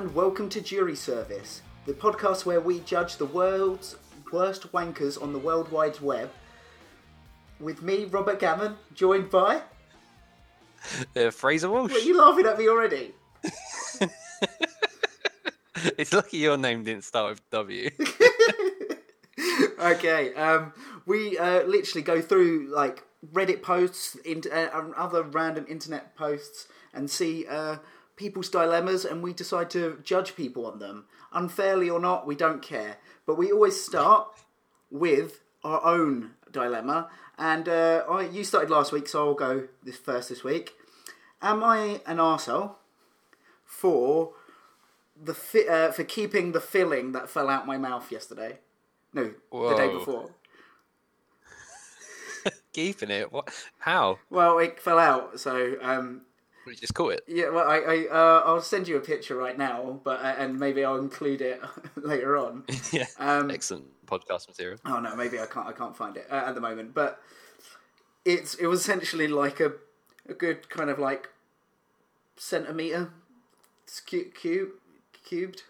and 0.00 0.14
welcome 0.14 0.48
to 0.48 0.62
Jury 0.62 0.96
Service, 0.96 1.60
the 1.84 1.92
podcast 1.92 2.46
where 2.46 2.58
we 2.58 2.80
judge 2.80 3.18
the 3.18 3.26
world's 3.26 3.96
worst 4.32 4.72
wankers 4.72 5.20
on 5.20 5.34
the 5.34 5.38
World 5.38 5.70
Wide 5.70 6.00
Web. 6.00 6.30
With 7.58 7.82
me, 7.82 8.06
Robert 8.06 8.40
Gammon, 8.40 8.76
joined 8.94 9.28
by. 9.28 9.60
Uh, 11.14 11.30
Fraser 11.30 11.68
Walsh. 11.68 11.92
Are 11.92 11.98
you 11.98 12.16
laughing 12.16 12.46
at 12.46 12.58
me 12.58 12.66
already? 12.66 13.12
it's 15.98 16.14
lucky 16.14 16.38
your 16.38 16.56
name 16.56 16.82
didn't 16.82 17.04
start 17.04 17.32
with 17.32 17.50
W. 17.50 17.90
okay, 19.80 20.32
um, 20.32 20.72
we 21.04 21.36
uh, 21.36 21.64
literally 21.64 22.00
go 22.00 22.22
through 22.22 22.70
like 22.74 23.04
Reddit 23.34 23.60
posts, 23.60 24.14
in, 24.24 24.44
uh, 24.50 24.92
other 24.96 25.22
random 25.24 25.66
internet 25.68 26.16
posts, 26.16 26.68
and 26.94 27.10
see 27.10 27.46
uh, 27.46 27.76
people's 28.20 28.50
dilemmas, 28.50 29.06
and 29.06 29.22
we 29.22 29.32
decide 29.32 29.70
to 29.70 29.98
judge 30.04 30.36
people 30.36 30.66
on 30.66 30.78
them, 30.78 31.06
unfairly 31.32 31.88
or 31.88 31.98
not. 31.98 32.26
We 32.26 32.34
don't 32.36 32.60
care, 32.60 32.98
but 33.24 33.38
we 33.38 33.50
always 33.50 33.82
start 33.82 34.28
with 34.90 35.40
our 35.64 35.82
own 35.82 36.32
dilemma. 36.52 37.08
And 37.38 37.66
uh, 37.66 38.04
I, 38.08 38.26
you 38.26 38.44
started 38.44 38.68
last 38.68 38.92
week, 38.92 39.08
so 39.08 39.28
I'll 39.28 39.34
go 39.34 39.68
this 39.82 39.96
first 39.96 40.28
this 40.28 40.44
week. 40.44 40.74
Am 41.40 41.64
I 41.64 42.02
an 42.04 42.18
arsehole 42.18 42.74
for 43.64 44.34
the 45.16 45.32
fi- 45.32 45.66
uh, 45.66 45.90
for 45.90 46.04
keeping 46.04 46.52
the 46.52 46.60
filling 46.60 47.12
that 47.12 47.30
fell 47.30 47.48
out 47.48 47.66
my 47.66 47.78
mouth 47.78 48.12
yesterday? 48.12 48.58
No, 49.14 49.32
the 49.50 49.74
day 49.76 49.88
before. 49.88 50.30
Keeping 52.74 53.10
it? 53.10 53.32
What? 53.32 53.48
How? 53.78 54.18
Well, 54.28 54.58
it 54.58 54.78
fell 54.78 54.98
out, 54.98 55.40
so 55.40 55.76
um, 55.82 56.22
We 56.66 56.74
just 56.76 56.94
caught 56.94 57.14
it. 57.14 57.24
yeah. 57.26 57.48
Well, 57.48 57.66
I, 57.66 57.78
I 57.78 58.06
uh, 58.10 58.42
I'll 58.44 58.60
send 58.60 58.86
you 58.86 58.96
a 58.96 59.00
picture 59.00 59.34
right 59.36 59.56
now, 59.56 60.00
but 60.04 60.20
uh, 60.20 60.34
and 60.38 60.58
maybe 60.58 60.84
I'll 60.84 60.98
include 60.98 61.40
it 61.40 61.60
later 61.96 62.36
on. 62.36 62.64
yeah. 62.92 63.06
Um, 63.18 63.50
Excellent 63.50 63.86
podcast 64.06 64.46
material. 64.48 64.78
Oh 64.84 65.00
no, 65.00 65.16
maybe 65.16 65.38
I 65.40 65.46
can't. 65.46 65.66
I 65.66 65.72
can't 65.72 65.96
find 65.96 66.16
it 66.16 66.26
uh, 66.30 66.44
at 66.46 66.54
the 66.54 66.60
moment. 66.60 66.94
But 66.94 67.20
it's 68.24 68.54
it 68.56 68.66
was 68.66 68.80
essentially 68.80 69.26
like 69.28 69.60
a 69.60 69.72
a 70.28 70.34
good 70.34 70.68
kind 70.68 70.90
of 70.90 70.98
like 70.98 71.28
centimeter 72.36 73.10
cu- 74.08 74.30
cube 74.30 74.70
cubed. 75.24 75.62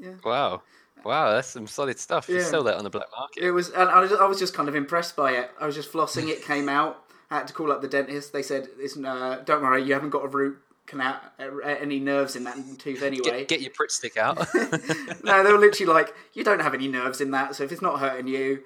Yeah. 0.00 0.14
Wow. 0.24 0.62
Wow, 1.04 1.32
that's 1.32 1.48
some 1.48 1.66
solid 1.66 1.98
stuff. 1.98 2.28
You 2.28 2.36
Yeah. 2.36 2.44
sell 2.44 2.62
that 2.64 2.76
on 2.76 2.84
the 2.84 2.90
black 2.90 3.08
market. 3.18 3.42
It 3.42 3.50
was, 3.50 3.70
and 3.70 3.88
I 3.88 3.98
was, 4.00 4.12
I 4.12 4.24
was 4.26 4.38
just 4.38 4.54
kind 4.54 4.68
of 4.68 4.76
impressed 4.76 5.16
by 5.16 5.32
it. 5.32 5.50
I 5.60 5.66
was 5.66 5.74
just 5.74 5.90
flossing. 5.92 6.28
It 6.28 6.44
came 6.44 6.68
out. 6.68 7.02
I 7.32 7.36
had 7.38 7.46
to 7.48 7.54
call 7.54 7.72
up 7.72 7.80
the 7.80 7.88
dentist. 7.88 8.34
They 8.34 8.42
said, 8.42 8.68
"It's 8.78 8.94
uh, 8.96 9.40
don't 9.46 9.62
worry, 9.62 9.82
you 9.82 9.94
haven't 9.94 10.10
got 10.10 10.22
a 10.22 10.28
root 10.28 10.58
canal, 10.84 11.18
uh, 11.40 11.66
any 11.66 11.98
nerves 11.98 12.36
in 12.36 12.44
that 12.44 12.58
tooth 12.78 13.02
anyway." 13.02 13.46
Get, 13.46 13.48
get 13.48 13.60
your 13.62 13.70
Pritt 13.70 13.90
stick 13.90 14.18
out. 14.18 14.36
no, 15.24 15.42
they 15.42 15.50
were 15.50 15.58
literally 15.58 15.90
like, 15.90 16.14
"You 16.34 16.44
don't 16.44 16.60
have 16.60 16.74
any 16.74 16.88
nerves 16.88 17.22
in 17.22 17.30
that, 17.30 17.54
so 17.54 17.64
if 17.64 17.72
it's 17.72 17.80
not 17.80 18.00
hurting 18.00 18.26
you, 18.28 18.64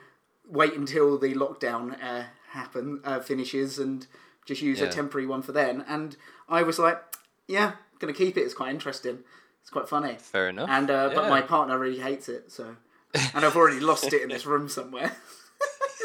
wait 0.51 0.75
until 0.75 1.17
the 1.17 1.33
lockdown 1.35 1.97
uh, 2.03 2.25
happen 2.51 3.01
uh, 3.05 3.21
finishes 3.21 3.79
and 3.79 4.09
just 4.45 4.63
use 4.63 4.81
a 4.81 4.89
temporary 4.89 5.29
one 5.29 5.43
for 5.43 5.53
then." 5.53 5.85
And 5.87 6.17
I 6.49 6.65
was 6.65 6.81
like, 6.81 7.01
"Yeah, 7.47 7.75
gonna 8.01 8.13
keep 8.13 8.37
it. 8.37 8.41
It's 8.41 8.55
quite 8.55 8.71
interesting. 8.71 9.21
It's 9.61 9.71
quite 9.71 9.89
funny." 9.89 10.17
Fair 10.19 10.49
enough. 10.49 10.69
And 10.69 10.91
uh, 10.91 11.11
but 11.15 11.29
my 11.29 11.41
partner 11.41 11.79
really 11.79 12.01
hates 12.01 12.29
it, 12.29 12.51
so 12.51 12.75
and 13.33 13.45
I've 13.45 13.55
already 13.55 13.79
lost 13.79 14.13
it 14.13 14.23
in 14.23 14.29
this 14.29 14.45
room 14.45 14.69
somewhere. 14.69 15.13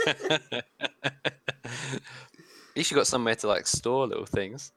At 2.71 2.77
least 2.77 2.91
you 2.91 2.95
got 2.97 3.07
somewhere 3.07 3.35
to 3.35 3.47
like 3.47 3.67
store 3.67 4.07
little 4.07 4.25
things. 4.25 4.71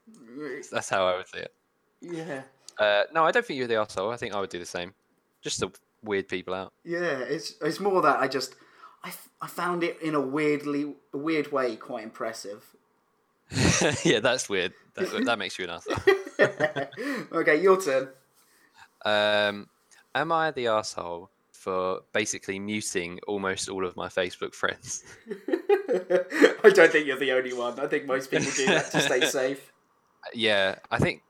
That's 0.71 0.89
how 0.89 1.07
I 1.07 1.17
would 1.17 1.27
see 1.27 1.39
it. 1.39 1.53
yeah, 2.01 2.41
Uh, 2.77 3.03
no, 3.13 3.23
I 3.23 3.31
don't 3.31 3.45
think 3.45 3.57
you're 3.57 3.67
the 3.67 3.75
asshole. 3.77 4.11
I 4.11 4.17
think 4.17 4.33
I 4.35 4.39
would 4.39 4.49
do 4.49 4.59
the 4.59 4.65
same. 4.65 4.93
Just 5.41 5.59
to 5.61 5.71
weird 6.03 6.27
people 6.27 6.53
out. 6.53 6.73
yeah. 6.83 7.19
It's 7.19 7.53
it's 7.61 7.79
more 7.79 8.01
that 8.01 8.19
I 8.19 8.27
just 8.27 8.55
I, 9.03 9.13
I 9.41 9.47
found 9.47 9.83
it 9.83 10.01
in 10.01 10.13
a 10.15 10.21
weirdly 10.21 10.93
weird 11.13 11.51
way 11.51 11.75
quite 11.75 12.03
impressive. 12.03 12.63
yeah, 14.03 14.19
that's 14.19 14.49
weird. 14.49 14.73
That, 14.95 15.25
that 15.25 15.37
makes 15.39 15.57
you 15.59 15.65
an 15.65 15.71
asshole. 15.71 16.15
okay, 17.39 17.61
your 17.61 17.79
turn. 17.81 18.09
Um, 19.05 19.69
am 20.15 20.31
I 20.31 20.51
the 20.51 20.67
asshole 20.67 21.29
for 21.51 22.01
basically 22.11 22.57
muting 22.59 23.19
almost 23.27 23.69
all 23.69 23.85
of 23.85 23.95
my 23.95 24.07
Facebook 24.07 24.53
friends? 24.55 25.03
I 26.63 26.69
don't 26.69 26.91
think 26.91 27.07
you're 27.07 27.17
the 27.17 27.31
only 27.31 27.53
one. 27.53 27.79
I 27.79 27.87
think 27.87 28.05
most 28.05 28.31
people 28.31 28.51
do 28.55 28.65
that 28.67 28.91
to 28.91 28.99
stay 29.01 29.25
safe. 29.25 29.71
yeah, 30.33 30.75
I 30.91 30.97
think 30.97 31.23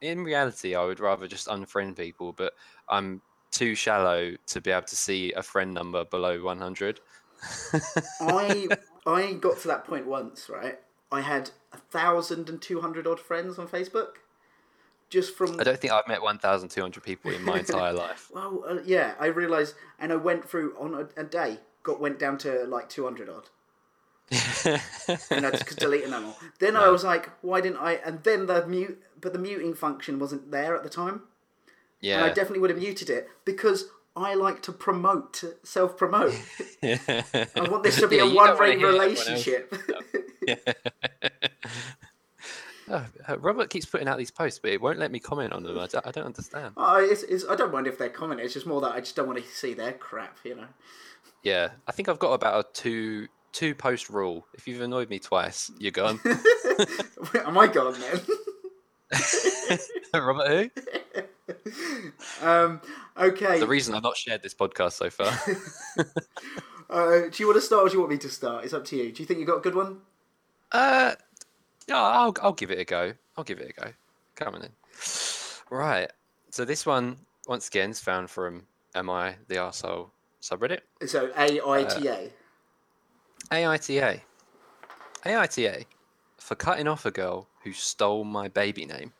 in 0.00 0.22
reality 0.24 0.74
I 0.74 0.84
would 0.84 1.00
rather 1.00 1.26
just 1.26 1.48
unfriend 1.48 1.96
people, 1.96 2.32
but 2.32 2.54
I'm 2.88 3.22
too 3.50 3.74
shallow 3.74 4.34
to 4.46 4.60
be 4.60 4.70
able 4.70 4.86
to 4.86 4.96
see 4.96 5.32
a 5.32 5.42
friend 5.42 5.74
number 5.74 6.04
below 6.04 6.42
100. 6.42 7.00
I 8.20 8.68
I 9.06 9.32
got 9.32 9.58
to 9.60 9.68
that 9.68 9.84
point 9.84 10.06
once, 10.06 10.48
right? 10.48 10.78
I 11.10 11.20
had 11.20 11.50
a 11.72 11.78
thousand 11.78 12.48
and 12.48 12.60
two 12.60 12.80
hundred 12.80 13.06
odd 13.06 13.20
friends 13.20 13.58
on 13.58 13.68
Facebook, 13.68 14.14
just 15.10 15.34
from 15.34 15.60
I 15.60 15.64
don't 15.64 15.78
think 15.78 15.92
I've 15.92 16.08
met 16.08 16.22
1,200 16.22 17.02
people 17.02 17.30
in 17.32 17.42
my 17.44 17.58
entire 17.58 17.92
life. 18.04 18.30
well, 18.32 18.64
uh, 18.66 18.78
yeah. 18.84 19.14
I 19.20 19.26
realised, 19.26 19.74
and 19.98 20.12
I 20.12 20.16
went 20.16 20.48
through 20.48 20.74
on 20.78 20.94
a, 20.94 21.20
a 21.20 21.24
day, 21.24 21.58
got 21.82 22.00
went 22.00 22.18
down 22.18 22.38
to 22.38 22.64
like 22.64 22.88
two 22.88 23.04
hundred 23.04 23.28
odd, 23.28 23.50
and 24.64 25.46
I 25.46 25.50
just 25.50 25.78
deleted 25.78 26.10
them 26.10 26.24
all. 26.26 26.38
Then 26.58 26.76
I 26.76 26.88
was 26.88 27.04
like, 27.04 27.30
why 27.42 27.60
didn't 27.60 27.78
I? 27.78 27.94
And 27.94 28.22
then 28.22 28.46
the 28.46 28.66
mute, 28.66 29.02
but 29.20 29.32
the 29.32 29.38
muting 29.38 29.74
function 29.74 30.18
wasn't 30.18 30.50
there 30.50 30.74
at 30.76 30.82
the 30.82 30.88
time. 30.90 31.22
and 32.02 32.24
I 32.24 32.28
definitely 32.28 32.60
would 32.60 32.70
have 32.70 32.78
muted 32.78 33.10
it 33.10 33.28
because 33.44 33.86
I 34.16 34.34
like 34.34 34.62
to 34.62 34.72
promote, 34.72 35.42
self 35.62 35.96
promote. 35.96 36.34
I 36.82 37.48
want 37.70 37.82
this 37.82 37.96
to 38.00 38.08
be 38.08 38.16
Yeah, 38.16 38.22
a 38.30 38.34
one 38.34 38.58
way 38.58 38.76
wanna 38.76 38.76
hear 38.76 38.86
everyone 38.88 39.08
else. 39.10 39.28
relationship. 39.28 39.74
Oh, 42.90 43.06
uh, 43.28 43.38
Robert 43.38 43.70
keeps 43.70 43.86
putting 43.86 44.08
out 44.08 44.18
these 44.18 44.30
posts, 44.32 44.58
but 44.58 44.70
it 44.72 44.80
won't 44.80 44.98
let 44.98 45.10
me 45.12 45.20
comment 45.20 45.52
on 45.52 45.62
them. 45.62 45.78
I 45.78 45.86
don't, 45.86 46.06
I 46.06 46.10
don't 46.10 46.26
understand. 46.26 46.74
I, 46.76 47.00
it's, 47.02 47.22
it's, 47.22 47.44
I 47.48 47.54
don't 47.54 47.72
mind 47.72 47.86
if 47.86 47.96
they're 47.96 48.08
commenting. 48.10 48.44
It's 48.44 48.52
just 48.52 48.66
more 48.66 48.80
that 48.82 48.92
I 48.92 49.00
just 49.00 49.14
don't 49.16 49.26
want 49.28 49.38
to 49.38 49.48
see 49.48 49.72
their 49.72 49.92
crap, 49.92 50.36
you 50.44 50.56
know. 50.56 50.66
Yeah, 51.42 51.68
I 51.86 51.92
think 51.92 52.08
I've 52.08 52.18
got 52.18 52.32
about 52.32 52.66
a 52.66 52.68
two 52.72 53.28
two 53.52 53.74
post 53.74 54.10
rule. 54.10 54.46
If 54.54 54.66
you've 54.66 54.80
annoyed 54.80 55.10
me 55.10 55.18
twice, 55.18 55.70
you're 55.78 55.92
gone. 55.92 56.20
Am 57.44 57.56
I 57.58 57.66
gone 57.66 57.96
then? 58.00 58.20
Robert, 60.14 60.70
who? 60.74 62.46
um, 62.46 62.80
okay. 63.16 63.60
The 63.60 63.66
reason 63.66 63.94
I've 63.94 64.02
not 64.02 64.16
shared 64.16 64.42
this 64.42 64.54
podcast 64.54 64.92
so 64.92 65.10
far. 65.10 65.32
Uh, 66.90 67.22
do 67.30 67.42
you 67.42 67.46
want 67.46 67.56
to 67.56 67.60
start 67.62 67.84
or 67.84 67.88
do 67.88 67.94
you 67.94 68.00
want 68.00 68.12
me 68.12 68.18
to 68.18 68.28
start? 68.28 68.64
It's 68.64 68.74
up 68.74 68.84
to 68.84 68.96
you. 68.96 69.10
Do 69.12 69.22
you 69.22 69.26
think 69.26 69.38
you've 69.38 69.48
got 69.48 69.56
a 69.56 69.62
good 69.62 69.74
one? 69.74 70.02
Uh, 70.70 71.14
yeah, 71.88 71.96
I'll 71.96 72.36
I'll 72.42 72.52
give 72.52 72.70
it 72.70 72.78
a 72.78 72.84
go. 72.84 73.14
I'll 73.34 73.44
give 73.44 73.60
it 73.60 73.70
a 73.70 73.80
go. 73.80 73.90
Coming 74.34 74.62
in. 74.62 74.68
Right. 75.70 76.10
So 76.50 76.66
this 76.66 76.84
one 76.84 77.16
once 77.46 77.68
again 77.68 77.90
is 77.90 77.98
found 77.98 78.28
from 78.28 78.64
Am 78.94 79.08
I 79.08 79.36
the 79.48 79.54
Arsehole 79.54 80.10
subreddit? 80.42 80.80
So 81.06 81.32
A 81.34 81.66
I 81.66 81.84
T 81.84 82.08
A. 82.08 82.30
AITA. 83.50 84.20
AITA 85.24 85.84
for 86.38 86.54
cutting 86.54 86.88
off 86.88 87.06
a 87.06 87.10
girl 87.10 87.48
who 87.64 87.72
stole 87.72 88.24
my 88.24 88.48
baby 88.48 88.84
name. 88.84 89.12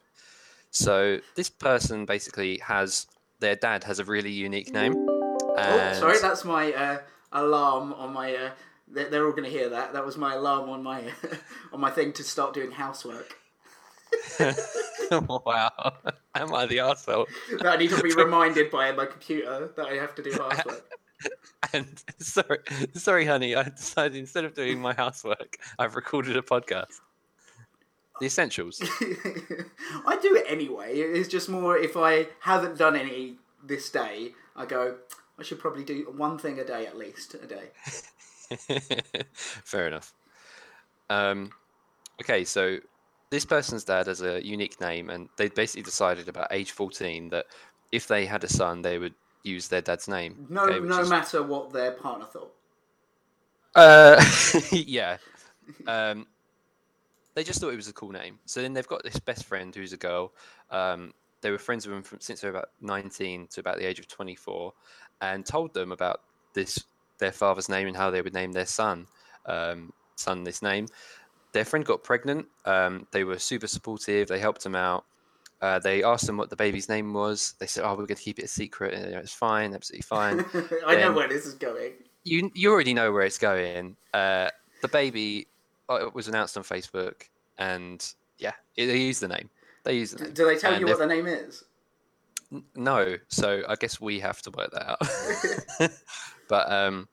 So 0.71 1.19
this 1.37 1.51
person 1.51 2.07
basically 2.07 2.59
has 2.59 3.07
their 3.41 3.57
dad 3.57 3.85
has 3.85 3.99
a 3.99 4.05
really 4.05 4.31
unique 4.31 4.73
name. 4.73 4.95
Oh, 4.97 5.93
sorry, 5.95 6.19
that's 6.19 6.45
my 6.45 6.73
uh, 6.73 6.99
alarm 7.33 7.93
on 7.93 8.13
my. 8.13 8.35
Uh, 8.35 8.51
they're, 8.89 9.11
they're 9.11 9.27
all 9.27 9.33
going 9.33 9.45
to 9.45 9.51
hear 9.51 9.69
that. 9.69 9.93
That 9.93 10.05
was 10.05 10.17
my 10.17 10.35
alarm 10.35 10.71
on 10.71 10.83
my 10.83 11.03
on 11.73 11.81
my 11.81 11.91
thing 11.91 12.13
to 12.15 12.25
start 12.25 12.55
doing 12.55 12.71
housework. 12.71 13.37
wow. 15.11 15.71
Am 16.35 16.55
I 16.55 16.67
the 16.67 16.79
arsehole? 16.79 17.27
That 17.59 17.67
I 17.67 17.77
need 17.77 17.91
to 17.91 18.03
be 18.03 18.13
reminded 18.17 18.71
by 18.71 18.93
my 18.93 19.07
computer 19.07 19.71
that 19.77 19.87
I 19.87 19.95
have 19.95 20.15
to 20.15 20.23
do 20.23 20.33
housework. 20.33 20.99
And 21.73 22.03
sorry, 22.19 22.59
sorry, 22.95 23.25
honey. 23.25 23.55
I 23.55 23.65
decided 23.65 24.17
instead 24.17 24.45
of 24.45 24.55
doing 24.55 24.81
my 24.81 24.93
housework, 24.93 25.57
I've 25.79 25.97
recorded 25.97 26.37
a 26.37 26.43
podcast. 26.43 27.01
The 28.21 28.27
essentials. 28.27 28.81
I 30.07 30.19
do 30.21 30.37
it 30.37 30.45
anyway. 30.49 30.99
It's 30.99 31.29
just 31.29 31.49
more 31.49 31.77
if 31.77 31.97
I 31.97 32.29
haven't 32.41 32.79
done 32.79 32.95
any 32.95 33.37
this 33.65 33.91
day, 33.91 34.33
I 34.55 34.67
go. 34.67 34.97
I 35.39 35.43
should 35.43 35.59
probably 35.59 35.83
do 35.83 36.13
one 36.15 36.39
thing 36.39 36.59
a 36.59 36.65
day 36.65 36.87
at 36.87 36.97
least 36.97 37.35
a 37.35 37.47
day. 37.47 37.71
Fair 39.33 39.89
enough. 39.89 40.13
Um, 41.09 41.51
okay, 42.21 42.45
so 42.45 42.79
this 43.31 43.45
person's 43.45 43.85
dad 43.85 44.07
has 44.09 44.21
a 44.21 44.45
unique 44.45 44.81
name, 44.81 45.09
and 45.09 45.29
they 45.39 45.49
basically 45.49 45.83
decided 45.83 46.29
about 46.29 46.49
age 46.51 46.73
fourteen 46.73 47.31
that 47.31 47.47
if 47.93 48.07
they 48.07 48.27
had 48.27 48.45
a 48.45 48.49
son, 48.49 48.83
they 48.83 48.99
would 48.99 49.15
use 49.45 49.69
their 49.69 49.81
dad's 49.81 50.09
name. 50.09 50.47
No, 50.49 50.65
okay, 50.65 50.81
no 50.81 51.01
is- 51.01 51.11
matter 51.11 51.43
what 51.43 51.73
their 51.73 51.93
partner 51.93 52.27
thought. 52.27 52.53
Uh, 53.75 54.23
yeah. 54.73 55.17
Um, 55.87 56.27
they 57.35 57.45
just 57.45 57.61
thought 57.61 57.73
it 57.73 57.77
was 57.77 57.89
a 57.89 57.93
cool 57.93 58.11
name. 58.11 58.39
So 58.45 58.61
then 58.61 58.75
they've 58.75 58.87
got 58.87 59.03
this 59.03 59.19
best 59.19 59.45
friend 59.45 59.75
who's 59.75 59.93
a 59.93 59.97
girl. 59.97 60.33
Um, 60.71 61.13
they 61.41 61.51
were 61.51 61.59
friends 61.59 61.87
with 61.87 61.97
him 61.97 62.03
from, 62.03 62.21
since 62.21 62.41
they 62.41 62.49
were 62.49 62.57
about 62.57 62.71
19 62.81 63.49
to 63.49 63.61
about 63.61 63.79
the 63.79 63.85
age 63.87 63.99
of 63.99 64.09
24, 64.09 64.73
and 65.23 65.45
told 65.45 65.73
them 65.75 65.93
about 65.93 66.21
this 66.55 66.79
their 67.19 67.33
father's 67.33 67.69
name 67.69 67.87
and 67.87 67.97
how 67.97 68.11
they 68.11 68.21
would 68.21 68.35
name 68.35 68.51
their 68.53 68.67
son 68.67 69.07
um, 69.47 69.93
son 70.17 70.45
this 70.45 70.63
name. 70.63 70.87
Their 71.53 71.65
friend 71.65 71.85
got 71.85 72.03
pregnant. 72.03 72.47
Um, 72.65 73.07
they 73.13 73.25
were 73.25 73.39
super 73.39 73.67
supportive. 73.67 74.29
They 74.29 74.39
helped 74.39 74.65
him 74.65 74.75
out. 74.75 75.05
Uh, 75.63 75.79
they 75.79 76.03
asked 76.03 76.27
them 76.27 76.37
what 76.37 76.51
the 76.51 76.57
baby's 76.57 76.89
name 76.89 77.15
was. 77.15 77.55
They 77.61 77.67
said, 77.67 77.85
"Oh, 77.85 77.91
we're 77.91 78.07
going 78.07 78.17
to 78.17 78.23
keep 78.23 78.39
it 78.41 78.45
a 78.45 78.49
secret." 78.49 78.95
And, 78.95 79.05
you 79.07 79.13
know, 79.13 79.19
it's 79.21 79.33
fine, 79.33 79.73
absolutely 79.75 80.03
fine. 80.03 80.45
I 80.87 80.97
know 80.97 81.13
where 81.13 81.29
this 81.29 81.47
is 81.47 81.55
going. 81.55 81.93
you 82.25 82.51
you 82.55 82.71
already 82.73 82.93
know 82.93 83.13
where 83.13 83.23
it's 83.23 83.39
going. 83.39 83.97
Uh, 84.13 84.51
the 84.83 84.89
baby 84.89 85.47
uh, 85.89 86.11
was 86.13 86.27
announced 86.29 86.57
on 86.57 86.65
Facebook, 86.65 87.23
and 87.59 88.05
yeah, 88.39 88.53
it, 88.77 88.87
they 88.87 88.99
used 88.99 89.23
the 89.23 89.29
name. 89.29 89.49
They 89.85 89.95
used 89.99 90.19
the 90.19 90.25
name. 90.25 90.33
Do 90.35 90.45
they 90.47 90.57
tell 90.57 90.73
And 90.73 90.81
you 90.81 90.87
what 90.89 90.99
the 90.99 91.07
name 91.07 91.29
is? 91.29 91.63
N- 92.53 92.65
No, 92.75 93.17
so 93.29 93.63
I 93.69 93.77
guess 93.77 94.01
we 94.01 94.19
have 94.19 94.43
to 94.43 94.51
work 94.51 94.73
that 94.73 94.91
out. 94.91 95.91
but 96.49 96.71
um, 96.73 97.09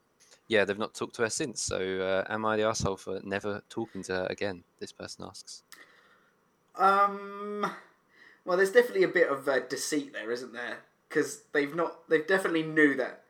yeah, 0.47 0.65
they've 0.65 0.77
not 0.77 0.95
talked 0.95 1.15
to 1.17 1.21
her 1.21 1.29
since. 1.29 1.61
So 1.61 1.77
uh, 1.77 2.33
am 2.33 2.45
I 2.45 2.57
the 2.57 2.63
asshole 2.63 2.97
for 2.97 3.19
never 3.23 3.61
talking 3.69 4.01
to 4.03 4.13
her 4.13 4.27
again? 4.31 4.63
This 4.79 4.91
person 4.91 5.25
asks. 5.27 5.61
Um, 6.75 7.71
well, 8.45 8.57
there's 8.57 8.71
definitely 8.71 9.03
a 9.03 9.07
bit 9.09 9.29
of 9.29 9.47
uh, 9.47 9.59
deceit 9.67 10.13
there, 10.13 10.31
isn't 10.31 10.53
there? 10.53 10.79
Because 11.07 11.41
they've 11.53 11.73
not, 11.75 12.07
they've 12.09 12.25
definitely 12.27 12.63
knew 12.63 12.95
that 12.95 13.23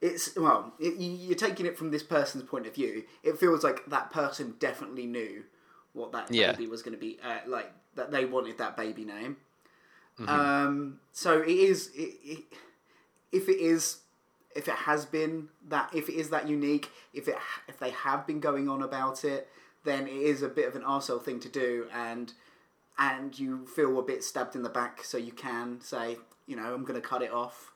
it's 0.00 0.36
well. 0.36 0.74
It, 0.78 0.94
you- 0.96 1.10
you're 1.28 1.34
taking 1.36 1.66
it 1.66 1.78
from 1.78 1.90
this 1.90 2.02
person's 2.02 2.44
point 2.44 2.66
of 2.66 2.74
view. 2.74 3.04
It 3.22 3.38
feels 3.38 3.64
like 3.64 3.86
that 3.86 4.10
person 4.12 4.56
definitely 4.58 5.06
knew 5.06 5.44
what 5.92 6.12
that 6.12 6.30
Yeah. 6.32 6.52
baby 6.52 6.66
was 6.66 6.82
going 6.82 6.94
to 6.94 7.00
be. 7.00 7.18
Uh, 7.22 7.38
like 7.46 7.72
that 7.94 8.10
they 8.10 8.24
wanted 8.24 8.58
that 8.58 8.76
baby 8.76 9.04
name. 9.04 9.36
Mm-hmm. 10.18 10.28
Um, 10.28 11.00
so 11.12 11.40
it 11.42 11.48
is. 11.48 11.90
It, 11.94 12.14
it, 12.24 12.44
if 13.32 13.48
it 13.48 13.58
is, 13.58 13.98
if 14.54 14.68
it 14.68 14.74
has 14.74 15.04
been 15.06 15.48
that, 15.68 15.90
if 15.94 16.08
it 16.08 16.14
is 16.14 16.30
that 16.30 16.48
unique, 16.48 16.90
if 17.12 17.26
it 17.26 17.36
if 17.68 17.78
they 17.78 17.90
have 17.90 18.26
been 18.26 18.38
going 18.40 18.68
on 18.68 18.82
about 18.82 19.24
it, 19.24 19.48
then 19.84 20.06
it 20.06 20.12
is 20.14 20.42
a 20.42 20.48
bit 20.48 20.68
of 20.68 20.76
an 20.76 20.82
arsehole 20.82 21.22
thing 21.22 21.40
to 21.40 21.48
do, 21.48 21.86
and 21.92 22.32
and 22.98 23.38
you 23.38 23.66
feel 23.66 23.98
a 23.98 24.02
bit 24.02 24.22
stabbed 24.22 24.54
in 24.54 24.62
the 24.62 24.68
back, 24.68 25.04
so 25.04 25.18
you 25.18 25.32
can 25.32 25.80
say, 25.80 26.16
you 26.46 26.56
know, 26.56 26.74
I'm 26.74 26.84
going 26.84 27.00
to 27.00 27.06
cut 27.06 27.22
it 27.22 27.32
off, 27.32 27.72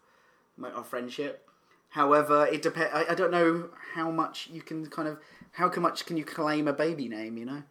my, 0.56 0.70
our 0.70 0.84
friendship. 0.84 1.48
However, 1.90 2.46
it 2.46 2.62
depends. 2.62 2.90
I, 2.92 3.12
I 3.12 3.14
don't 3.14 3.30
know 3.30 3.70
how 3.94 4.10
much 4.10 4.48
you 4.52 4.62
can 4.62 4.86
kind 4.86 5.08
of 5.08 5.18
how 5.52 5.70
much 5.80 6.06
can 6.06 6.16
you 6.16 6.24
claim 6.24 6.68
a 6.68 6.72
baby 6.72 7.08
name, 7.08 7.36
you 7.36 7.46
know? 7.46 7.62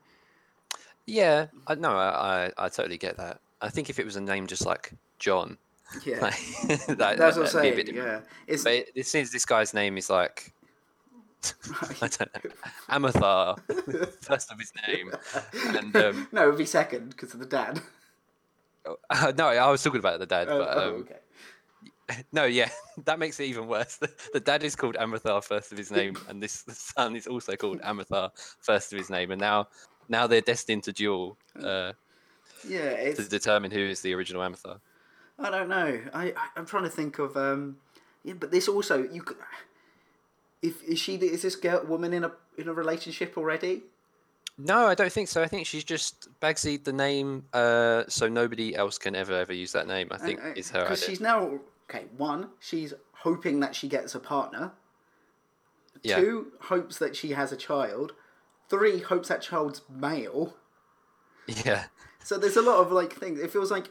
Yeah, 1.06 1.48
I, 1.68 1.76
no, 1.76 1.92
I, 1.92 2.48
I 2.58 2.66
I 2.66 2.70
totally 2.70 2.98
get 2.98 3.18
that. 3.18 3.40
I 3.62 3.70
think 3.70 3.90
if 3.90 4.00
it 4.00 4.06
was 4.06 4.16
a 4.16 4.22
name 4.22 4.48
just 4.48 4.66
like 4.66 4.92
John, 5.20 5.58
Yeah, 6.06 6.20
like, 6.22 6.36
that, 6.88 7.18
that's 7.18 7.38
what 7.38 7.48
I'm 7.48 7.62
that'd 7.62 7.76
be 7.76 7.82
a 7.82 7.86
saying. 7.86 7.96
Yeah, 7.96 8.20
it's 8.48 8.64
But 8.64 8.74
it, 8.74 8.92
it 8.96 9.08
seems 9.08 9.32
this 9.32 9.46
guy's 9.46 9.74
name 9.74 9.98
is 9.98 10.10
like 10.10 10.54
I 12.02 12.08
don't 12.08 12.34
know, 12.34 12.52
Amathar, 12.90 13.60
first 14.22 14.52
of 14.52 14.60
his 14.60 14.72
name, 14.88 15.12
and 15.54 15.96
um, 16.04 16.28
no, 16.32 16.44
it 16.44 16.48
would 16.48 16.58
be 16.58 16.66
second 16.66 17.10
because 17.10 17.34
of 17.34 17.40
the 17.40 17.46
dad. 17.46 17.82
uh, 19.10 19.32
no, 19.38 19.48
I 19.48 19.70
was 19.70 19.84
talking 19.84 20.00
about 20.00 20.20
the 20.20 20.26
dad, 20.26 20.48
Oh, 20.50 20.60
but 20.60 20.78
oh, 20.78 20.88
um, 20.90 20.94
okay. 21.02 22.24
no, 22.32 22.46
yeah, 22.46 22.70
that 23.06 23.20
makes 23.20 23.40
it 23.40 23.46
even 23.46 23.68
worse. 23.68 23.98
The, 23.98 24.10
the 24.34 24.40
dad 24.40 24.64
is 24.64 24.76
called 24.76 24.96
Amathar, 24.96 25.44
first 25.44 25.72
of 25.72 25.78
his 25.78 25.92
name, 25.92 26.18
and 26.28 26.42
this 26.42 26.64
the 26.64 26.74
son 26.74 27.16
is 27.16 27.28
also 27.28 27.56
called 27.56 27.82
Amathar, 27.82 28.32
first 28.62 28.92
of 28.94 28.98
his 28.98 29.10
name, 29.10 29.32
and 29.32 29.40
now 29.40 29.68
now 30.10 30.26
they're 30.28 30.42
destined 30.42 30.84
to 30.84 30.94
duel 30.94 31.38
uh, 31.62 31.94
Yeah, 32.68 33.14
to 33.14 33.28
determine 33.30 33.72
who 33.72 33.80
is 33.82 34.02
the 34.02 34.14
original 34.14 34.42
Amathar. 34.42 34.80
I 35.40 35.50
don't 35.52 35.70
know. 35.70 36.02
I 36.14 36.28
I- 36.32 36.50
I'm 36.56 36.66
trying 36.66 36.84
to 36.84 36.90
think 36.90 37.20
of 37.20 37.36
um. 37.38 37.78
Yeah, 38.24 38.34
but 38.40 38.52
this 38.52 38.68
also 38.68 39.04
you 39.04 39.22
could. 39.22 39.38
If 40.62 40.84
is 40.84 41.00
she 41.00 41.16
is 41.16 41.42
this 41.44 41.56
girl 41.56 41.84
woman 41.86 42.14
in 42.14 42.24
a 42.24 42.32
in 42.58 42.68
a 42.68 42.74
relationship 42.74 43.38
already? 43.38 43.84
No, 44.58 44.88
I 44.88 44.96
don't 44.96 45.12
think 45.12 45.28
so. 45.28 45.44
I 45.44 45.48
think 45.48 45.68
she's 45.68 45.84
just 45.84 46.28
Bagsy 46.42 46.84
the 46.84 46.94
name, 46.94 47.46
uh, 47.54 48.06
so 48.08 48.28
nobody 48.28 48.76
else 48.76 48.98
can 48.98 49.16
ever 49.16 49.34
ever 49.34 49.54
use 49.54 49.72
that 49.74 49.88
name. 49.88 50.08
I 50.12 50.18
think 50.18 50.40
is 50.56 50.72
her. 50.72 50.82
Because 50.82 51.04
she's 51.04 51.22
now 51.22 51.60
okay. 51.90 52.06
One, 52.18 52.50
she's 52.60 52.94
hoping 53.14 53.60
that 53.60 53.76
she 53.76 53.88
gets 53.88 54.16
a 54.16 54.20
partner. 54.20 54.72
Yeah. 56.04 56.18
Two, 56.18 56.48
hopes 56.62 56.98
that 57.00 57.16
she 57.16 57.32
has 57.32 57.52
a 57.52 57.58
child. 57.58 58.14
Three, 58.70 59.00
hopes 59.00 59.30
that 59.30 59.42
child's 59.42 59.82
male. 59.90 60.56
Yeah, 61.66 61.86
So 62.22 62.38
there's 62.38 62.58
a 62.58 62.62
lot 62.62 62.80
of 62.82 62.92
like 62.92 63.14
things. 63.14 63.40
It 63.40 63.52
feels 63.52 63.72
like 63.72 63.90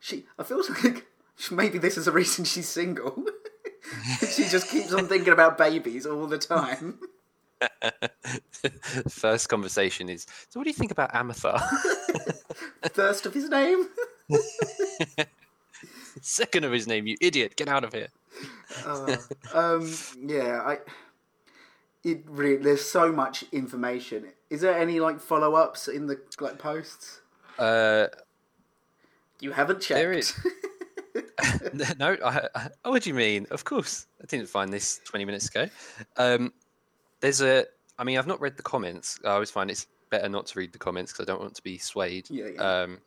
she. 0.00 0.26
I 0.36 0.42
feel 0.42 0.60
like 0.84 1.06
maybe 1.48 1.78
this 1.78 1.96
is 1.96 2.06
the 2.06 2.12
reason 2.12 2.44
she's 2.44 2.68
single. 2.68 3.24
she 4.30 4.44
just 4.44 4.68
keeps 4.68 4.92
on 4.92 5.06
thinking 5.06 5.32
about 5.32 5.58
babies 5.58 6.06
all 6.06 6.26
the 6.26 6.38
time. 6.38 6.98
First 9.08 9.48
conversation 9.48 10.08
is 10.08 10.26
so. 10.48 10.60
What 10.60 10.64
do 10.64 10.70
you 10.70 10.74
think 10.74 10.92
about 10.92 11.12
Amathar? 11.12 11.60
Thirst 12.84 13.26
of 13.26 13.34
his 13.34 13.48
name. 13.48 13.88
Second 16.20 16.64
of 16.64 16.72
his 16.72 16.86
name, 16.86 17.06
you 17.06 17.16
idiot! 17.20 17.56
Get 17.56 17.68
out 17.68 17.84
of 17.84 17.92
here. 17.92 18.08
Uh, 18.84 19.16
um, 19.54 19.92
yeah, 20.20 20.60
I. 20.64 20.78
It 22.04 22.22
really, 22.26 22.56
there's 22.56 22.84
so 22.84 23.10
much 23.10 23.44
information. 23.50 24.28
Is 24.50 24.60
there 24.60 24.78
any 24.78 25.00
like 25.00 25.20
follow 25.20 25.54
ups 25.54 25.88
in 25.88 26.06
the 26.06 26.20
like 26.40 26.58
posts? 26.58 27.20
Uh, 27.58 28.06
You 29.40 29.50
haven't 29.52 29.80
checked. 29.80 29.98
There 29.98 30.12
is. 30.12 30.32
no, 31.98 32.16
I, 32.24 32.48
I, 32.54 32.68
oh, 32.84 32.90
what 32.90 33.02
do 33.02 33.10
you 33.10 33.14
mean? 33.14 33.46
Of 33.50 33.64
course, 33.64 34.06
I 34.22 34.26
didn't 34.26 34.48
find 34.48 34.72
this 34.72 35.00
twenty 35.04 35.24
minutes 35.24 35.48
ago. 35.48 35.68
Um, 36.16 36.52
there's 37.20 37.40
a. 37.40 37.64
I 37.98 38.04
mean, 38.04 38.18
I've 38.18 38.26
not 38.26 38.40
read 38.40 38.56
the 38.56 38.62
comments. 38.62 39.18
I 39.24 39.30
always 39.30 39.50
find 39.50 39.70
it's 39.70 39.86
better 40.10 40.28
not 40.28 40.46
to 40.46 40.58
read 40.58 40.72
the 40.72 40.78
comments 40.78 41.12
because 41.12 41.26
I 41.28 41.32
don't 41.32 41.40
want 41.40 41.54
to 41.54 41.62
be 41.62 41.78
swayed. 41.78 42.30
Yeah, 42.30 42.46
yeah. 42.54 42.60
Um, 42.60 42.98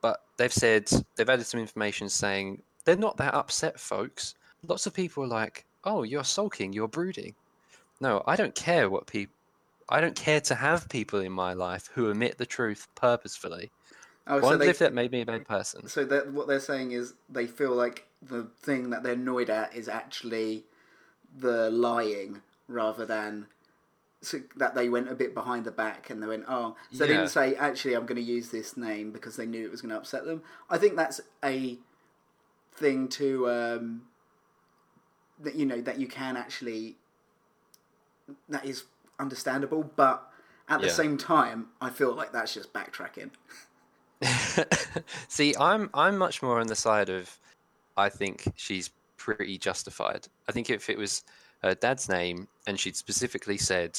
but 0.00 0.22
they've 0.36 0.52
said 0.52 0.90
they've 1.16 1.28
added 1.28 1.46
some 1.46 1.60
information 1.60 2.08
saying 2.08 2.62
they're 2.84 2.96
not 2.96 3.16
that 3.18 3.34
upset, 3.34 3.78
folks. 3.78 4.34
Lots 4.66 4.86
of 4.86 4.94
people 4.94 5.24
are 5.24 5.28
like, 5.28 5.64
"Oh, 5.84 6.02
you're 6.02 6.24
sulking, 6.24 6.72
you're 6.72 6.88
brooding." 6.88 7.34
No, 8.00 8.22
I 8.26 8.36
don't 8.36 8.54
care 8.54 8.88
what 8.88 9.06
people. 9.06 9.34
I 9.88 10.00
don't 10.00 10.16
care 10.16 10.40
to 10.42 10.54
have 10.54 10.88
people 10.88 11.20
in 11.20 11.32
my 11.32 11.54
life 11.54 11.88
who 11.94 12.10
omit 12.10 12.36
the 12.36 12.46
truth 12.46 12.86
purposefully. 12.94 13.70
Oh, 14.28 14.40
so 14.40 14.56
they, 14.56 14.68
if 14.68 14.78
that 14.78 14.94
made 14.94 15.10
me 15.10 15.22
a 15.22 15.26
bad 15.26 15.46
person. 15.46 15.88
so 15.88 16.04
that 16.04 16.32
what 16.32 16.46
they're 16.46 16.60
saying 16.60 16.92
is 16.92 17.14
they 17.28 17.46
feel 17.46 17.74
like 17.74 18.06
the 18.22 18.48
thing 18.60 18.90
that 18.90 19.02
they're 19.02 19.12
annoyed 19.12 19.50
at 19.50 19.74
is 19.74 19.88
actually 19.88 20.64
the 21.36 21.70
lying 21.70 22.42
rather 22.68 23.04
than 23.06 23.46
so 24.20 24.38
that 24.56 24.74
they 24.74 24.88
went 24.88 25.08
a 25.08 25.14
bit 25.14 25.32
behind 25.32 25.64
the 25.64 25.70
back 25.70 26.10
and 26.10 26.22
they 26.22 26.26
went 26.26 26.44
oh 26.48 26.74
so 26.90 26.98
they 26.98 27.12
didn't 27.12 27.28
say 27.28 27.54
actually 27.54 27.94
I'm 27.94 28.04
going 28.04 28.16
to 28.16 28.22
use 28.22 28.50
this 28.50 28.76
name 28.76 29.12
because 29.12 29.36
they 29.36 29.46
knew 29.46 29.64
it 29.64 29.70
was 29.70 29.80
going 29.80 29.90
to 29.90 29.96
upset 29.96 30.24
them. 30.24 30.42
I 30.68 30.78
think 30.78 30.96
that's 30.96 31.20
a 31.44 31.78
thing 32.74 33.08
to 33.08 33.48
um, 33.48 34.02
that 35.40 35.54
you 35.54 35.66
know 35.66 35.80
that 35.80 35.98
you 35.98 36.06
can 36.06 36.36
actually 36.36 36.96
that 38.48 38.64
is 38.64 38.84
understandable, 39.18 39.90
but 39.96 40.30
at 40.68 40.82
the 40.82 40.90
same 40.90 41.16
time, 41.16 41.68
I 41.80 41.88
feel 41.90 42.12
like 42.14 42.32
that's 42.32 42.52
just 42.54 42.72
backtracking. 42.72 43.30
See, 45.28 45.54
I'm 45.58 45.90
I'm 45.94 46.18
much 46.18 46.42
more 46.42 46.60
on 46.60 46.66
the 46.66 46.74
side 46.76 47.08
of 47.08 47.38
I 47.96 48.08
think 48.08 48.50
she's 48.56 48.90
pretty 49.16 49.58
justified. 49.58 50.26
I 50.48 50.52
think 50.52 50.70
if 50.70 50.88
it 50.90 50.98
was 50.98 51.24
her 51.62 51.74
dad's 51.74 52.08
name 52.08 52.48
and 52.66 52.78
she'd 52.78 52.96
specifically 52.96 53.58
said, 53.58 53.98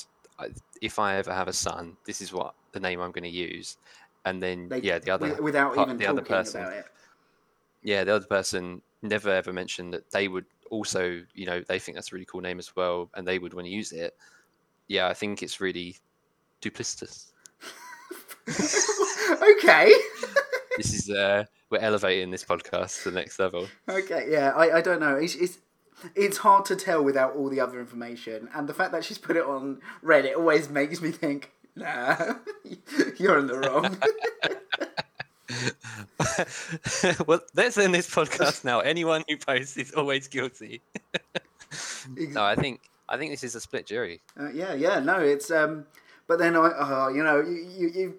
if 0.81 0.97
I 0.99 1.15
ever 1.17 1.33
have 1.33 1.47
a 1.47 1.53
son, 1.53 1.97
this 2.05 2.21
is 2.21 2.31
what 2.31 2.53
the 2.71 2.79
name 2.79 3.01
I'm 3.01 3.11
going 3.11 3.23
to 3.25 3.29
use, 3.29 3.77
and 4.25 4.41
then 4.41 4.69
They- 4.69 4.79
yeah, 4.81 4.99
the 4.99 5.11
other 5.11 5.41
without 5.41 5.75
part- 5.75 5.87
even 5.89 5.97
the 5.97 6.07
other 6.07 6.21
person, 6.21 6.61
about 6.61 6.73
it. 6.73 6.85
yeah, 7.83 8.03
the 8.03 8.15
other 8.15 8.25
person 8.27 8.81
never 9.01 9.29
ever 9.29 9.51
mentioned 9.53 9.93
that 9.93 10.09
they 10.11 10.27
would 10.27 10.45
also, 10.71 11.21
you 11.33 11.45
know, 11.45 11.61
they 11.67 11.79
think 11.79 11.95
that's 11.95 12.11
a 12.11 12.15
really 12.15 12.25
cool 12.25 12.41
name 12.41 12.59
as 12.59 12.75
well, 12.75 13.09
and 13.15 13.27
they 13.27 13.39
would 13.39 13.53
want 13.53 13.65
to 13.65 13.71
use 13.71 13.91
it. 13.91 14.15
Yeah, 14.87 15.07
I 15.07 15.13
think 15.13 15.43
it's 15.43 15.59
really 15.59 15.97
duplicitous. 16.61 17.31
okay. 19.57 19.93
this 20.77 20.93
is 20.93 21.09
uh, 21.09 21.45
we're 21.69 21.79
elevating 21.79 22.31
this 22.31 22.43
podcast 22.43 23.03
to 23.03 23.11
the 23.11 23.15
next 23.15 23.39
level. 23.39 23.67
Okay, 23.87 24.27
yeah, 24.29 24.51
I, 24.55 24.77
I 24.77 24.81
don't 24.81 24.99
know. 24.99 25.15
It's, 25.15 25.35
it's 25.35 25.59
it's 26.15 26.37
hard 26.37 26.65
to 26.65 26.75
tell 26.75 27.03
without 27.03 27.35
all 27.35 27.49
the 27.49 27.59
other 27.59 27.79
information, 27.79 28.49
and 28.53 28.67
the 28.67 28.73
fact 28.73 28.91
that 28.93 29.03
she's 29.03 29.17
put 29.17 29.35
it 29.35 29.43
on 29.43 29.81
Reddit 30.03 30.35
always 30.35 30.69
makes 30.69 31.01
me 31.01 31.11
think, 31.11 31.51
nah, 31.75 32.35
you're 33.17 33.37
in 33.37 33.47
the 33.47 33.59
wrong. 33.59 33.97
well, 37.27 37.41
let's 37.53 37.77
end 37.77 37.93
this 37.93 38.09
podcast 38.09 38.63
now. 38.63 38.79
Anyone 38.79 39.23
who 39.27 39.37
posts 39.37 39.77
is 39.77 39.91
always 39.91 40.27
guilty. 40.27 40.81
no, 42.15 42.43
I 42.43 42.55
think 42.55 42.81
I 43.07 43.17
think 43.17 43.31
this 43.31 43.43
is 43.43 43.55
a 43.55 43.61
split 43.61 43.85
jury. 43.85 44.21
Uh, 44.39 44.49
yeah, 44.51 44.73
yeah, 44.73 44.99
no, 44.99 45.19
it's 45.19 45.51
um, 45.51 45.85
but 46.27 46.39
then 46.39 46.55
I, 46.55 46.59
uh, 46.59 47.09
you 47.09 47.23
know, 47.23 47.41
you, 47.41 47.67
you, 47.77 47.89
you 47.89 48.15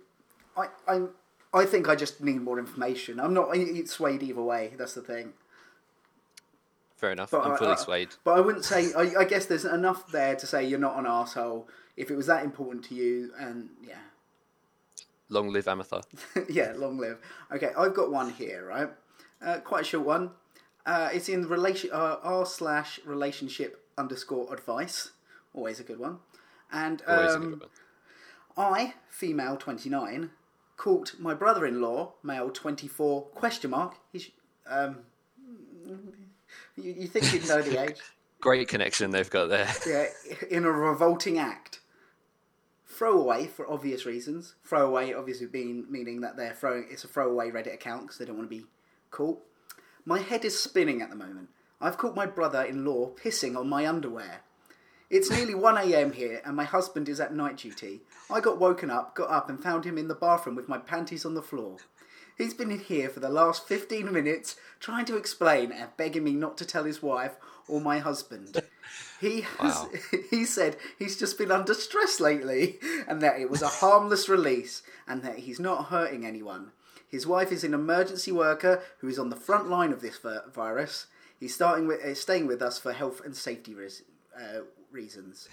I, 0.61 0.95
I'm, 0.95 1.11
I 1.53 1.65
think 1.65 1.89
I 1.89 1.95
just 1.95 2.21
need 2.21 2.41
more 2.43 2.59
information. 2.59 3.19
I'm 3.19 3.35
not 3.35 3.55
swayed 3.87 4.23
either 4.23 4.43
way. 4.43 4.73
That's 4.77 4.95
the 4.95 5.03
thing. 5.03 5.33
Fair 6.97 7.13
enough. 7.13 7.31
But 7.31 7.45
I'm 7.45 7.53
I- 7.53 7.57
fully 7.57 7.73
I- 7.73 7.77
swayed. 7.77 8.09
But 8.25 8.37
I 8.37 8.41
wouldn't 8.41 8.65
say. 8.65 8.93
I, 8.95 9.21
I 9.21 9.25
guess 9.25 9.47
there's 9.47 9.65
enough 9.65 10.11
there 10.13 10.37
to 10.37 10.47
say 10.47 10.65
you're 10.65 10.79
not 10.79 10.99
an 10.99 11.07
asshole 11.07 11.69
if 11.97 12.11
it 12.11 12.17
was 12.17 12.27
that 12.27 12.45
important 12.45 12.85
to 12.87 12.95
you. 12.95 13.33
And 13.39 13.71
yeah, 13.83 13.95
Long 15.31 15.53
live 15.53 15.69
Amethyst. 15.69 16.09
yeah, 16.49 16.73
long 16.77 16.99
live. 16.99 17.19
Okay, 17.53 17.71
I've 17.79 17.95
got 17.95 18.11
one 18.11 18.31
here, 18.31 18.67
right? 18.67 18.91
Uh, 19.41 19.59
quite 19.61 19.83
a 19.83 19.85
short 19.85 20.05
one. 20.05 20.31
Uh, 20.85 21.09
it's 21.13 21.29
in 21.29 21.47
relation 21.49 21.91
uh, 21.93 22.17
r 22.23 22.45
slash 22.45 22.99
relationship 23.05 23.85
underscore 23.97 24.53
advice. 24.53 25.11
Always 25.55 25.79
a 25.79 25.85
good 25.85 25.99
one. 26.01 26.19
And 26.73 27.03
Always 27.07 27.33
a 27.33 27.37
um, 27.37 27.51
good 27.51 27.61
one. 27.61 27.69
I, 28.57 28.95
female 29.09 29.57
twenty 29.57 29.89
nine, 29.89 30.31
caught 30.81 31.15
my 31.19 31.35
brother 31.35 31.67
in 31.67 31.83
law, 31.83 32.15
male 32.23 32.49
twenty 32.49 32.89
four 32.89 33.25
question 33.35 33.71
mark. 33.71 33.97
He's 34.13 34.31
um, 34.67 35.01
you, 36.75 36.95
you 37.01 37.07
think 37.07 37.35
you'd 37.35 37.47
know 37.47 37.61
the 37.61 37.83
age? 37.91 38.01
Great 38.41 38.69
connection 38.69 39.11
they've 39.11 39.29
got 39.29 39.51
there. 39.51 39.69
Yeah, 39.87 40.07
in 40.51 40.65
a 40.65 40.73
revolting 40.73 41.39
act. 41.39 41.81
Throwaway 42.87 43.47
for 43.47 43.71
obvious 43.71 44.07
reasons. 44.07 44.55
Throwaway 44.65 45.13
obviously 45.13 45.47
being 45.47 45.85
meaning 45.91 46.23
that 46.23 46.39
they're 46.39 46.55
throwing 46.55 46.87
it's 46.91 47.05
a 47.05 47.09
throwaway 47.09 47.51
Reddit 47.51 47.75
account 47.75 48.03
because 48.05 48.17
they 48.17 48.25
don't 48.25 48.39
want 48.39 48.51
to 48.51 48.57
be 48.57 48.65
caught. 49.11 49.39
My 50.07 50.21
head 50.21 50.47
is 50.47 50.59
spinning 50.59 51.03
at 51.03 51.11
the 51.11 51.17
moment. 51.17 51.51
I've 51.79 51.99
caught 51.99 52.17
my 52.17 52.27
brother-in-law 52.27 53.17
pissing 53.23 53.55
on 53.55 53.69
my 53.69 53.87
underwear. 53.87 54.41
It's 55.11 55.31
nearly 55.31 55.57
1 55.57 55.77
a.m. 55.77 56.13
here 56.13 56.41
and 56.45 56.55
my 56.55 56.63
husband 56.65 57.09
is 57.09 57.19
at 57.19 57.35
night 57.35 57.57
duty. 57.57 58.01
I 58.33 58.41
got 58.41 58.61
woken 58.61 58.91
up, 58.91 59.17
got 59.17 59.29
up 59.29 59.51
and 59.51 59.61
found 59.61 59.85
him 59.85 59.99
in 59.99 60.07
the 60.07 60.15
bathroom 60.15 60.55
with 60.55 60.69
my 60.69 60.79
panties 60.79 61.25
on 61.27 61.35
the 61.35 61.43
floor. 61.43 61.79
He's 62.39 62.55
been 62.55 62.71
in 62.71 62.79
here 62.79 63.09
for 63.11 63.19
the 63.21 63.29
last 63.29 63.67
15 63.67 64.11
minutes 64.13 64.55
trying 64.79 65.05
to 65.07 65.17
explain 65.17 65.73
and 65.73 65.89
begging 65.97 66.23
me 66.25 66.33
not 66.35 66.57
to 66.59 66.65
tell 66.65 66.85
his 66.85 67.03
wife 67.03 67.33
or 67.69 67.81
my 67.81 67.99
husband. 67.99 68.63
He 69.21 69.43
has, 69.43 69.75
Wow. 69.77 69.91
he 70.31 70.45
said 70.47 70.77
he's 70.99 71.17
just 71.19 71.37
been 71.39 71.51
under 71.53 71.75
stress 71.75 72.19
lately 72.19 72.79
and 73.07 73.21
that 73.21 73.39
it 73.39 73.51
was 73.51 73.61
a 73.63 73.69
harmless 73.69 74.29
release 74.29 74.83
and 75.07 75.23
that 75.23 75.41
he's 75.41 75.61
not 75.61 75.87
hurting 75.87 76.25
anyone. 76.25 76.73
His 77.07 77.27
wife 77.27 77.53
is 77.53 77.63
an 77.63 77.75
emergency 77.75 78.33
worker 78.33 78.83
who 78.99 79.09
is 79.09 79.19
on 79.19 79.29
the 79.31 79.37
front 79.37 79.69
line 79.69 79.93
of 79.93 80.01
this 80.01 80.19
virus. 80.53 81.07
He's 81.39 81.55
starting 81.55 81.87
with, 81.87 82.03
uh, 82.03 82.15
staying 82.15 82.47
with 82.47 82.63
us 82.63 82.79
for 82.79 82.93
health 82.93 83.21
and 83.25 83.37
safety 83.37 83.75
res- 83.75 84.03
uh, 84.35 84.61
reasons. 84.93 85.49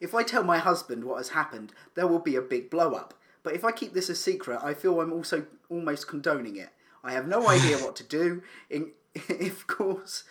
If 0.00 0.14
I 0.14 0.22
tell 0.22 0.44
my 0.44 0.58
husband 0.58 1.04
what 1.04 1.16
has 1.16 1.30
happened, 1.30 1.72
there 1.94 2.06
will 2.06 2.18
be 2.18 2.36
a 2.36 2.42
big 2.42 2.70
blow 2.70 2.92
up. 2.92 3.14
But 3.42 3.54
if 3.54 3.64
I 3.64 3.72
keep 3.72 3.92
this 3.94 4.08
a 4.08 4.14
secret, 4.14 4.60
I 4.62 4.74
feel 4.74 5.00
I'm 5.00 5.12
also 5.12 5.46
almost 5.70 6.08
condoning 6.08 6.56
it. 6.56 6.70
I 7.04 7.12
have 7.12 7.28
no 7.28 7.48
idea 7.48 7.78
what 7.78 7.96
to 7.96 8.02
do. 8.02 8.42
In, 8.68 8.90
of 9.28 9.66
course, 9.66 10.24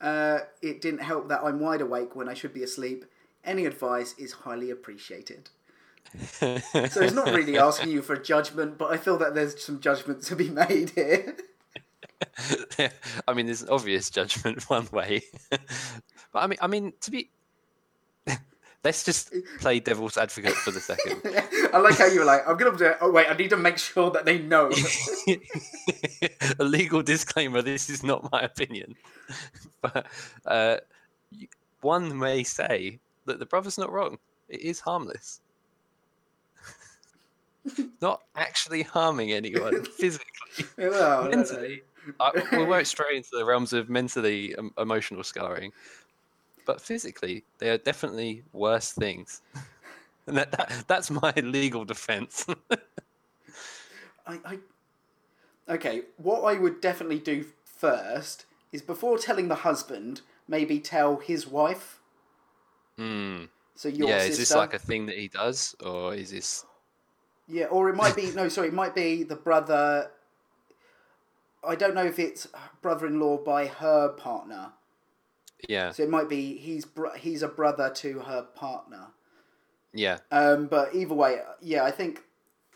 uh, 0.00 0.40
it 0.62 0.80
didn't 0.80 1.02
help 1.02 1.28
that 1.28 1.42
I'm 1.44 1.60
wide 1.60 1.80
awake 1.80 2.16
when 2.16 2.28
I 2.28 2.34
should 2.34 2.54
be 2.54 2.62
asleep. 2.62 3.04
Any 3.44 3.66
advice 3.66 4.14
is 4.18 4.32
highly 4.32 4.70
appreciated. 4.70 5.50
So 6.38 6.60
it's 6.74 7.14
not 7.14 7.28
really 7.28 7.58
asking 7.68 7.90
you 7.90 8.02
for 8.02 8.14
a 8.14 8.22
judgment, 8.22 8.78
but 8.78 8.90
I 8.90 8.96
feel 8.96 9.18
that 9.18 9.34
there's 9.34 9.62
some 9.62 9.80
judgment 9.80 10.22
to 10.24 10.36
be 10.36 10.48
made 10.68 10.90
here. 10.90 11.36
I 13.26 13.34
mean, 13.34 13.46
there's 13.46 13.62
an 13.62 13.68
obvious 13.70 14.10
judgment 14.10 14.68
one 14.70 14.88
way, 14.92 15.22
but 15.50 15.60
I 16.34 16.46
mean, 16.46 16.58
I 16.60 16.66
mean, 16.68 16.92
to 17.00 17.10
be, 17.10 17.30
let's 18.84 19.04
just 19.04 19.32
play 19.60 19.80
devil's 19.80 20.16
advocate 20.16 20.54
for 20.54 20.70
the 20.70 20.80
second. 20.80 21.20
I 21.72 21.78
like 21.78 21.96
how 21.98 22.06
you 22.06 22.20
were 22.20 22.24
like, 22.24 22.46
I'm 22.46 22.56
gonna 22.56 22.76
do 22.76 22.86
it. 22.86 22.98
Oh 23.00 23.10
wait, 23.10 23.28
I 23.28 23.34
need 23.34 23.50
to 23.50 23.56
make 23.56 23.78
sure 23.78 24.10
that 24.10 24.24
they 24.24 24.38
know. 24.38 24.70
a 26.58 26.64
legal 26.64 27.02
disclaimer: 27.02 27.62
this 27.62 27.88
is 27.88 28.02
not 28.02 28.30
my 28.32 28.42
opinion, 28.42 28.96
but 29.80 30.06
uh, 30.46 30.76
one 31.80 32.18
may 32.18 32.42
say 32.42 32.98
that 33.26 33.38
the 33.38 33.46
brother's 33.46 33.78
not 33.78 33.92
wrong. 33.92 34.18
It 34.48 34.60
is 34.60 34.80
harmless. 34.80 35.40
not 38.00 38.22
actually 38.34 38.82
harming 38.82 39.32
anyone 39.32 39.84
physically. 39.84 40.66
Well, 40.76 41.20
I 41.20 41.22
don't 41.22 41.36
mentally, 41.36 41.82
I, 42.20 42.30
we 42.52 42.64
won't 42.64 42.86
stray 42.86 43.16
into 43.16 43.30
the 43.32 43.44
realms 43.44 43.72
of 43.72 43.88
mentally 43.88 44.54
um, 44.56 44.72
emotional 44.78 45.22
scarring, 45.22 45.72
but 46.64 46.80
physically, 46.80 47.44
they 47.58 47.70
are 47.70 47.78
definitely 47.78 48.44
worse 48.52 48.92
things. 48.92 49.42
And 50.26 50.36
that, 50.36 50.52
that 50.52 50.84
that's 50.86 51.10
my 51.10 51.32
legal 51.36 51.84
defense. 51.84 52.46
I, 54.26 54.38
I 54.44 54.58
okay. 55.68 56.02
What 56.16 56.42
I 56.42 56.58
would 56.58 56.80
definitely 56.80 57.18
do 57.18 57.44
first 57.64 58.46
is 58.70 58.82
before 58.82 59.18
telling 59.18 59.48
the 59.48 59.56
husband, 59.56 60.20
maybe 60.46 60.78
tell 60.78 61.16
his 61.16 61.46
wife. 61.48 61.98
Hmm. 62.96 63.46
So 63.74 63.88
your 63.88 64.08
yeah, 64.08 64.18
sister. 64.20 64.30
is 64.30 64.38
this 64.38 64.54
like 64.54 64.74
a 64.74 64.78
thing 64.78 65.06
that 65.06 65.16
he 65.16 65.28
does, 65.28 65.74
or 65.84 66.14
is 66.14 66.30
this? 66.30 66.64
Yeah, 67.48 67.64
or 67.64 67.88
it 67.88 67.96
might 67.96 68.14
be 68.14 68.30
no. 68.30 68.48
Sorry, 68.48 68.68
it 68.68 68.74
might 68.74 68.94
be 68.94 69.24
the 69.24 69.36
brother. 69.36 70.10
I 71.64 71.74
don't 71.74 71.94
know 71.94 72.04
if 72.04 72.18
it's 72.18 72.46
brother-in-law 72.80 73.38
by 73.38 73.66
her 73.66 74.08
partner. 74.10 74.72
Yeah, 75.68 75.90
So 75.92 76.02
it 76.02 76.10
might 76.10 76.28
be 76.28 76.56
he's 76.56 76.84
br- 76.84 77.16
he's 77.16 77.42
a 77.42 77.48
brother 77.48 77.90
to 77.96 78.20
her 78.20 78.42
partner. 78.42 79.08
yeah, 79.92 80.18
Um, 80.30 80.66
but 80.66 80.94
either 80.94 81.14
way, 81.14 81.40
yeah, 81.60 81.84
I 81.84 81.90
think. 81.90 82.22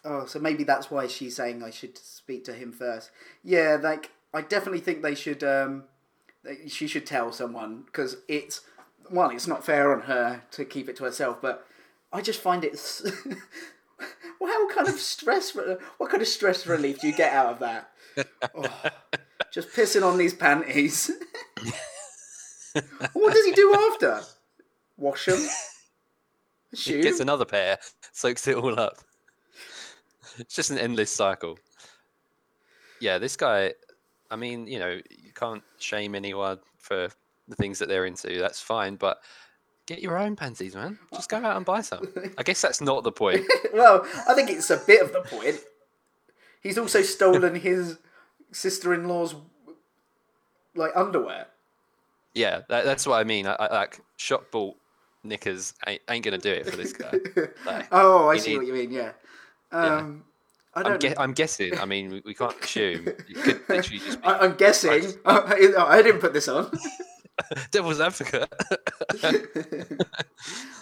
Oh, 0.04 0.24
so 0.24 0.38
maybe 0.38 0.62
that's 0.62 0.88
why 0.88 1.08
she's 1.08 1.34
saying 1.34 1.64
I 1.64 1.70
should 1.70 1.98
speak 1.98 2.44
to 2.44 2.52
him 2.52 2.70
first. 2.72 3.10
Yeah, 3.42 3.76
like 3.82 4.12
I 4.32 4.40
definitely 4.42 4.80
think 4.80 5.02
they 5.02 5.14
should. 5.16 5.42
Um, 5.42 5.84
they, 6.44 6.68
she 6.68 6.86
should 6.86 7.06
tell 7.06 7.32
someone 7.32 7.82
because 7.86 8.18
it's 8.28 8.60
one, 9.08 9.34
it's 9.34 9.48
not 9.48 9.64
fair 9.66 9.92
on 9.92 10.02
her 10.02 10.42
to 10.52 10.64
keep 10.64 10.88
it 10.88 10.94
to 10.96 11.04
herself, 11.04 11.38
but 11.42 11.66
I 12.12 12.20
just 12.20 12.40
find 12.40 12.64
it. 12.64 12.78
well, 14.40 14.52
how 14.52 14.68
kind 14.68 14.86
of 14.88 14.94
stress? 15.00 15.56
re- 15.56 15.76
What 15.98 16.10
kind 16.10 16.22
of 16.22 16.28
stress 16.28 16.66
relief 16.68 17.00
do 17.00 17.08
you 17.08 17.12
get 17.14 17.32
out 17.32 17.46
of 17.54 17.58
that? 17.60 17.90
Oh, 18.54 18.90
just 19.52 19.70
pissing 19.70 20.02
on 20.02 20.16
these 20.18 20.32
panties. 20.34 21.10
what 23.12 23.34
does 23.34 23.44
he 23.44 23.52
do 23.52 23.74
after? 23.74 24.20
Wash 24.96 25.26
them. 25.26 25.40
Shoe. 26.74 27.02
gets 27.02 27.20
another 27.20 27.44
pair, 27.44 27.78
soaks 28.12 28.46
it 28.48 28.56
all 28.56 28.78
up. 28.78 28.98
It's 30.38 30.54
just 30.54 30.70
an 30.70 30.78
endless 30.78 31.10
cycle. 31.10 31.58
Yeah, 33.00 33.18
this 33.18 33.36
guy. 33.36 33.72
I 34.30 34.36
mean, 34.36 34.66
you 34.66 34.78
know, 34.78 35.00
you 35.10 35.32
can't 35.34 35.62
shame 35.78 36.14
anyone 36.14 36.58
for 36.78 37.08
the 37.48 37.56
things 37.56 37.78
that 37.78 37.88
they're 37.88 38.06
into. 38.06 38.38
That's 38.38 38.60
fine, 38.60 38.96
but 38.96 39.18
get 39.86 40.02
your 40.02 40.18
own 40.18 40.36
panties, 40.36 40.74
man. 40.74 40.98
Just 41.14 41.30
go 41.30 41.36
out 41.36 41.56
and 41.56 41.64
buy 41.64 41.80
some. 41.80 42.12
I 42.36 42.42
guess 42.42 42.60
that's 42.60 42.80
not 42.80 43.04
the 43.04 43.12
point. 43.12 43.46
well, 43.72 44.04
I 44.28 44.34
think 44.34 44.50
it's 44.50 44.70
a 44.70 44.76
bit 44.76 45.00
of 45.00 45.12
the 45.12 45.20
point. 45.20 45.60
He's 46.60 46.78
also 46.78 47.02
stolen 47.02 47.54
his 47.54 47.98
sister-in-law's 48.52 49.36
like 50.74 50.92
underwear. 50.94 51.46
Yeah, 52.36 52.60
that, 52.68 52.84
that's 52.84 53.06
what 53.06 53.16
I 53.16 53.24
mean. 53.24 53.46
I, 53.46 53.54
I, 53.54 53.72
like 53.74 54.00
shop 54.16 54.50
bought 54.52 54.76
knickers 55.24 55.72
ain't, 55.86 56.02
ain't 56.08 56.24
gonna 56.24 56.38
do 56.38 56.50
it 56.52 56.68
for 56.68 56.76
this 56.76 56.92
guy. 56.92 57.12
Like, 57.66 57.88
Oh, 57.90 58.28
I 58.28 58.36
see 58.36 58.50
need- 58.52 58.58
what 58.58 58.66
you 58.66 58.74
mean. 58.74 58.90
Yeah. 58.92 59.12
Um, 59.72 60.24
I 60.74 60.80
I'm, 60.80 60.84
don't. 60.86 61.00
gue- 61.00 61.14
I'm 61.18 61.32
guessing. 61.32 61.78
I 61.78 61.86
mean, 61.86 62.10
we, 62.10 62.22
we 62.26 62.34
can't 62.34 62.54
assume. 62.62 63.08
It 63.08 63.34
could 63.42 63.60
literally 63.68 63.98
just 63.98 64.20
be 64.20 64.26
I, 64.28 64.38
I'm 64.38 64.54
guessing. 64.56 65.14
I 65.24 66.02
didn't 66.02 66.20
put 66.20 66.34
this 66.34 66.46
on. 66.48 66.70
devil's 67.70 68.00
advocate. 68.00 68.52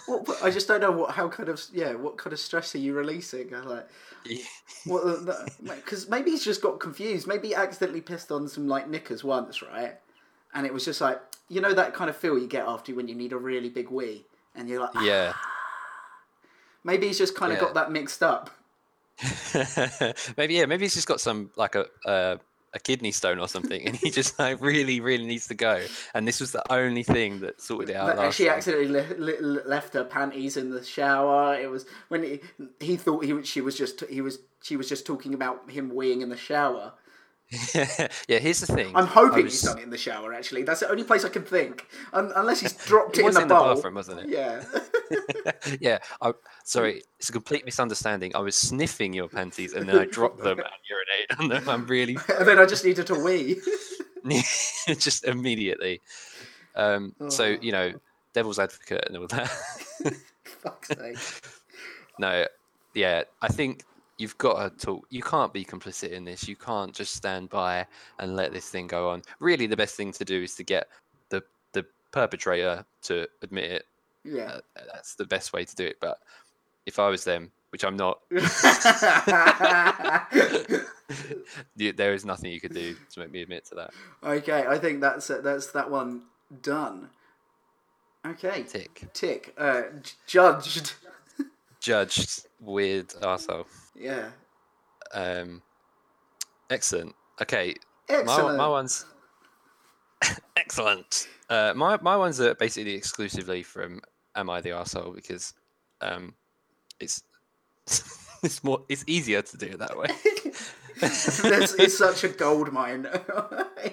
What- 0.07 0.43
I 0.43 0.51
just 0.51 0.67
don't 0.67 0.81
know 0.81 0.91
what 0.91 1.11
how 1.11 1.27
kind 1.29 1.49
of 1.49 1.61
yeah 1.73 1.93
what 1.95 2.17
kind 2.17 2.31
of 2.33 2.39
stress 2.39 2.75
are 2.75 2.79
you 2.79 2.93
releasing? 2.93 3.53
I 3.55 3.61
like 3.61 3.87
what 4.85 5.03
because 5.67 6.07
maybe 6.09 6.31
he's 6.31 6.43
just 6.43 6.61
got 6.61 6.79
confused. 6.79 7.27
Maybe 7.27 7.49
he 7.49 7.55
accidentally 7.55 8.01
pissed 8.01 8.31
on 8.31 8.47
some 8.47 8.67
like 8.67 8.87
knickers 8.89 9.23
once, 9.23 9.61
right? 9.63 9.95
And 10.55 10.65
it 10.65 10.73
was 10.73 10.83
just 10.85 11.01
like 11.01 11.21
you 11.49 11.61
know 11.61 11.73
that 11.73 11.93
kind 11.93 12.09
of 12.09 12.15
feel 12.15 12.39
you 12.39 12.47
get 12.47 12.65
after 12.67 12.95
when 12.95 13.07
you 13.07 13.13
need 13.15 13.33
a 13.33 13.37
really 13.37 13.69
big 13.69 13.89
wee, 13.91 14.25
and 14.55 14.67
you're 14.67 14.79
like 14.81 14.95
yeah. 15.03 15.33
maybe 16.83 17.07
he's 17.07 17.17
just 17.19 17.35
kind 17.35 17.51
of 17.51 17.57
Yeah. 17.59 17.65
got 17.65 17.73
that 17.75 17.91
mixed 17.91 18.23
up. 18.23 18.49
maybe 20.37 20.55
yeah, 20.55 20.65
maybe 20.65 20.85
he's 20.85 20.93
just 20.93 21.07
got 21.07 21.21
some 21.21 21.51
like 21.55 21.75
a 21.75 21.85
uh, 22.05 22.37
a 22.73 22.79
kidney 22.79 23.11
stone 23.11 23.39
or 23.39 23.47
something, 23.47 23.85
and 23.87 23.95
he 23.95 24.09
just 24.11 24.37
like 24.37 24.59
really 24.61 24.99
really 24.99 25.25
needs 25.25 25.47
to 25.47 25.53
go. 25.55 25.83
And 26.13 26.27
this 26.27 26.39
was 26.39 26.51
the 26.51 26.63
only 26.71 27.03
thing 27.03 27.39
that 27.39 27.61
sorted 27.61 27.91
it 27.91 27.95
out. 27.95 28.33
She 28.33 28.45
time. 28.45 28.55
accidentally 28.55 28.89
le- 28.89 29.41
le- 29.41 29.67
left 29.67 29.93
her 29.93 30.03
panties 30.03 30.57
in 30.57 30.71
the 30.71 30.83
shower. 30.83 31.55
It 31.55 31.69
was 31.69 31.85
when 32.09 32.23
he, 32.23 32.39
he 32.79 32.97
thought 32.97 33.23
he 33.23 33.41
she 33.43 33.61
was 33.61 33.77
just 33.77 34.03
he 34.09 34.21
was 34.21 34.39
she 34.61 34.75
was 34.75 34.89
just 34.89 35.05
talking 35.05 35.33
about 35.33 35.69
him 35.69 35.91
weeing 35.91 36.21
in 36.21 36.29
the 36.29 36.37
shower, 36.37 36.93
yeah, 38.27 38.39
here's 38.39 38.59
the 38.59 38.65
thing. 38.67 38.91
I'm 38.95 39.05
hoping 39.05 39.43
was- 39.43 39.53
he's 39.53 39.61
done 39.61 39.77
it 39.79 39.83
in 39.83 39.89
the 39.89 39.97
shower. 39.97 40.33
Actually, 40.33 40.63
that's 40.63 40.79
the 40.79 40.89
only 40.89 41.03
place 41.03 41.23
I 41.23 41.29
can 41.29 41.43
think. 41.43 41.87
Un- 42.13 42.31
unless 42.35 42.59
he's 42.61 42.73
dropped 42.85 43.17
It 43.17 43.21
it, 43.25 43.27
in 43.27 43.33
the 43.33 43.41
in 43.41 43.47
the 43.47 43.53
bowl. 43.55 43.75
bathroom, 43.75 43.93
wasn't 43.95 44.21
it? 44.21 44.29
Yeah. 44.29 44.63
yeah, 45.79 45.99
I, 46.21 46.33
sorry, 46.63 47.03
it's 47.19 47.29
a 47.29 47.31
complete 47.31 47.63
misunderstanding. 47.65 48.35
I 48.35 48.39
was 48.39 48.55
sniffing 48.55 49.13
your 49.13 49.27
panties 49.29 49.73
and 49.73 49.87
then 49.87 49.97
I 49.99 50.05
dropped 50.05 50.39
them 50.41 50.57
and 50.59 50.67
urinated 50.67 51.39
on 51.39 51.49
them. 51.49 51.69
I'm 51.69 51.85
really 51.85 52.17
and 52.37 52.47
then 52.47 52.57
I 52.59 52.65
just 52.65 52.83
needed 52.83 53.05
to 53.07 53.15
wee. 53.15 53.57
just 54.97 55.25
immediately. 55.25 56.01
Um, 56.75 57.13
So 57.29 57.45
Oh. 57.45 57.57
you 57.61 57.71
know, 57.71 57.93
devil's 58.33 58.57
advocate 58.59 59.03
and 59.07 59.17
all 59.17 59.27
that. 59.27 59.47
Fuck's 60.43 60.87
sake. 60.89 61.17
no, 62.19 62.45
yeah, 62.95 63.23
I 63.41 63.47
think 63.49 63.83
you've 64.17 64.37
got 64.37 64.79
to 64.79 64.85
talk. 64.85 65.05
You 65.09 65.21
can't 65.21 65.53
be 65.53 65.65
complicit 65.65 66.11
in 66.11 66.23
this. 66.25 66.47
You 66.47 66.55
can't 66.55 66.93
just 66.93 67.15
stand 67.15 67.49
by 67.49 67.85
and 68.19 68.35
let 68.35 68.53
this 68.53 68.69
thing 68.69 68.87
go 68.87 69.09
on. 69.09 69.21
Really, 69.39 69.67
the 69.67 69.77
best 69.77 69.95
thing 69.95 70.11
to 70.13 70.25
do 70.25 70.43
is 70.43 70.55
to 70.55 70.63
get 70.63 70.87
the 71.29 71.43
the 71.73 71.85
perpetrator 72.11 72.85
to 73.03 73.27
admit 73.41 73.71
it. 73.71 73.85
Yeah. 74.23 74.59
Uh, 74.75 74.81
that's 74.93 75.15
the 75.15 75.25
best 75.25 75.53
way 75.53 75.65
to 75.65 75.75
do 75.75 75.85
it. 75.85 75.97
But 76.01 76.19
if 76.85 76.99
I 76.99 77.09
was 77.09 77.23
them, 77.23 77.51
which 77.71 77.83
I'm 77.83 77.97
not, 77.97 78.19
there 81.75 82.13
is 82.13 82.25
nothing 82.25 82.51
you 82.51 82.59
could 82.59 82.73
do 82.73 82.95
to 83.11 83.19
make 83.19 83.31
me 83.31 83.41
admit 83.41 83.65
to 83.65 83.75
that. 83.75 83.91
okay, 84.23 84.65
I 84.67 84.77
think 84.77 85.01
that's 85.01 85.29
it. 85.29 85.43
that's 85.43 85.67
that 85.71 85.91
one 85.91 86.23
done. 86.61 87.09
Okay. 88.25 88.63
Tick. 88.63 89.03
Tick. 89.13 89.53
Uh, 89.57 89.83
judged. 90.25 90.93
Judged 91.79 92.47
weird 92.59 93.09
arsehole. 93.09 93.65
Yeah. 93.95 94.29
Um, 95.13 95.61
excellent. 96.69 97.15
Okay, 97.41 97.75
Excellent. 98.09 98.57
My, 98.57 98.63
my 98.63 98.67
ones. 98.67 99.05
Excellent. 100.57 101.27
Uh, 101.49 101.73
my 101.75 101.97
my 102.01 102.15
ones 102.15 102.39
are 102.39 102.55
basically 102.55 102.93
exclusively 102.93 103.63
from 103.63 104.01
Am 104.35 104.49
I 104.49 104.61
the 104.61 104.69
Arsehole 104.69 105.15
because 105.15 105.53
um, 106.01 106.33
it's 106.99 107.23
it's 108.43 108.63
more 108.63 108.83
it's 108.89 109.03
easier 109.07 109.41
to 109.41 109.57
do 109.57 109.67
it 109.67 109.79
that 109.79 109.97
way. 109.97 110.07
it's, 111.01 111.73
is 111.73 111.97
such 111.97 112.23
a 112.23 112.29
gold 112.29 112.71
mine. 112.71 113.07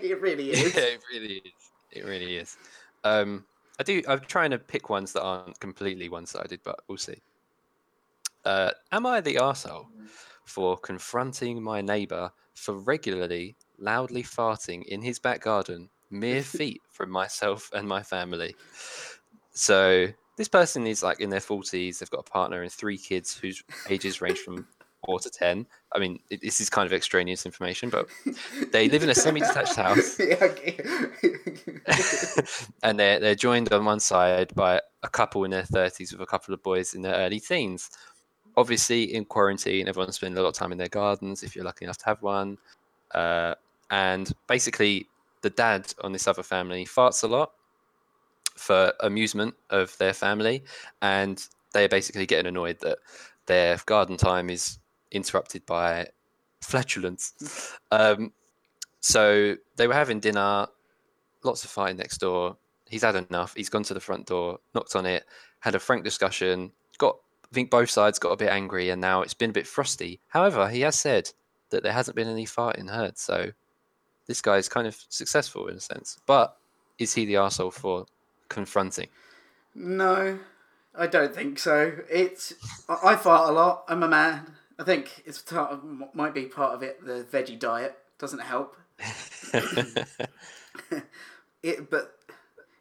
it 0.03 0.21
really 0.21 0.51
is. 0.51 0.75
yeah, 0.75 0.83
it 0.83 1.01
really 1.13 1.35
is. 1.45 1.53
It 1.91 2.05
really 2.05 2.37
is. 2.37 2.57
Um, 3.05 3.45
I 3.79 3.83
do. 3.83 4.03
I'm 4.09 4.21
trying 4.21 4.51
to 4.51 4.59
pick 4.59 4.89
ones 4.89 5.13
that 5.15 5.23
aren't 5.23 5.59
completely 5.61 6.09
one-sided, 6.09 6.61
but 6.63 6.81
we'll 6.89 6.99
see. 6.99 7.21
Uh, 8.45 8.71
am 8.91 9.07
I 9.07 9.21
the 9.21 9.37
arsehole 9.37 9.87
for 10.45 10.77
confronting 10.77 11.63
my 11.63 11.81
neighbour 11.81 12.33
for 12.55 12.75
regularly 12.75 13.57
loudly 13.79 14.23
farting 14.23 14.85
in 14.85 15.03
his 15.03 15.19
back 15.19 15.43
garden, 15.43 15.91
mere 16.11 16.43
feet 16.43 16.83
from 16.91 17.11
myself 17.11 17.71
and 17.73 17.89
my 17.89 18.03
family? 18.03 18.55
So 19.53 20.09
this 20.37 20.49
person 20.49 20.87
is 20.87 21.03
like 21.03 21.21
in 21.21 21.31
their 21.31 21.41
40s. 21.41 21.99
They've 21.99 22.11
got 22.11 22.27
a 22.27 22.31
partner 22.31 22.63
and 22.63 22.73
three 22.73 22.99
kids 22.99 23.37
whose 23.37 23.63
ages 23.89 24.21
range 24.21 24.39
from 24.39 24.67
four 25.05 25.19
to 25.21 25.31
ten. 25.31 25.67
I 25.95 25.99
mean, 25.99 26.21
it, 26.31 26.41
this 26.41 26.61
is 26.61 26.71
kind 26.71 26.87
of 26.87 26.93
extraneous 26.93 27.45
information, 27.45 27.91
but 27.91 28.09
they 28.71 28.89
live 28.89 29.03
in 29.03 29.11
a 29.11 29.15
semi-detached 29.15 29.77
house 29.77 30.19
and 32.83 32.99
they're 32.99 33.21
they're 33.21 33.35
joined 33.35 33.73
on 33.73 33.85
one 33.85 34.01
side 34.01 34.55
by 34.55 34.81
a 35.03 35.09
couple 35.09 35.45
in 35.45 35.51
their 35.51 35.65
thirties 35.65 36.13
with 36.13 36.21
a 36.21 36.27
couple 36.27 36.55
of 36.55 36.63
boys 36.63 36.95
in 36.95 37.03
their 37.03 37.15
early 37.15 37.41
teens. 37.41 37.91
Obviously, 38.57 39.15
in 39.15 39.25
quarantine, 39.25 39.89
everyone's 39.89 40.17
spending 40.17 40.39
a 40.39 40.43
lot 40.43 40.49
of 40.51 40.55
time 40.55 40.73
in 40.73 40.79
their 40.79 40.89
gardens 40.89 41.43
if 41.43 41.57
you're 41.57 41.65
lucky 41.65 41.85
enough 41.85 41.99
to 41.99 42.07
have 42.07 42.23
one. 42.23 42.59
Uh, 43.15 43.55
and 43.91 44.33
basically, 44.47 45.07
the 45.43 45.51
dad 45.51 45.93
on 46.03 46.13
this 46.13 46.27
other 46.27 46.43
family 46.43 46.85
farts 46.85 47.23
a 47.25 47.27
lot 47.27 47.53
for 48.57 48.93
amusement 49.01 49.55
of 49.71 49.97
their 49.99 50.13
family, 50.13 50.65
and 51.01 51.47
they're 51.73 51.89
basically 51.89 52.27
getting 52.27 52.47
annoyed 52.47 52.79
that 52.81 52.99
their 53.47 53.79
garden 53.87 54.17
time 54.17 54.51
is 54.51 54.79
interrupted 55.11 55.65
by 55.67 56.07
flatulence. 56.61 57.79
Um, 57.91 58.33
so 59.01 59.57
they 59.77 59.87
were 59.87 59.93
having 59.93 60.19
dinner, 60.19 60.67
lots 61.45 61.63
of 61.63 61.69
fighting 61.69 61.99
next 61.99 62.19
door. 62.19 62.57
He's 62.89 63.03
had 63.03 63.17
enough. 63.17 63.53
He's 63.55 63.69
gone 63.69 63.83
to 63.83 63.93
the 63.93 64.01
front 64.01 64.27
door, 64.27 64.61
knocked 64.75 64.97
on 64.97 65.05
it, 65.05 65.25
had 65.61 65.75
a 65.75 65.79
frank 65.79 66.05
discussion. 66.05 66.73
I 67.53 67.55
think 67.55 67.71
both 67.71 67.91
sides 67.91 68.19
got 68.19 68.31
a 68.31 68.37
bit 68.37 68.49
angry, 68.49 68.89
and 68.89 69.01
now 69.01 69.21
it's 69.21 69.35
been 69.35 69.51
a 69.51 69.53
bit 69.53 69.67
frosty. 69.67 70.21
However, 70.29 70.71
he 70.71 70.81
has 70.81 70.99
said 70.99 71.31
that 71.69 71.83
there 71.83 71.93
hasn't 71.93 72.17
been 72.17 72.29
any 72.29 72.47
farting 72.47 72.89
heard, 72.89 73.19
so 73.19 73.53
this 74.27 74.41
guy 74.41 74.57
is 74.57 74.71
kind 74.71 74.87
of 74.87 74.97
successful 75.11 75.69
in 75.69 75.77
a 75.77 75.81
sense. 75.81 76.19
But 76.27 76.57
is 76.99 77.13
he 77.15 77.27
the 77.27 77.35
arsehole 77.35 77.73
for 77.73 78.07
confronting? 78.49 79.09
no, 79.75 80.39
I 80.95 81.07
don't 81.07 81.35
think 81.35 81.59
so. 81.59 81.93
It's 82.11 82.55
I, 82.89 83.13
I 83.13 83.17
fart 83.17 83.51
a 83.51 83.53
lot. 83.53 83.85
I'm 83.87 84.03
a 84.03 84.09
man. 84.09 84.55
I 84.79 84.85
think 84.85 85.23
it's 85.27 85.41
part 85.43 85.73
of, 85.73 85.85
might 86.15 86.33
be 86.33 86.47
part 86.47 86.75
of 86.75 86.83
it. 86.83 87.05
The 87.05 87.25
veggie 87.31 87.59
diet 87.59 87.99
doesn't 88.19 88.41
help. 88.41 88.77
It, 91.63 91.91
but 91.91 92.17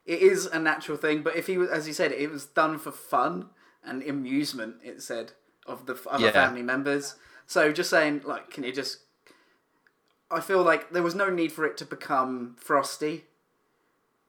it 0.07 0.21
is 0.21 0.47
a 0.47 0.57
natural 0.57 0.97
thing. 0.97 1.21
But 1.21 1.35
if 1.35 1.45
he 1.47 1.57
was, 1.57 1.69
as 1.69 1.87
you 1.87 1.93
said, 1.93 2.11
it 2.11 2.31
was 2.31 2.47
done 2.47 2.79
for 2.79 2.91
fun 2.91 3.49
and 3.83 4.03
amusement. 4.03 4.75
It 4.83 5.01
said 5.01 5.33
of 5.65 5.85
the 5.85 5.93
f- 5.93 6.07
other 6.07 6.25
Yeah. 6.25 6.31
family 6.31 6.61
members. 6.61 7.15
So 7.47 7.71
just 7.71 7.89
saying, 7.89 8.21
like, 8.25 8.49
can 8.49 8.63
you 8.63 8.71
just? 8.71 8.99
I 10.29 10.39
feel 10.39 10.63
like 10.63 10.91
there 10.91 11.03
was 11.03 11.15
no 11.15 11.29
need 11.29 11.51
for 11.51 11.65
it 11.65 11.75
to 11.77 11.85
become 11.85 12.55
frosty. 12.59 13.25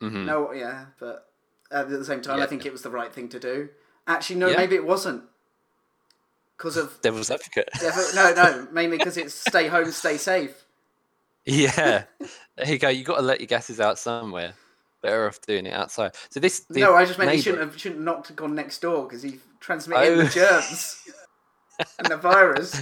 Mhm. 0.01 0.25
No, 0.25 0.53
yeah, 0.53 0.87
but 0.99 1.31
at 1.71 1.88
the 1.88 2.05
same 2.05 2.21
time, 2.21 2.41
I 2.41 2.47
think 2.47 2.67
it 2.67 2.73
was 2.73 2.83
the 2.83 2.91
right 2.91 3.12
thing 3.12 3.29
to 3.29 3.38
do. 3.38 3.69
Actually, 4.07 4.37
no, 4.37 4.49
Yeah. 4.49 4.57
maybe 4.57 4.75
it 4.75 4.85
wasn't. 4.85 5.25
Because 6.57 6.77
of 6.77 7.01
Devil's 7.03 7.31
advocate. 7.31 7.69
Devil, 7.81 8.05
no, 8.15 8.35
no, 8.35 8.69
mainly 8.73 8.99
because 8.99 9.17
it's 9.17 9.35
stay 9.35 9.69
home, 9.69 9.91
stay 9.93 10.17
safe. 10.17 10.65
yeah, 11.45 12.05
there 12.57 12.67
you 12.69 12.79
go. 12.79 12.88
You 12.88 13.05
got 13.05 13.17
to 13.17 13.23
let 13.23 13.41
your 13.41 13.47
gases 13.49 13.81
out 13.81 13.99
somewhere. 13.99 14.55
Better 15.03 15.27
off 15.27 15.41
doing 15.41 15.67
it 15.67 15.73
outside. 15.73 16.15
So 16.31 16.41
this. 16.41 16.65
no, 16.71 16.95
I 16.95 17.05
just 17.05 17.19
meant 17.19 17.33
he 17.33 17.41
shouldn't 17.41 17.62
have 17.62 17.79
shouldn't 17.79 18.01
have 18.01 18.05
knocked 18.05 18.35
gone 18.37 18.55
next 18.55 18.81
door 18.81 19.05
because 19.05 19.23
he 19.23 19.41
transmitted 19.61 20.12
Oh. 20.12 20.23
the 20.23 20.29
germs 20.29 21.03
and 21.99 22.09
the 22.09 22.17
virus. 22.17 22.81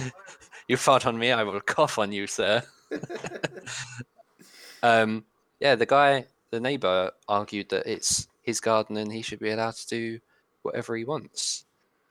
You 0.67 0.77
fart 0.77 1.05
on 1.05 1.17
me, 1.17 1.31
I 1.31 1.43
will 1.43 1.59
cough 1.61 1.97
on 1.97 2.11
you, 2.11 2.27
sir. 2.27 2.63
um, 4.83 5.25
yeah, 5.59 5.75
the 5.75 5.85
guy, 5.85 6.25
the 6.51 6.59
neighbor, 6.59 7.11
argued 7.27 7.69
that 7.69 7.85
it's 7.85 8.27
his 8.43 8.59
garden 8.59 8.97
and 8.97 9.11
he 9.11 9.21
should 9.21 9.39
be 9.39 9.49
allowed 9.49 9.75
to 9.75 9.87
do 9.87 10.19
whatever 10.61 10.95
he 10.95 11.03
wants, 11.03 11.65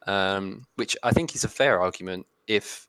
um, 0.06 0.66
which 0.76 0.96
I 1.02 1.12
think 1.12 1.34
is 1.34 1.44
a 1.44 1.48
fair 1.48 1.80
argument 1.80 2.26
if 2.46 2.88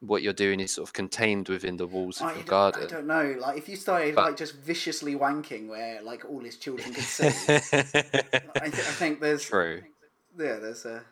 what 0.00 0.22
you're 0.22 0.32
doing 0.32 0.60
is 0.60 0.72
sort 0.72 0.88
of 0.88 0.92
contained 0.92 1.48
within 1.48 1.76
the 1.76 1.86
walls 1.86 2.20
of 2.20 2.26
I, 2.28 2.34
your 2.34 2.44
garden. 2.44 2.84
I 2.84 2.86
don't 2.86 3.06
know. 3.06 3.34
Like 3.40 3.56
if 3.58 3.68
you 3.68 3.76
started 3.76 4.14
But- 4.14 4.24
like 4.26 4.36
just 4.36 4.54
viciously 4.56 5.14
wanking 5.16 5.68
where 5.68 6.02
like 6.02 6.24
all 6.28 6.40
his 6.40 6.56
children 6.56 6.92
could 6.92 7.02
see, 7.04 7.26
I, 7.48 7.58
th- 7.60 7.74
I 8.54 8.68
think 8.70 9.20
there's 9.20 9.44
True. 9.44 9.82
yeah, 10.38 10.56
there's 10.56 10.84
a 10.84 11.02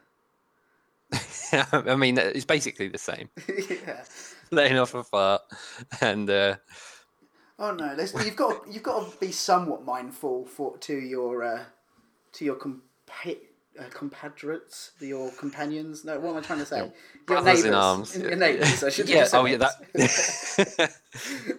I 1.87 1.94
mean, 1.97 2.18
it's 2.18 2.44
basically 2.44 2.88
the 2.88 2.99
same. 2.99 3.29
yeah. 3.70 4.05
Letting 4.51 4.79
off 4.79 4.94
a 4.94 5.05
fart 5.05 5.42
and 6.01 6.29
uh, 6.29 6.57
Oh 7.59 7.73
no, 7.73 7.94
there's, 7.94 8.12
you've 8.25 8.37
got 8.37 8.66
you've 8.70 8.83
got 8.83 9.11
to 9.12 9.16
be 9.18 9.31
somewhat 9.33 9.85
mindful 9.85 10.44
for 10.44 10.77
to 10.79 10.94
your 10.94 11.42
uh, 11.44 11.62
to 12.33 12.44
your 12.44 12.57
compa- 12.57 13.38
uh, 13.78 13.84
compatriots, 13.90 14.92
your 15.00 15.30
companions. 15.32 16.04
No, 16.04 16.18
what 16.20 16.30
am 16.30 16.37
I 16.37 16.40
trying 16.40 16.60
to 16.60 16.66
say? 16.66 16.78
Your, 16.78 16.92
brothers 17.26 17.46
neighbours. 17.46 17.64
in 17.64 17.74
arms. 17.74 18.16
Your 18.16 18.37
neighbours. 18.37 18.84
I 18.84 18.90
should 18.90 19.08
yeah. 19.08 19.28
Oh, 19.32 19.44
yeah. 19.44 19.58
That. 19.58 20.92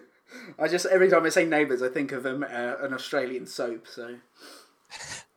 I 0.58 0.68
just 0.68 0.86
every 0.86 1.10
time 1.10 1.24
I 1.24 1.28
say 1.28 1.44
neighbours, 1.44 1.82
I 1.82 1.88
think 1.88 2.12
of 2.12 2.24
um, 2.26 2.42
uh, 2.42 2.76
an 2.80 2.94
Australian 2.94 3.46
soap. 3.46 3.86
So. 3.88 4.16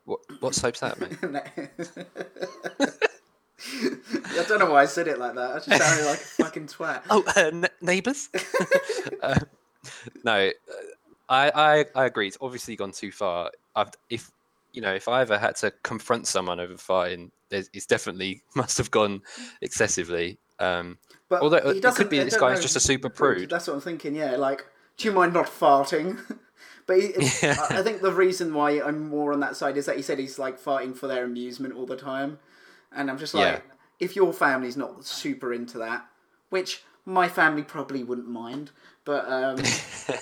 what, 0.06 0.20
what 0.40 0.56
soap's 0.56 0.80
that, 0.80 1.00
mate? 1.00 1.18
I 4.38 4.44
don't 4.48 4.60
know 4.60 4.72
why 4.72 4.84
I 4.84 4.86
said 4.86 5.08
it 5.08 5.20
like 5.20 5.36
that. 5.36 5.52
I 5.52 5.60
just 5.60 5.70
sounded 5.70 6.06
like 6.06 6.20
a 6.20 6.44
fucking 6.44 6.68
twat. 6.68 7.02
Oh, 7.10 7.24
uh, 7.36 7.50
n- 7.54 7.68
neighbours. 7.82 8.30
uh, 9.22 9.40
no, 10.24 10.48
uh, 10.48 10.52
I, 11.28 11.52
I 11.54 11.86
I 11.96 12.06
agree. 12.06 12.28
It's 12.28 12.38
obviously 12.42 12.76
gone 12.76 12.92
too 12.92 13.12
far. 13.12 13.52
I've, 13.76 13.92
if 14.10 14.32
you 14.74 14.82
know, 14.82 14.94
if 14.94 15.08
I 15.08 15.22
ever 15.22 15.38
had 15.38 15.56
to 15.58 15.72
confront 15.84 16.28
someone 16.28 16.60
over 16.60 16.76
farting, 16.76 17.32
it's 17.52 17.86
definitely 17.86 18.44
must 18.56 18.78
have 18.78 18.92
gone 18.92 19.22
excessively. 19.62 20.40
Um, 20.60 20.98
But 21.30 21.42
Although, 21.42 21.72
he 21.74 21.80
it 21.80 21.96
could 21.96 22.10
be 22.10 22.20
this 22.20 22.38
guy's 22.38 22.58
know. 22.58 22.62
just 22.62 22.76
a 22.76 22.80
super 22.80 23.10
prude. 23.10 23.50
That's 23.50 23.68
what 23.68 23.74
I'm 23.76 23.82
thinking. 23.82 24.16
Yeah, 24.16 24.36
like, 24.36 24.66
do 24.98 25.08
you 25.08 25.14
mind 25.14 25.34
not 25.34 25.48
farting? 25.48 26.20
but 26.86 27.00
he, 27.02 27.14
Yeah. 27.42 27.56
I 27.70 27.80
I 27.80 27.84
think 27.84 28.02
the 28.02 28.12
reason 28.12 28.54
why 28.54 28.82
I'm 28.82 29.08
more 29.10 29.32
on 29.34 29.40
that 29.40 29.56
side 29.56 29.78
is 29.78 29.86
that 29.86 29.96
he 29.96 30.02
said 30.02 30.20
he's 30.20 30.38
like 30.40 30.60
farting 30.60 30.96
for 30.96 31.08
their 31.08 31.24
amusement 31.24 31.76
all 31.76 31.86
the 31.86 31.96
time, 31.98 32.40
and 32.92 33.10
I'm 33.10 33.18
just 33.18 33.34
like, 33.34 33.64
Yeah. 33.64 33.74
if 34.00 34.16
your 34.16 34.34
family's 34.34 34.76
not 34.78 35.06
super 35.06 35.54
into 35.54 35.78
that, 35.80 36.06
which 36.50 36.84
my 37.06 37.28
family 37.28 37.64
probably 37.64 38.04
wouldn't 38.04 38.28
mind, 38.28 38.72
but 39.06 39.26
um, 39.32 39.58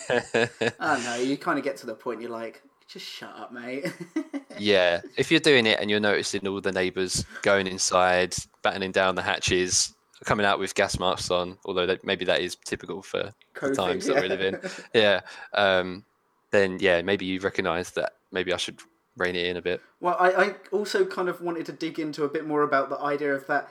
I 0.10 0.50
don't 0.80 1.04
know. 1.04 1.16
You 1.18 1.38
kind 1.38 1.58
of 1.58 1.66
get 1.66 1.78
to 1.78 1.86
the 1.86 1.96
point 1.96 2.22
you're 2.22 2.32
like, 2.32 2.62
just 2.88 3.06
shut 3.06 3.34
up, 3.36 3.52
mate. 3.52 3.86
yeah, 4.58 5.02
if 5.18 5.30
you're 5.30 5.40
doing 5.40 5.66
it 5.66 5.80
and 5.80 5.90
you're 5.90 6.00
noticing 6.00 6.48
all 6.48 6.62
the 6.62 6.72
neighbours 6.72 7.26
going 7.42 7.68
inside, 7.68 8.36
battening 8.64 8.92
down 8.92 9.16
the 9.16 9.22
hatches, 9.22 9.94
coming 10.26 10.46
out 10.46 10.60
with 10.60 10.74
gas 10.74 11.00
masks 11.00 11.30
on, 11.30 11.58
although 11.66 11.86
that, 11.86 12.04
maybe 12.04 12.26
that 12.26 12.42
is 12.42 12.56
typical 12.66 13.02
for 13.02 13.34
COVID, 13.56 13.70
the 13.70 13.76
times 13.76 14.08
yeah. 14.08 14.14
that 14.14 14.24
we 14.24 14.30
live 14.30 14.42
in. 14.42 14.60
Yeah, 14.94 15.22
um, 15.54 16.06
then 16.52 16.78
yeah, 16.80 17.02
maybe 17.02 17.26
you 17.26 17.40
recognise 17.40 17.92
that 17.92 18.14
maybe 18.32 18.54
I 18.54 18.58
should 18.58 18.80
rein 19.18 19.36
it 19.36 19.46
in 19.46 19.58
a 19.58 19.62
bit. 19.62 19.82
Well, 20.00 20.16
I, 20.20 20.32
I 20.32 20.56
also 20.72 21.06
kind 21.06 21.28
of 21.28 21.42
wanted 21.42 21.66
to 21.68 21.72
dig 21.74 22.00
into 22.00 22.24
a 22.24 22.30
bit 22.30 22.48
more 22.48 22.64
about 22.64 22.90
the 22.90 23.00
idea 23.00 23.34
of 23.34 23.48
that 23.48 23.70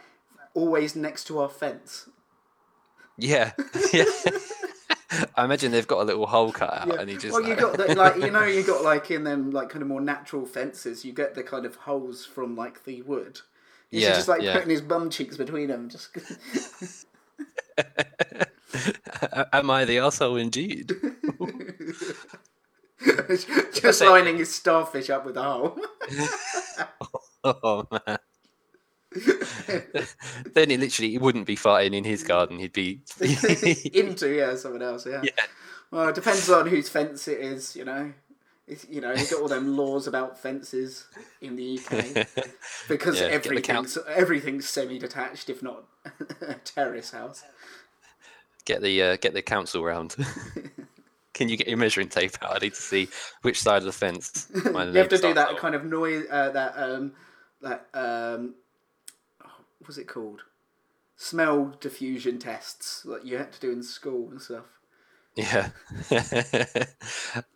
always 0.55 0.95
next 0.95 1.25
to 1.29 1.39
our 1.39 1.49
fence. 1.49 2.09
Yeah, 3.17 3.53
yeah. 3.93 4.05
I 5.37 5.45
imagine 5.45 5.73
they've 5.73 5.87
got 5.87 6.01
a 6.01 6.05
little 6.05 6.27
hole 6.27 6.53
cut 6.53 6.73
out, 6.73 7.01
and 7.01 7.09
he 7.09 7.17
just 7.17 7.33
well, 7.33 7.43
you 7.49 7.55
got 7.57 7.77
the, 7.77 7.95
like 7.95 8.17
you 8.17 8.31
know 8.31 8.45
you 8.45 8.63
got 8.63 8.83
like 8.83 9.11
in 9.11 9.25
them 9.25 9.51
like 9.51 9.69
kind 9.69 9.83
of 9.83 9.89
more 9.89 10.01
natural 10.01 10.47
fences. 10.47 11.05
You 11.05 11.13
get 11.13 11.35
the 11.35 11.43
kind 11.43 11.65
of 11.67 11.77
holes 11.77 12.25
from 12.27 12.57
like 12.57 12.85
the 12.85 13.03
wood. 13.03 13.41
He's 13.91 14.03
Yeah, 14.03 14.17
just 14.17 14.29
like 14.29 14.43
yeah. 14.43 14.53
putting 14.53 14.71
his 14.71 14.81
bum 14.83 15.11
cheeks 15.11 15.37
between 15.37 15.69
them. 15.69 15.89
Just 15.89 16.11
Am 19.53 19.71
I 19.71 19.85
the 19.85 19.99
asshole 19.99 20.37
indeed? 20.37 20.97
just 23.73 24.01
lining 24.01 24.39
his 24.39 24.55
starfish 24.55 25.11
up 25.11 25.25
with 25.27 25.37
a 25.37 25.43
hole. 25.43 25.79
oh 27.45 27.87
man. 27.91 28.19
then 30.55 30.71
he 30.71 30.77
literally 30.77 31.11
he 31.11 31.19
wouldn't 31.19 31.47
be 31.47 31.57
farting 31.57 31.95
in 31.95 32.05
his 32.05 32.23
garden. 32.23 32.59
He'd 32.59 32.73
be 32.73 33.01
into 33.95 34.35
yeah 34.35 34.57
someone 34.57 34.83
else 34.83 35.07
yeah. 35.07 35.23
yeah. 35.23 35.45
Well, 35.91 36.09
it 36.09 36.15
depends 36.15 36.51
on 36.51 36.67
whose 36.67 36.89
fence 36.89 37.29
it 37.29 37.39
is. 37.39 37.77
You 37.77 37.85
know, 37.85 38.13
it's, 38.67 38.87
you 38.89 39.01
know 39.01 39.13
you 39.13 39.27
got 39.27 39.41
all 39.41 39.49
them 39.49 39.77
laws 39.77 40.07
about 40.07 40.39
fences 40.39 41.07
in 41.41 41.57
the 41.57 41.79
UK 41.79 42.27
because 42.89 43.21
Yeah, 43.21 43.29
everything's 43.29 43.99
everything's 44.09 44.69
semi-detached, 44.69 45.49
if 45.49 45.63
not 45.63 45.85
a 46.41 46.55
terrace 46.55 47.13
house. 47.13 47.45
Get 48.65 48.83
the 48.83 49.03
uh, 49.03 49.17
get 49.17 49.33
the 49.33 49.43
council 49.43 49.85
round. 49.85 50.17
Can 51.35 51.51
you 51.51 51.59
get 51.59 51.69
your 51.69 51.77
measuring 51.77 52.09
tape 52.09 52.33
out? 52.43 52.57
I 52.57 52.59
need 52.61 52.73
to 52.75 52.81
see 52.81 53.09
which 53.43 53.61
side 53.61 53.79
of 53.79 53.85
the 53.85 53.93
fence. 53.93 54.49
You 54.55 54.73
have 54.73 55.11
to 55.11 55.19
do 55.19 55.35
that 55.35 55.59
kind 55.59 55.75
of 55.75 55.85
noise. 55.85 56.25
Uh, 56.31 56.49
that 56.51 56.73
um, 56.79 57.13
that 57.61 57.87
um, 57.93 58.55
what 59.87 59.91
was 59.91 59.99
it 59.99 60.09
called? 60.09 60.43
Smell 61.17 61.77
diffusion 61.81 62.41
tests 62.41 63.03
that 63.03 63.25
you 63.25 63.39
had 63.39 63.53
to 63.53 63.61
do 63.61 63.71
in 63.71 63.85
school 63.85 64.29
and 64.31 64.43
stuff. 64.43 64.65
Yeah. 65.37 65.69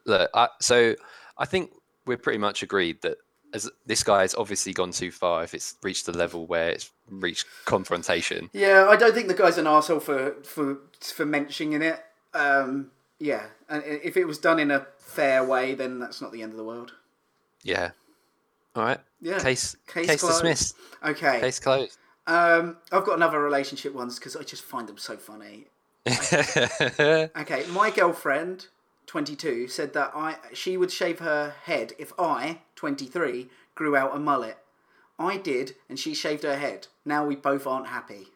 Look, 0.07 0.31
I, 0.33 0.49
so 0.61 0.95
I 1.37 1.45
think 1.45 1.73
we're 2.07 2.19
pretty 2.19 2.39
much 2.39 2.63
agreed 2.63 3.03
that 3.03 3.17
as 3.53 3.69
this 3.85 4.05
guy's 4.05 4.33
obviously 4.37 4.73
gone 4.73 4.93
too 4.93 5.11
far 5.11 5.43
if 5.43 5.55
it's 5.55 5.75
reached 5.83 6.07
the 6.07 6.17
level 6.17 6.47
where 6.47 6.71
it's 6.71 6.93
reached 7.09 7.47
confrontation. 7.65 8.49
Yeah, 8.53 8.87
I 8.89 8.95
don't 8.95 9.13
think 9.13 9.27
the 9.27 9.35
guy's 9.35 9.59
an 9.59 9.65
arsehole 9.65 10.01
for 10.01 10.37
for 10.45 10.79
for 11.03 11.27
mentioning 11.27 11.83
it. 11.83 11.99
Um, 12.33 12.93
yeah, 13.19 13.47
and 13.69 13.83
if 13.85 14.17
it 14.17 14.25
was 14.25 14.39
done 14.39 14.61
in 14.61 14.71
a 14.71 14.87
fair 14.99 15.43
way, 15.43 15.75
then 15.75 15.99
that's 15.99 16.23
not 16.23 16.31
the 16.31 16.43
end 16.43 16.53
of 16.53 16.59
the 16.59 16.65
world. 16.65 16.93
Yeah. 17.65 17.91
All 18.77 18.85
right. 18.85 19.01
Yeah. 19.21 19.41
Case 19.41 19.75
Case 19.89 20.07
case, 20.07 20.23
dismissed. 20.23 20.77
Okay. 21.05 21.41
Case 21.41 21.59
closed. 21.59 21.99
Um, 22.31 22.77
I've 22.93 23.05
got 23.05 23.17
another 23.17 23.43
relationship 23.43 23.93
ones 23.93 24.21
because 24.21 24.37
I 24.37 24.45
just 24.45 24.63
find 24.63 24.89
them 24.89 24.99
so 24.99 25.17
funny. 25.17 25.67
Okay, 27.37 27.67
my 27.71 27.91
girlfriend, 27.91 28.69
twenty 29.07 29.35
two, 29.35 29.67
said 29.67 29.93
that 29.95 30.13
I 30.15 30.37
she 30.53 30.77
would 30.77 30.93
shave 30.93 31.19
her 31.19 31.55
head 31.65 31.93
if 31.99 32.13
I, 32.19 32.61
twenty 32.77 33.07
three, 33.07 33.49
grew 33.75 33.97
out 33.97 34.15
a 34.15 34.21
mullet. 34.21 34.59
I 35.19 35.39
did, 35.39 35.75
and 35.89 35.99
she 35.99 36.15
shaved 36.15 36.45
her 36.45 36.57
head. 36.57 36.87
Now 37.05 37.27
we 37.27 37.35
both 37.35 37.67
aren't 37.67 37.89
happy. 37.89 38.29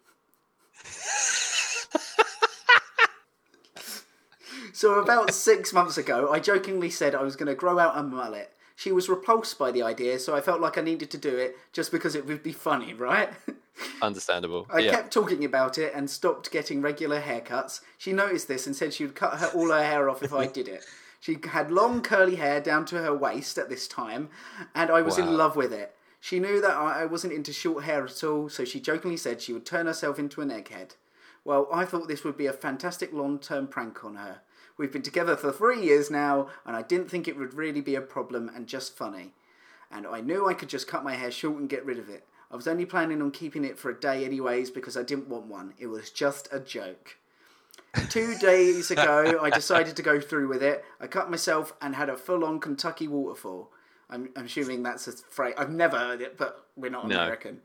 so 4.72 4.94
about 4.94 5.32
six 5.32 5.72
months 5.72 5.96
ago, 5.96 6.32
I 6.32 6.40
jokingly 6.40 6.90
said 6.90 7.14
I 7.14 7.22
was 7.22 7.36
going 7.36 7.46
to 7.46 7.54
grow 7.54 7.78
out 7.78 7.96
a 7.96 8.02
mullet. 8.02 8.52
She 8.74 8.90
was 8.90 9.08
repulsed 9.08 9.56
by 9.56 9.70
the 9.70 9.82
idea, 9.84 10.18
so 10.18 10.34
I 10.34 10.40
felt 10.40 10.60
like 10.60 10.76
I 10.76 10.82
needed 10.82 11.12
to 11.12 11.18
do 11.18 11.36
it 11.36 11.56
just 11.72 11.92
because 11.92 12.16
it 12.16 12.26
would 12.26 12.42
be 12.42 12.52
funny, 12.52 12.92
right? 12.92 13.30
Understandable. 14.02 14.66
I 14.70 14.80
yeah. 14.80 14.90
kept 14.90 15.12
talking 15.12 15.44
about 15.44 15.78
it 15.78 15.92
and 15.94 16.08
stopped 16.08 16.50
getting 16.50 16.80
regular 16.80 17.20
haircuts. 17.20 17.80
She 17.98 18.12
noticed 18.12 18.48
this 18.48 18.66
and 18.66 18.76
said 18.76 18.92
she 18.94 19.04
would 19.04 19.14
cut 19.14 19.38
her, 19.38 19.46
all 19.48 19.70
her 19.70 19.82
hair 19.82 20.08
off 20.08 20.22
if 20.22 20.32
I 20.32 20.46
did 20.46 20.68
it. 20.68 20.84
She 21.20 21.38
had 21.42 21.70
long 21.70 22.02
curly 22.02 22.36
hair 22.36 22.60
down 22.60 22.84
to 22.86 22.96
her 22.96 23.14
waist 23.14 23.56
at 23.56 23.68
this 23.70 23.88
time, 23.88 24.28
and 24.74 24.90
I 24.90 25.00
was 25.00 25.18
Wow. 25.18 25.24
in 25.26 25.36
love 25.36 25.56
with 25.56 25.72
it. 25.72 25.94
She 26.20 26.38
knew 26.38 26.60
that 26.60 26.76
I 26.76 27.02
I 27.02 27.04
wasn't 27.06 27.32
into 27.32 27.52
short 27.52 27.84
hair 27.84 28.04
at 28.04 28.22
all, 28.22 28.48
so 28.48 28.64
she 28.64 28.78
jokingly 28.80 29.16
said 29.16 29.40
she 29.40 29.52
would 29.52 29.66
turn 29.66 29.86
herself 29.86 30.18
into 30.18 30.40
an 30.40 30.50
egghead. 30.50 30.96
Well, 31.44 31.68
I 31.72 31.84
thought 31.84 32.08
this 32.08 32.24
would 32.24 32.36
be 32.36 32.46
a 32.46 32.52
fantastic 32.52 33.12
long 33.12 33.38
term 33.38 33.66
prank 33.68 34.04
on 34.04 34.16
her. 34.16 34.40
We've 34.76 34.92
been 34.92 35.02
together 35.02 35.36
for 35.36 35.52
three 35.52 35.82
years 35.82 36.10
now, 36.10 36.48
and 36.66 36.74
I 36.74 36.82
didn't 36.82 37.10
think 37.10 37.28
it 37.28 37.36
would 37.36 37.54
really 37.54 37.80
be 37.80 37.94
a 37.94 38.00
problem 38.00 38.50
and 38.54 38.66
just 38.66 38.96
funny. 38.96 39.32
And 39.90 40.06
I 40.06 40.20
knew 40.20 40.46
I 40.48 40.54
could 40.54 40.68
just 40.68 40.88
cut 40.88 41.04
my 41.04 41.14
hair 41.14 41.30
short 41.30 41.58
and 41.58 41.68
get 41.68 41.84
rid 41.86 41.98
of 41.98 42.08
it. 42.08 42.26
I 42.54 42.56
was 42.56 42.68
only 42.68 42.86
planning 42.86 43.20
on 43.20 43.32
keeping 43.32 43.64
it 43.64 43.80
for 43.80 43.90
a 43.90 43.98
day, 43.98 44.24
anyways, 44.24 44.70
because 44.70 44.96
I 44.96 45.02
didn't 45.02 45.26
want 45.26 45.46
one. 45.46 45.74
It 45.76 45.88
was 45.88 46.10
just 46.10 46.46
a 46.52 46.60
joke. 46.60 47.16
Two 48.10 48.36
days 48.40 48.92
ago, 48.92 49.40
I 49.42 49.50
decided 49.50 49.96
to 49.96 50.02
go 50.02 50.20
through 50.20 50.46
with 50.46 50.62
it. 50.62 50.84
I 51.00 51.08
cut 51.08 51.32
myself 51.32 51.74
and 51.82 51.96
had 51.96 52.08
a 52.08 52.16
full 52.16 52.44
on 52.44 52.60
Kentucky 52.60 53.08
waterfall. 53.08 53.72
I'm, 54.08 54.28
I'm 54.36 54.44
assuming 54.44 54.84
that's 54.84 55.08
a 55.08 55.12
phrase. 55.12 55.54
I've 55.58 55.70
never 55.70 55.98
heard 55.98 56.20
it, 56.20 56.38
but 56.38 56.64
we're 56.76 56.92
not 56.92 57.08
No. 57.08 57.16
American. 57.16 57.60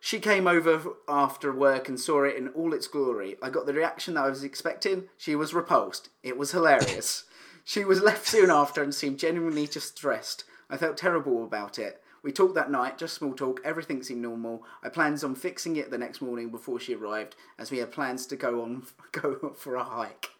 She 0.00 0.18
came 0.18 0.48
over 0.48 0.82
after 1.08 1.52
work 1.52 1.88
and 1.88 2.00
saw 2.00 2.24
it 2.24 2.34
in 2.34 2.48
all 2.48 2.74
its 2.74 2.88
glory. 2.88 3.36
I 3.40 3.50
got 3.50 3.66
the 3.66 3.72
reaction 3.72 4.14
that 4.14 4.24
I 4.24 4.30
was 4.30 4.42
expecting. 4.42 5.04
She 5.16 5.36
was 5.36 5.54
repulsed. 5.54 6.08
It 6.24 6.36
was 6.36 6.50
hilarious. 6.50 7.22
she 7.64 7.84
was 7.84 8.02
left 8.02 8.26
soon 8.26 8.50
after 8.50 8.82
and 8.82 8.92
seemed 8.92 9.20
genuinely 9.20 9.68
distressed. 9.68 10.42
I 10.68 10.76
felt 10.76 10.96
terrible 10.96 11.44
about 11.44 11.78
it. 11.78 12.00
We 12.24 12.32
talked 12.32 12.54
that 12.54 12.70
night, 12.70 12.96
just 12.96 13.14
small 13.14 13.34
talk, 13.34 13.60
everything 13.64 14.02
seemed 14.02 14.22
normal. 14.22 14.64
I 14.82 14.88
planned 14.88 15.22
on 15.22 15.34
fixing 15.34 15.76
it 15.76 15.90
the 15.90 15.98
next 15.98 16.22
morning 16.22 16.48
before 16.48 16.80
she 16.80 16.94
arrived, 16.94 17.36
as 17.58 17.70
we 17.70 17.78
had 17.78 17.92
plans 17.92 18.24
to 18.26 18.36
go 18.36 18.62
on 18.62 18.84
go 19.12 19.54
for 19.54 19.76
a 19.76 19.84
hike. 19.84 20.30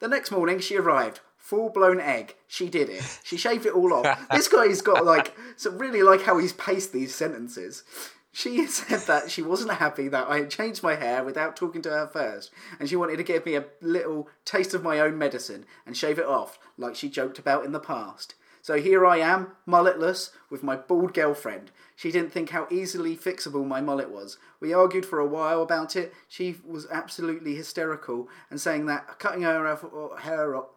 The 0.00 0.08
next 0.08 0.32
morning, 0.32 0.58
she 0.58 0.76
arrived. 0.76 1.20
Full 1.38 1.70
blown 1.70 2.00
egg. 2.00 2.34
She 2.48 2.68
did 2.68 2.90
it. 2.90 3.20
She 3.22 3.36
shaved 3.36 3.64
it 3.64 3.74
all 3.74 3.92
off. 3.92 4.26
this 4.32 4.48
guy's 4.48 4.82
got 4.82 5.04
like, 5.04 5.36
so 5.56 5.70
really 5.70 6.02
like 6.02 6.22
how 6.22 6.36
he's 6.38 6.52
paced 6.52 6.92
these 6.92 7.14
sentences. 7.14 7.84
She 8.32 8.66
said 8.66 9.02
that 9.02 9.30
she 9.30 9.40
wasn't 9.40 9.74
happy 9.74 10.08
that 10.08 10.26
I 10.26 10.40
had 10.40 10.50
changed 10.50 10.82
my 10.82 10.96
hair 10.96 11.22
without 11.22 11.54
talking 11.54 11.80
to 11.82 11.90
her 11.90 12.08
first, 12.08 12.50
and 12.80 12.88
she 12.88 12.96
wanted 12.96 13.18
to 13.18 13.22
give 13.22 13.46
me 13.46 13.54
a 13.54 13.66
little 13.80 14.28
taste 14.44 14.74
of 14.74 14.82
my 14.82 14.98
own 14.98 15.16
medicine 15.16 15.64
and 15.86 15.96
shave 15.96 16.18
it 16.18 16.26
off, 16.26 16.58
like 16.76 16.96
she 16.96 17.08
joked 17.08 17.38
about 17.38 17.64
in 17.64 17.70
the 17.70 17.78
past. 17.78 18.34
So 18.64 18.80
here 18.80 19.04
I 19.04 19.18
am, 19.18 19.48
mulletless, 19.68 20.30
with 20.48 20.62
my 20.62 20.74
bald 20.74 21.12
girlfriend. 21.12 21.70
She 21.94 22.10
didn't 22.10 22.32
think 22.32 22.48
how 22.48 22.66
easily 22.70 23.14
fixable 23.14 23.66
my 23.66 23.82
mullet 23.82 24.08
was. 24.08 24.38
We 24.58 24.72
argued 24.72 25.04
for 25.04 25.18
a 25.18 25.26
while 25.26 25.60
about 25.60 25.96
it. 25.96 26.14
She 26.28 26.56
was 26.66 26.86
absolutely 26.90 27.56
hysterical 27.56 28.26
and 28.48 28.58
saying 28.58 28.86
that 28.86 29.18
cutting 29.18 29.42
her 29.42 29.66
off, 29.68 29.84
hair 30.22 30.56
off, 30.56 30.68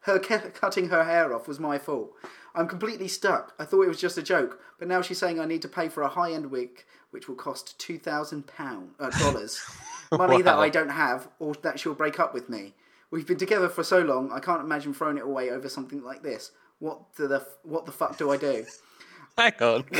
her 0.00 0.18
cutting 0.54 0.88
her 0.88 1.04
hair 1.04 1.34
off 1.34 1.46
was 1.46 1.60
my 1.60 1.76
fault. 1.76 2.14
I'm 2.54 2.66
completely 2.66 3.08
stuck. 3.08 3.52
I 3.58 3.66
thought 3.66 3.82
it 3.82 3.88
was 3.88 4.00
just 4.00 4.16
a 4.16 4.22
joke, 4.22 4.58
but 4.78 4.88
now 4.88 5.02
she's 5.02 5.18
saying 5.18 5.38
I 5.38 5.44
need 5.44 5.60
to 5.60 5.68
pay 5.68 5.90
for 5.90 6.02
a 6.02 6.08
high-end 6.08 6.50
wig, 6.50 6.82
which 7.10 7.28
will 7.28 7.36
cost 7.36 7.78
two 7.78 7.98
thousand 7.98 8.46
pound 8.46 8.92
uh, 8.98 9.10
dollars, 9.18 9.62
money 10.10 10.40
that 10.40 10.56
I 10.56 10.70
don't 10.70 10.88
have, 10.88 11.28
or 11.38 11.52
that 11.60 11.78
she'll 11.78 11.92
break 11.92 12.18
up 12.18 12.32
with 12.32 12.48
me. 12.48 12.72
We've 13.10 13.26
been 13.26 13.36
together 13.36 13.68
for 13.68 13.84
so 13.84 14.00
long, 14.00 14.32
I 14.32 14.40
can't 14.40 14.62
imagine 14.62 14.94
throwing 14.94 15.18
it 15.18 15.24
away 15.24 15.50
over 15.50 15.68
something 15.68 16.02
like 16.02 16.22
this. 16.22 16.50
What 16.84 16.98
the, 17.16 17.28
the 17.28 17.46
what 17.62 17.86
the 17.86 17.92
fuck 17.92 18.18
do 18.18 18.30
I 18.30 18.36
do? 18.36 18.66
Hang 19.38 19.54
on. 19.62 19.84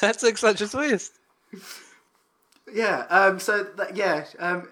that 0.00 0.16
took 0.20 0.38
such 0.38 0.60
a 0.60 0.68
twist. 0.68 1.14
Yeah. 2.72 3.00
Um. 3.10 3.40
So 3.40 3.64
that 3.76 3.96
yeah. 3.96 4.24
Um. 4.38 4.68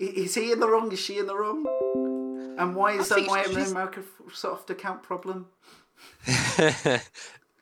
Is 0.00 0.34
he 0.34 0.50
in 0.50 0.58
the 0.58 0.68
wrong? 0.68 0.90
Is 0.90 0.98
she 0.98 1.18
in 1.18 1.26
the 1.28 1.36
wrong? 1.36 1.64
And 2.58 2.74
why 2.74 2.94
is 2.98 3.08
that 3.08 3.14
think 3.14 3.30
why 3.30 3.42
an 3.44 3.54
she's- 3.54 3.70
American 3.70 4.02
soft 4.34 4.68
account 4.70 5.04
problem? 5.04 5.46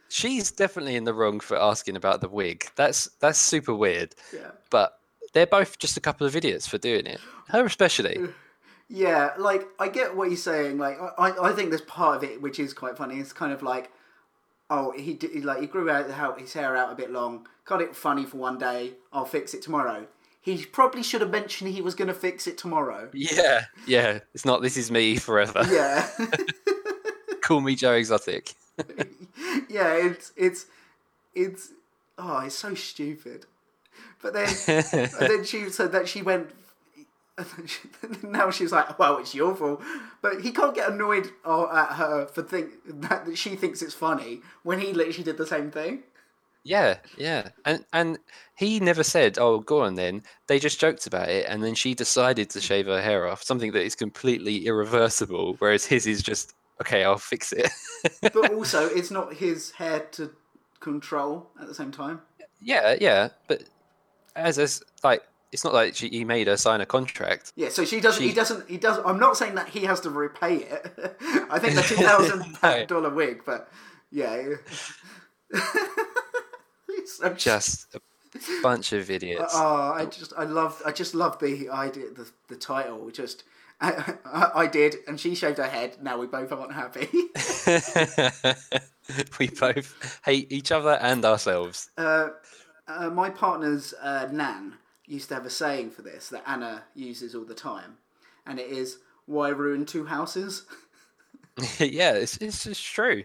She's 0.09 0.51
definitely 0.53 0.95
in 0.97 1.05
the 1.05 1.13
wrong 1.15 1.41
for 1.41 1.57
asking 1.61 1.97
about 1.97 2.21
the 2.21 2.29
wig. 2.29 2.67
That's 2.77 3.09
that's 3.21 3.39
super 3.39 3.75
weird. 3.75 4.15
Yeah. 4.33 4.53
But 4.71 4.99
they're 5.33 5.47
both 5.47 5.79
just 5.79 5.97
a 5.97 6.01
couple 6.01 6.27
of 6.27 6.35
idiots 6.37 6.67
for 6.67 6.79
doing 6.79 7.07
it. 7.07 7.21
Her 7.49 7.65
especially. 7.67 8.29
Yeah, 8.89 9.31
like 9.39 9.67
I 9.79 9.89
get 9.89 10.17
what 10.17 10.29
he's 10.29 10.43
saying. 10.43 10.79
Like 10.79 10.99
I, 11.19 11.33
I 11.43 11.53
think 11.53 11.71
there's 11.71 11.83
part 11.83 12.17
of 12.17 12.25
it 12.25 12.43
which 12.43 12.59
is 12.59 12.73
quite 12.75 12.97
funny. 12.97 13.19
It's 13.19 13.33
kind 13.33 13.53
of 13.53 13.63
like, 13.63 13.91
oh, 14.71 14.93
he 14.93 15.15
did, 15.15 15.45
like 15.45 15.61
he 15.61 15.67
grew 15.67 15.91
out 15.91 16.39
his 16.39 16.53
hair 16.53 16.77
out 16.77 16.93
a 16.93 16.95
bit 16.95 17.11
long, 17.11 17.47
got 17.65 17.81
it 17.81 17.97
funny 17.97 18.25
for 18.25 18.37
one 18.37 18.59
day. 18.59 18.95
I'll 19.13 19.25
fix 19.25 19.55
it 19.55 19.63
tomorrow. 19.63 20.07
he 20.41 20.65
probably 20.67 21.03
should 21.03 21.23
have 21.23 21.31
mentioned 21.31 21.71
he 21.73 21.81
was 21.81 21.95
going 21.95 22.09
to 22.09 22.15
fix 22.15 22.47
it 22.47 22.59
tomorrow. 22.59 23.09
Yeah, 23.15 23.65
yeah. 23.87 24.21
It's 24.35 24.45
not. 24.45 24.61
This 24.63 24.77
is 24.77 24.91
me 24.91 25.17
forever. 25.17 25.65
Yeah. 25.71 26.09
Call 27.41 27.61
me 27.61 27.75
Joe 27.75 27.93
Exotic. 27.95 28.55
yeah, 29.69 29.95
it's 29.95 30.33
it's 30.37 30.67
it's 31.35 31.71
oh, 32.19 32.41
it's 32.41 32.55
so 32.55 32.75
stupid. 32.75 33.47
But 34.23 34.35
then 34.35 34.49
then 35.21 35.45
she 35.45 35.69
said 35.71 35.93
that 35.93 36.09
she 36.09 36.23
went. 36.23 36.51
Now 38.23 38.51
she's 38.51 38.73
like, 38.73 38.99
well, 38.99 39.19
it's 39.19 39.35
your 39.35 39.55
fault, 39.55 39.83
but 40.23 40.41
he 40.41 40.53
can't 40.53 40.75
get 40.75 40.91
annoyed 40.91 41.31
uh, 41.45 41.67
at 41.73 41.97
her 41.97 42.27
for 42.27 42.43
think 42.43 42.73
that, 42.87 43.27
that 43.27 43.39
she 43.39 43.57
thinks 43.57 43.83
it's 43.83 43.95
funny 43.95 44.43
when 44.63 44.81
he 44.81 44.93
literally 44.93 45.25
did 45.25 45.37
the 45.37 45.47
same 45.47 45.71
thing. 45.71 46.05
Yeah, 46.67 46.97
yeah, 47.19 47.51
and 47.67 47.85
and 47.93 48.19
he 48.57 48.81
never 48.81 49.05
said, 49.05 49.37
"Oh, 49.39 49.59
go 49.59 49.83
on 49.83 49.97
then." 49.97 50.23
They 50.47 50.59
just 50.59 50.81
joked 50.81 51.07
about 51.07 51.29
it, 51.29 51.45
and 51.47 51.63
then 51.63 51.75
she 51.75 51.95
decided 51.95 52.49
to 52.51 52.61
shave 52.61 52.87
her 52.87 53.03
hair 53.03 53.29
off, 53.29 53.43
something 53.43 53.73
that 53.73 53.83
is 53.83 53.95
completely 53.95 54.65
irreversible. 54.67 55.57
Whereas 55.59 55.85
his 55.85 56.07
is 56.07 56.23
just, 56.23 56.55
"Okay, 56.81 57.05
I'll 57.05 57.19
fix 57.19 57.53
it." 57.53 57.69
but 58.23 58.51
also, 58.55 58.87
it's 58.87 59.11
not 59.11 59.35
his 59.35 59.73
hair 59.73 60.01
to 60.13 60.31
control 60.81 61.51
at 61.61 61.69
the 61.69 61.75
same 61.75 61.93
time. 61.93 62.23
yeah, 62.63 62.97
yeah, 62.99 63.29
but 63.47 63.65
as 64.35 64.59
as 64.59 64.83
like, 65.03 65.23
it's 65.55 65.63
not 65.63 65.73
like 65.73 65.95
she, 65.95 66.09
he 66.09 66.25
made 66.25 66.49
her 66.49 66.57
sign 66.57 66.81
a 66.81 66.87
contract. 66.87 67.53
Yeah, 67.55 67.69
so 67.69 67.85
she 67.85 68.01
doesn't. 68.01 68.23
He 68.23 68.33
doesn't. 68.33 68.69
He 68.69 68.77
does. 68.77 68.99
I'm 69.07 69.21
not 69.21 69.37
saying 69.37 69.55
that 69.55 69.69
he 69.69 69.85
has 69.85 70.01
to 70.01 70.11
repay 70.11 70.57
it. 70.57 70.97
I 71.49 71.61
think 71.61 71.77
the 71.77 71.83
two 71.87 71.95
thousand 71.95 72.89
dollar 72.89 73.11
wig, 73.11 73.43
but 73.47 73.69
yeah. 74.11 74.55
So 77.07 77.35
Just 77.35 77.95
a 77.95 78.01
bunch 78.63 78.93
of 78.95 79.11
idiots. 79.11 79.53
Oh, 79.55 79.93
I 79.95 80.07
just, 80.07 80.33
I 80.39 80.45
love, 80.45 80.81
I 80.87 80.91
just 80.91 81.15
love 81.15 81.39
the 81.39 81.69
idea, 81.69 82.07
the 82.11 82.29
the 82.49 82.57
title. 82.57 83.11
Just, 83.11 83.45
I, 83.81 84.15
I, 84.25 84.51
I 84.63 84.67
did, 84.67 84.97
and 85.07 85.21
she 85.21 85.35
shaved 85.35 85.59
her 85.59 85.69
head. 85.69 85.99
Now 86.03 86.19
we 86.19 86.27
both 86.27 86.51
aren't 86.51 86.73
happy. 86.73 87.09
we 89.39 89.49
both 89.49 90.19
hate 90.25 90.51
each 90.51 90.73
other 90.73 90.99
and 91.01 91.25
ourselves. 91.25 91.91
uh, 91.99 92.31
uh, 92.89 93.11
my 93.11 93.29
partner's 93.31 93.93
uh, 94.03 94.29
nan 94.33 94.75
used 95.07 95.29
to 95.29 95.35
have 95.35 95.47
a 95.47 95.51
saying 95.51 95.91
for 95.91 96.03
this 96.03 96.29
that 96.31 96.45
Anna 96.47 96.85
uses 96.95 97.35
all 97.35 97.45
the 97.45 97.55
time, 97.55 97.99
and 98.47 98.59
it 98.59 98.69
is, 98.71 98.99
"Why 99.27 99.49
ruin 99.51 99.85
two 99.87 100.07
houses?" 100.07 100.65
yeah, 101.79 102.13
it's 102.13 102.37
it's 102.39 102.65
just 102.65 102.85
true. 102.85 103.25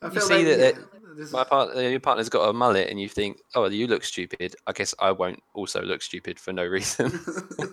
I 0.00 0.08
You 0.08 0.20
see 0.20 0.34
like, 0.34 0.44
that- 0.44 0.58
yeah, 0.58 0.70
that 1.16 1.32
My 1.32 1.44
partner, 1.44 1.76
uh, 1.76 1.80
your 1.88 2.00
partner's 2.00 2.28
got 2.28 2.48
a 2.48 2.52
mullet, 2.52 2.88
and 2.88 3.00
you 3.00 3.08
think, 3.08 3.38
"Oh, 3.54 3.66
you 3.68 3.86
look 3.86 4.04
stupid." 4.04 4.56
I 4.66 4.72
guess 4.72 4.94
I 4.98 5.12
won't 5.12 5.42
also 5.54 5.82
look 5.82 6.02
stupid 6.02 6.40
for 6.40 6.52
no 6.52 6.64
reason. 6.64 7.20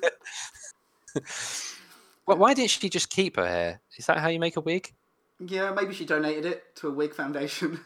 well, 2.25 2.37
why 2.37 2.53
didn't 2.53 2.69
she 2.71 2.89
just 2.89 3.09
keep 3.09 3.37
her 3.37 3.47
hair? 3.47 3.81
Is 3.97 4.05
that 4.07 4.17
how 4.19 4.27
you 4.27 4.39
make 4.39 4.57
a 4.57 4.61
wig? 4.61 4.93
yeah, 5.39 5.71
maybe 5.71 5.93
she 5.93 6.05
donated 6.05 6.45
it 6.45 6.75
to 6.75 6.89
a 6.89 6.91
wig 6.91 7.13
foundation. 7.13 7.79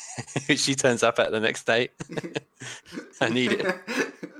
she 0.54 0.74
turns 0.76 1.02
up 1.02 1.18
at 1.18 1.32
the 1.32 1.40
next 1.40 1.66
date. 1.66 1.90
I 3.20 3.28
need 3.28 3.52
it. 3.52 3.76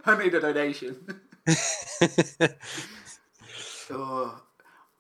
I 0.07 0.23
need 0.23 0.35
a 0.35 0.41
donation. 0.41 1.23
Oh, 3.95 4.41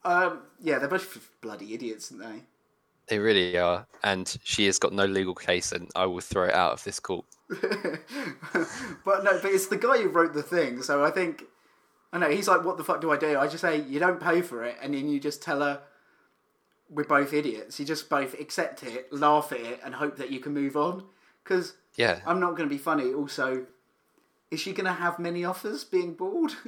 um, 0.04 0.42
yeah, 0.60 0.78
they're 0.78 0.88
both 0.88 1.30
bloody 1.40 1.72
idiots, 1.72 2.12
aren't 2.12 2.24
they? 2.24 2.42
they 3.08 3.18
really 3.18 3.58
are, 3.58 3.86
and 4.02 4.36
she 4.42 4.66
has 4.66 4.78
got 4.78 4.92
no 4.92 5.04
legal 5.04 5.34
case, 5.34 5.72
and 5.72 5.90
I 5.94 6.06
will 6.06 6.20
throw 6.20 6.44
it 6.44 6.54
out 6.54 6.72
of 6.72 6.84
this 6.84 7.00
court. 7.00 7.26
but 7.48 9.24
no, 9.24 9.38
but 9.42 9.50
it's 9.52 9.66
the 9.66 9.76
guy 9.76 9.98
who 9.98 10.08
wrote 10.08 10.34
the 10.34 10.42
thing, 10.42 10.82
so 10.82 11.04
I 11.04 11.10
think 11.10 11.44
I 12.12 12.18
know 12.18 12.30
he's 12.30 12.48
like, 12.48 12.64
"What 12.64 12.78
the 12.78 12.84
fuck 12.84 13.00
do 13.00 13.10
I 13.10 13.16
do?" 13.16 13.38
I 13.38 13.48
just 13.48 13.60
say, 13.60 13.82
"You 13.82 13.98
don't 14.00 14.20
pay 14.20 14.40
for 14.40 14.64
it," 14.64 14.76
and 14.80 14.94
then 14.94 15.08
you 15.08 15.20
just 15.20 15.42
tell 15.42 15.60
her 15.60 15.82
we're 16.88 17.04
both 17.04 17.32
idiots. 17.32 17.78
You 17.78 17.86
just 17.86 18.08
both 18.08 18.38
accept 18.38 18.82
it, 18.82 19.12
laugh 19.12 19.52
at 19.52 19.60
it, 19.60 19.80
and 19.84 19.94
hope 19.94 20.16
that 20.16 20.30
you 20.30 20.40
can 20.40 20.54
move 20.54 20.76
on. 20.76 21.04
Because 21.42 21.74
Yeah, 21.96 22.20
I'm 22.24 22.40
not 22.40 22.56
going 22.56 22.68
to 22.68 22.74
be 22.74 22.78
funny. 22.78 23.12
Also, 23.12 23.66
is 24.52 24.60
she 24.60 24.72
going 24.72 24.84
to 24.84 24.92
have 24.92 25.18
many 25.18 25.44
offers 25.44 25.82
being 25.82 26.12
bald? 26.14 26.54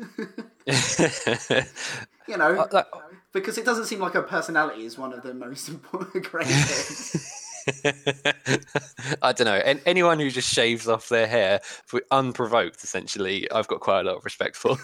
you 0.66 2.36
know, 2.36 2.60
Uh, 2.62 2.68
like- 2.72 2.86
because 3.32 3.58
it 3.58 3.64
doesn't 3.64 3.84
seem 3.86 3.98
like 3.98 4.12
her 4.14 4.22
personality 4.22 4.84
is 4.84 4.96
one 4.96 5.12
of 5.12 5.22
the 5.22 5.34
most 5.34 5.68
important 5.74 6.30
great 6.30 6.46
things. 6.46 7.40
I 9.22 9.32
don't 9.32 9.46
know. 9.46 9.54
And 9.54 9.80
anyone 9.86 10.18
who 10.20 10.30
just 10.30 10.52
shaves 10.52 10.88
off 10.88 11.08
their 11.08 11.26
hair 11.26 11.60
for 11.84 12.02
unprovoked, 12.10 12.82
essentially, 12.84 13.50
I've 13.50 13.68
got 13.68 13.80
quite 13.80 14.00
a 14.00 14.02
lot 14.04 14.16
of 14.16 14.24
respect 14.24 14.56
for. 14.56 14.76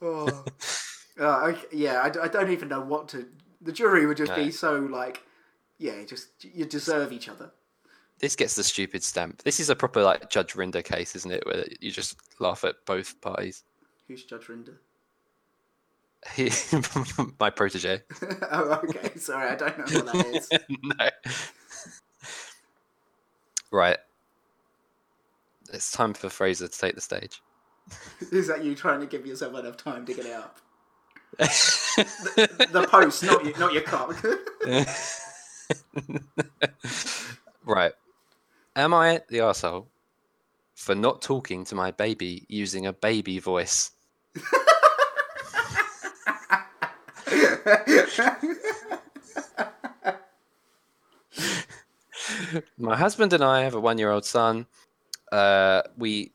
Oh. 0.00 0.44
Uh, 1.20 1.46
okay, 1.48 1.66
yeah, 1.72 2.02
I 2.22 2.28
don't 2.28 2.50
even 2.50 2.68
know 2.68 2.80
what 2.80 3.08
to. 3.08 3.26
The 3.60 3.72
jury 3.72 4.06
would 4.06 4.16
just 4.16 4.30
No. 4.30 4.36
be 4.36 4.50
so 4.52 4.76
like, 4.78 5.22
yeah, 5.78 6.04
just 6.04 6.28
you 6.42 6.64
deserve 6.64 7.10
each 7.12 7.28
other. 7.28 7.50
This 8.20 8.34
gets 8.34 8.54
the 8.54 8.64
stupid 8.64 9.02
stamp. 9.02 9.42
This 9.42 9.60
is 9.60 9.70
a 9.70 9.76
proper 9.76 10.02
like 10.02 10.28
Judge 10.30 10.54
Rinder 10.54 10.84
case, 10.84 11.14
isn't 11.16 11.30
it? 11.30 11.46
Where 11.46 11.64
you 11.80 11.90
just 11.90 12.16
laugh 12.40 12.64
at 12.64 12.74
both 12.84 13.20
parties. 13.20 13.64
Who's 14.08 14.24
Judge 14.24 14.46
Rinder? 14.46 14.74
He, 16.34 16.50
my 17.40 17.50
protege. 17.50 18.02
oh, 18.50 18.80
okay. 18.84 19.16
Sorry, 19.16 19.50
I 19.50 19.54
don't 19.54 19.78
know 19.78 19.84
what 19.84 20.06
that 20.12 20.26
is. 20.34 20.48
no. 20.82 21.08
Right. 23.70 23.98
It's 25.72 25.92
time 25.92 26.14
for 26.14 26.28
Fraser 26.28 26.66
to 26.66 26.78
take 26.78 26.94
the 26.94 27.00
stage. 27.00 27.40
is 28.32 28.48
that 28.48 28.64
you 28.64 28.74
trying 28.74 29.00
to 29.00 29.06
give 29.06 29.26
yourself 29.26 29.54
enough 29.54 29.76
time 29.76 30.04
to 30.06 30.14
get 30.14 30.26
it 30.26 30.32
up? 30.32 30.58
The 31.38 32.86
post, 32.90 33.22
not 33.22 33.44
your, 33.44 33.58
not 33.58 33.72
your 33.72 33.82
cock. 33.82 34.16
right. 37.64 37.92
Am 38.78 38.94
I 38.94 39.20
the 39.28 39.40
asshole 39.40 39.90
for 40.76 40.94
not 40.94 41.20
talking 41.20 41.64
to 41.64 41.74
my 41.74 41.90
baby 41.90 42.46
using 42.48 42.86
a 42.86 42.92
baby 42.92 43.40
voice? 43.40 43.90
my 52.78 52.96
husband 52.96 53.32
and 53.32 53.42
I 53.42 53.64
have 53.64 53.74
a 53.74 53.80
one-year-old 53.80 54.24
son. 54.24 54.64
Uh, 55.32 55.82
we, 55.96 56.30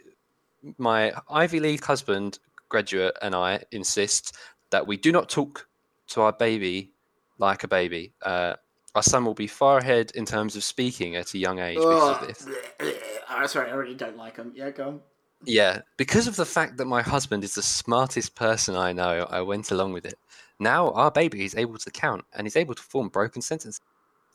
my 0.78 1.14
Ivy 1.30 1.62
League 1.62 1.86
husband, 1.86 2.40
graduate, 2.68 3.18
and 3.22 3.34
I 3.34 3.64
insist 3.72 4.36
that 4.70 4.86
we 4.86 4.98
do 4.98 5.14
not 5.14 5.30
talk 5.30 5.66
to 6.08 6.20
our 6.20 6.34
baby 6.34 6.92
like 7.38 7.64
a 7.64 7.70
baby. 7.70 8.12
Uh, 8.22 8.56
our 8.96 9.04
son 9.04 9.26
will 9.26 9.34
be 9.34 9.48
far 9.48 9.80
ahead 9.80 10.12
in 10.16 10.26
terms 10.26 10.56
of 10.56 10.64
speaking 10.64 11.16
at 11.16 11.34
a 11.34 11.38
young 11.38 11.60
age 11.60 11.78
because 11.78 12.22
of 12.22 12.28
this. 12.28 12.48
oh, 13.30 13.46
sorry, 13.48 13.70
I 13.70 13.74
already 13.74 13.96
don't 13.96 14.18
like 14.18 14.38
him. 14.38 14.52
Yeah, 14.56 14.70
go 14.70 14.88
on. 14.88 15.02
Yeah, 15.46 15.82
because 15.98 16.28
of 16.28 16.36
the 16.36 16.46
fact 16.46 16.78
that 16.78 16.86
my 16.86 17.02
husband 17.02 17.44
is 17.44 17.56
the 17.56 17.64
smartest 17.64 18.36
person 18.36 18.76
I 18.76 18.94
know, 18.94 19.28
I 19.30 19.42
went 19.42 19.72
along 19.72 19.94
with 19.94 20.06
it. 20.06 20.18
Now 20.60 20.92
our 20.92 21.12
baby 21.12 21.44
is 21.44 21.56
able 21.56 21.78
to 21.80 21.92
count 21.92 22.24
and 22.34 22.48
is 22.48 22.56
able 22.56 22.76
to 22.76 22.82
form 22.82 23.10
broken 23.10 23.42
sentences. 23.42 23.82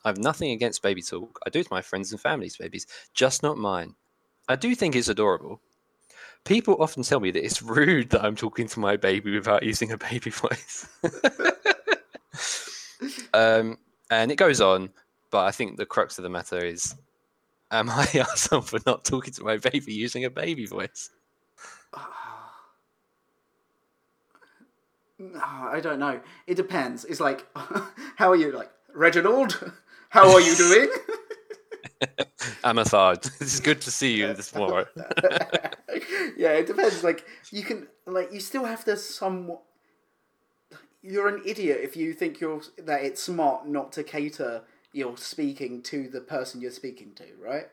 I 0.05 0.09
have 0.09 0.17
nothing 0.17 0.51
against 0.51 0.83
baby 0.83 1.01
talk. 1.01 1.39
I 1.45 1.49
do 1.49 1.59
it 1.59 1.67
to 1.67 1.73
my 1.73 1.81
friends 1.81 2.11
and 2.11 2.21
family's 2.21 2.57
babies, 2.57 2.85
just 3.13 3.43
not 3.43 3.57
mine. 3.57 3.95
I 4.47 4.55
do 4.55 4.75
think 4.75 4.95
it's 4.95 5.07
adorable. 5.07 5.61
People 6.45 6.77
often 6.79 7.03
tell 7.03 7.19
me 7.19 7.31
that 7.31 7.43
it's 7.43 7.61
rude 7.63 8.09
that 8.11 8.23
I'm 8.23 8.35
talking 8.35 8.67
to 8.67 8.79
my 8.79 8.95
baby 8.97 9.35
without 9.35 9.63
using 9.63 9.91
a 9.91 9.97
baby 9.97 10.29
voice. 10.29 10.87
um, 13.33 13.77
and 14.09 14.31
it 14.31 14.35
goes 14.35 14.61
on, 14.61 14.89
but 15.31 15.45
I 15.45 15.51
think 15.51 15.77
the 15.77 15.85
crux 15.85 16.17
of 16.17 16.23
the 16.23 16.29
matter 16.29 16.63
is 16.63 16.95
Am 17.71 17.89
I 17.89 18.05
the 18.13 18.61
for 18.61 18.79
not 18.85 19.05
talking 19.05 19.33
to 19.33 19.43
my 19.43 19.57
baby 19.57 19.93
using 19.93 20.25
a 20.25 20.29
baby 20.29 20.65
voice? 20.65 21.09
No, 25.21 25.41
I 25.43 25.81
don't 25.81 25.99
know. 25.99 26.21
It 26.47 26.55
depends. 26.55 27.03
It's 27.03 27.19
like, 27.19 27.45
how 28.15 28.31
are 28.31 28.37
you? 28.37 28.53
Like, 28.53 28.71
Reginald? 28.95 29.73
How 30.11 30.33
are 30.33 30.39
you 30.39 30.55
doing? 30.55 30.89
Amathard, 32.63 33.29
it's 33.41 33.59
good 33.59 33.81
to 33.81 33.91
see 33.91 34.15
you 34.15 34.33
this 34.33 34.55
morning. 34.55 34.85
yeah, 36.37 36.53
it 36.53 36.65
depends. 36.67 37.03
Like, 37.03 37.25
you 37.51 37.63
can, 37.63 37.87
like, 38.07 38.33
you 38.33 38.39
still 38.39 38.63
have 38.63 38.85
to 38.85 38.95
somewhat. 38.95 39.61
You're 41.01 41.27
an 41.27 41.41
idiot 41.45 41.79
if 41.81 41.95
you 41.95 42.13
think 42.13 42.39
you're 42.39 42.61
that 42.77 43.03
it's 43.03 43.23
smart 43.23 43.67
not 43.67 43.91
to 43.93 44.03
cater 44.03 44.63
your 44.91 45.17
speaking 45.17 45.81
to 45.83 46.07
the 46.09 46.21
person 46.21 46.61
you're 46.61 46.71
speaking 46.71 47.13
to, 47.15 47.25
right? 47.41 47.67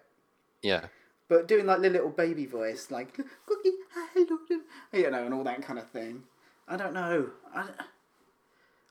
Yeah. 0.62 0.87
But 1.29 1.49
doing 1.49 1.67
like 1.67 1.81
the 1.81 1.91
little 1.91 2.11
baby 2.11 2.47
voice, 2.47 2.91
like 2.91 3.15
cookie, 3.15 3.73
hello, 4.15 4.39
you 4.93 5.11
know, 5.11 5.25
and 5.25 5.35
all 5.35 5.45
that 5.45 5.62
kind 5.62 5.79
of 5.79 5.89
thing. 5.91 6.23
I 6.69 6.77
don't 6.77 6.95
know. 6.95 7.31
I, 7.55 7.69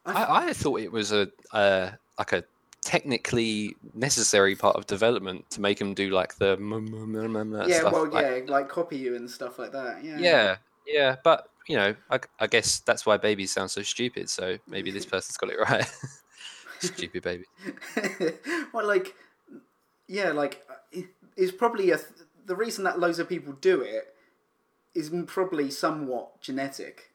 I, 0.05 0.47
I 0.47 0.53
thought 0.53 0.79
it 0.81 0.91
was 0.91 1.11
a 1.11 1.29
uh, 1.51 1.91
like 2.17 2.33
a 2.33 2.43
technically 2.81 3.75
necessary 3.93 4.55
part 4.55 4.75
of 4.75 4.85
development 4.85 5.49
to 5.49 5.59
make 5.59 5.79
them 5.79 5.93
do 5.93 6.11
like 6.11 6.35
the 6.35 6.55
mm, 6.57 6.87
mm, 6.87 6.89
mm, 6.89 7.07
mm, 7.07 7.49
mm, 7.49 7.67
yeah, 7.67 7.79
stuff. 7.79 7.93
well, 7.93 8.09
like- 8.09 8.23
yeah, 8.23 8.51
like 8.51 8.69
copy 8.69 8.97
you 8.97 9.15
and 9.15 9.29
stuff 9.29 9.57
like 9.57 9.71
that. 9.71 10.03
Yeah. 10.03 10.17
yeah, 10.19 10.55
yeah. 10.85 11.15
But 11.23 11.49
you 11.67 11.75
know, 11.75 11.95
I, 12.09 12.19
I 12.39 12.47
guess 12.47 12.79
that's 12.79 13.05
why 13.05 13.17
babies 13.17 13.51
sound 13.51 13.71
so 13.71 13.81
stupid. 13.81 14.29
So 14.29 14.57
maybe 14.67 14.91
this 14.91 15.05
person's 15.13 15.37
got 15.37 15.49
it 15.49 15.59
right. 15.59 15.85
stupid 16.79 17.23
baby. 17.23 17.45
well, 18.73 18.85
like, 18.85 19.15
yeah, 20.07 20.31
like, 20.31 20.63
uh, 20.69 20.75
it- 20.91 21.09
it's 21.37 21.51
probably 21.51 21.91
a. 21.91 21.97
Th- 21.97 22.09
the 22.45 22.55
reason 22.55 22.83
that 22.83 22.99
loads 22.99 23.17
of 23.19 23.27
people 23.27 23.53
do 23.53 23.81
it 23.81 24.13
is 24.93 25.11
probably 25.27 25.71
somewhat 25.71 26.39
genetic. 26.41 27.11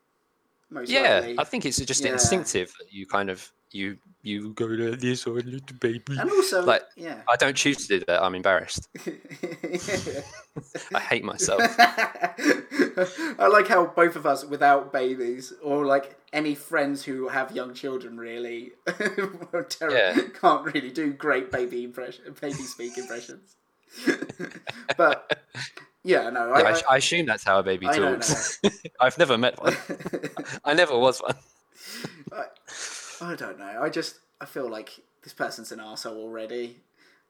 Most 0.69 0.91
Yeah, 0.91 1.21
likely. 1.21 1.37
I 1.39 1.45
think 1.45 1.65
it's 1.65 1.79
just 1.79 2.05
Yeah. 2.05 2.13
instinctive 2.13 2.73
that 2.79 2.93
you 2.93 3.07
kind 3.07 3.31
of 3.31 3.51
you 3.71 3.97
you 4.23 4.51
go 4.53 4.69
to 4.69 4.97
this 4.97 5.27
or 5.27 5.35
little 5.35 5.61
baby. 5.81 6.17
and 6.19 6.31
also, 6.31 6.63
like- 6.65 6.83
yeah. 6.97 7.23
I 7.29 7.37
don't 7.37 7.57
choose 7.57 7.87
to 7.87 7.99
do 7.99 8.05
that. 8.07 8.23
I'm 8.23 8.35
embarrassed. 8.35 8.89
I 10.95 11.01
hate 11.01 11.25
myself. 11.25 11.63
I 11.79 13.47
like 13.51 13.69
how 13.69 13.87
both 13.87 14.17
of 14.17 14.27
us, 14.27 14.45
without 14.45 14.93
babies, 14.93 15.53
or 15.63 15.87
like 15.87 16.17
any 16.33 16.55
friends 16.55 17.05
who 17.05 17.29
have 17.29 17.53
young 17.57 17.73
children, 17.75 18.19
really 18.19 18.73
Yeah. 19.91 20.19
can't 20.41 20.65
really 20.67 20.91
do 20.91 21.13
great 21.13 21.51
baby 21.51 21.85
impression, 21.85 22.35
baby 22.41 22.55
speak 22.55 22.99
impressions. 22.99 23.57
but 24.97 25.43
yeah, 26.05 26.31
no, 26.31 26.49
Yeah, 26.57 26.63
I, 26.63 26.73
I, 26.73 26.83
I 26.91 26.97
assume 26.99 27.27
that's 27.27 27.45
how 27.45 27.59
a 27.59 27.63
baby 27.63 27.87
I 27.89 27.97
talks. 27.97 28.59
I've 29.01 29.19
never 29.19 29.37
met 29.39 29.61
one. 29.63 29.77
I 30.65 30.75
never 30.75 30.97
was 30.99 31.21
one. 31.21 31.37
I, 33.21 33.35
don't 33.35 33.59
know. 33.59 33.81
I 33.83 33.89
just 33.89 34.17
I 34.41 34.47
feel 34.47 34.69
like 34.69 35.01
this 35.23 35.33
person's 35.33 35.73
an 35.73 35.79
arsehole 35.79 36.17
already. 36.17 36.77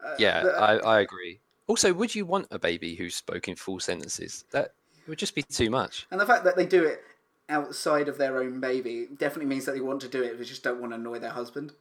Uh, 0.05 0.15
Yeah, 0.19 0.43
but- 0.43 0.55
I, 0.57 0.77
I 0.77 1.01
agree. 1.01 1.41
Also, 1.67 1.93
would 1.93 2.15
you 2.15 2.27
want 2.27 2.49
a 2.51 2.59
baby 2.59 2.97
who 2.97 3.11
spoke 3.11 3.47
in 3.47 3.55
full 3.55 3.79
sentences? 3.79 4.45
That 4.51 4.73
would 5.07 5.19
just 5.19 5.37
be 5.37 5.43
too 5.43 5.71
much. 5.71 6.07
And 6.11 6.21
the 6.21 6.27
fact 6.27 6.43
that 6.45 6.57
they 6.57 6.67
do 6.67 6.83
it 6.83 7.01
outside 7.49 8.09
of 8.09 8.19
their 8.19 8.39
own 8.39 8.59
baby 8.61 9.07
definitely 9.19 9.47
means 9.47 9.67
that 9.67 9.73
they 9.73 9.81
want 9.81 10.01
to 10.01 10.09
do 10.09 10.23
it, 10.23 10.37
but 10.37 10.47
just 10.47 10.65
don't 10.65 10.81
want 10.81 10.93
to 10.93 10.97
annoy 10.97 11.21
their 11.21 11.31
husband. 11.31 11.73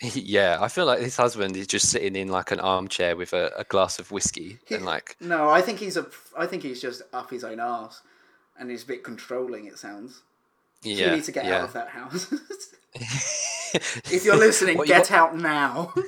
yeah, 0.14 0.58
I 0.60 0.68
feel 0.68 0.86
like 0.86 1.00
his 1.00 1.16
husband 1.16 1.56
is 1.56 1.66
just 1.66 1.90
sitting 1.90 2.14
in 2.14 2.28
like 2.28 2.52
an 2.52 2.60
armchair 2.60 3.16
with 3.16 3.32
a, 3.32 3.50
a 3.56 3.64
glass 3.64 3.98
of 3.98 4.12
whiskey 4.12 4.58
and 4.70 4.84
like, 4.84 5.16
No, 5.20 5.48
I 5.48 5.60
think 5.62 5.80
he's 5.80 5.96
a. 5.96 6.06
I 6.36 6.46
think 6.46 6.62
he's 6.62 6.80
just 6.80 7.02
up 7.12 7.30
his 7.30 7.42
own 7.42 7.58
arse, 7.58 8.02
and 8.58 8.70
he's 8.70 8.84
a 8.84 8.86
bit 8.86 9.02
controlling. 9.02 9.66
It 9.66 9.78
sounds. 9.78 10.22
Yeah, 10.82 11.10
you 11.10 11.16
need 11.16 11.24
to 11.24 11.32
get 11.32 11.44
yeah. 11.44 11.58
out 11.58 11.64
of 11.64 11.72
that 11.74 11.88
house. 11.88 12.32
if 14.12 14.24
you're 14.24 14.36
listening, 14.36 14.78
What 14.78 14.88
you- 14.88 14.94
get 14.94 15.10
out 15.10 15.36
now. 15.36 15.92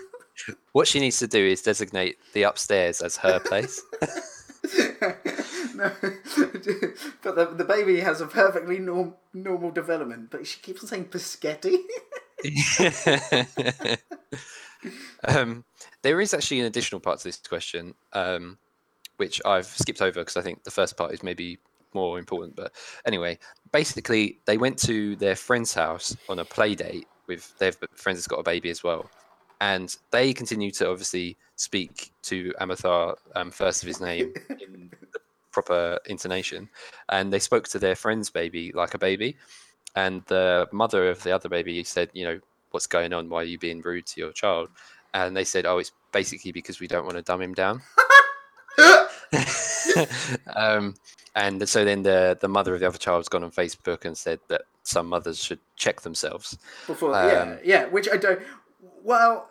What 0.73 0.89
she 0.89 1.01
needs 1.01 1.19
to 1.19 1.27
do 1.27 1.45
is 1.45 1.61
designate 1.61 2.17
the 2.33 2.45
upstairs 2.45 3.03
as 3.03 3.19
her 3.19 3.41
place. 3.41 3.83
no, 5.75 5.93
but 7.23 7.35
the, 7.35 7.53
the 7.57 7.65
baby 7.65 8.01
has 8.01 8.21
a 8.21 8.27
perfectly 8.27 8.79
norm, 8.79 9.15
normal 9.35 9.71
development, 9.71 10.31
but 10.31 10.47
she 10.47 10.61
keeps 10.61 10.83
on 10.83 10.89
saying 10.89 11.05
Pischetti. 11.07 11.77
um, 15.25 15.65
there 16.03 16.21
is 16.21 16.33
actually 16.33 16.61
an 16.61 16.67
additional 16.67 17.01
part 17.01 17.19
to 17.19 17.25
this 17.25 17.37
question, 17.37 17.95
um, 18.13 18.59
which 19.19 19.41
I've 19.45 19.67
skipped 19.67 20.01
over 20.01 20.21
because 20.21 20.37
I 20.37 20.43
think 20.43 20.65
the 20.65 20.71
first 20.71 20.97
part 20.97 21.13
is 21.13 21.23
maybe 21.23 21.59
more 21.95 22.19
important. 22.19 22.57
But 22.57 22.73
anyway, 23.05 23.39
basically, 23.73 24.39
they 24.47 24.57
went 24.57 24.79
to 24.81 25.17
their 25.17 25.37
friend's 25.37 25.75
house 25.75 26.17
on 26.29 26.39
a 26.39 26.45
play 26.45 26.75
date 26.75 27.07
with 27.27 27.57
their 27.59 27.73
friends 27.95 28.19
has 28.19 28.27
got 28.27 28.41
a 28.41 28.43
baby 28.43 28.71
as 28.71 28.83
well, 28.83 29.09
and 29.61 29.97
they 30.11 30.33
continue 30.33 30.71
to 30.73 30.89
obviously 30.91 31.37
speak 31.57 32.13
to 32.23 32.53
Amathar 32.61 33.15
um, 33.37 33.51
first 33.51 33.83
of 33.83 33.87
his 33.87 34.01
name 34.01 34.33
in 34.51 34.91
the 35.13 35.21
proper 35.53 35.99
intonation, 36.07 36.69
and 37.11 37.33
they 37.33 37.39
spoke 37.39 37.69
to 37.69 37.79
their 37.79 37.95
friend's 37.95 38.31
baby 38.31 38.73
like 38.75 38.95
a 38.95 38.99
baby, 38.99 39.37
and 39.95 40.23
the 40.27 40.69
mother 40.73 41.09
of 41.09 41.23
the 41.23 41.33
other 41.33 41.49
baby 41.49 41.83
said, 41.85 42.11
you 42.13 42.25
know, 42.25 42.41
what's 42.71 42.87
going 42.87 43.13
on? 43.13 43.29
Why 43.29 43.43
are 43.43 43.45
you 43.45 43.59
being 43.59 43.81
rude 43.81 44.07
to 44.07 44.21
your 44.21 44.33
child? 44.33 44.69
And 45.15 45.37
they 45.37 45.45
said, 45.45 45.67
oh, 45.67 45.79
it's 45.79 45.93
basically 46.13 46.53
because 46.53 46.79
we 46.79 46.87
don't 46.87 47.05
want 47.05 47.17
to 47.17 47.23
dumb 47.23 47.43
him 47.43 47.55
down. 47.55 47.83
um, 50.57 50.95
and 51.35 51.69
so 51.69 51.85
then 51.85 52.03
the 52.03 52.37
the 52.41 52.49
mother 52.49 52.75
of 52.75 52.81
the 52.81 52.87
other 52.87 52.99
child's 52.99 53.29
gone 53.29 53.45
on 53.45 53.51
Facebook 53.51 54.05
and 54.05 54.17
said 54.17 54.41
that 54.49 54.63
some 54.83 55.09
mothers 55.09 55.43
should 55.43 55.61
check 55.77 56.01
themselves. 56.01 56.59
Before, 56.87 57.13
yeah, 57.13 57.43
Um, 57.43 57.59
yeah, 57.65 57.87
which 57.87 58.09
I 58.13 58.17
don't. 58.17 58.41
Well, 59.03 59.49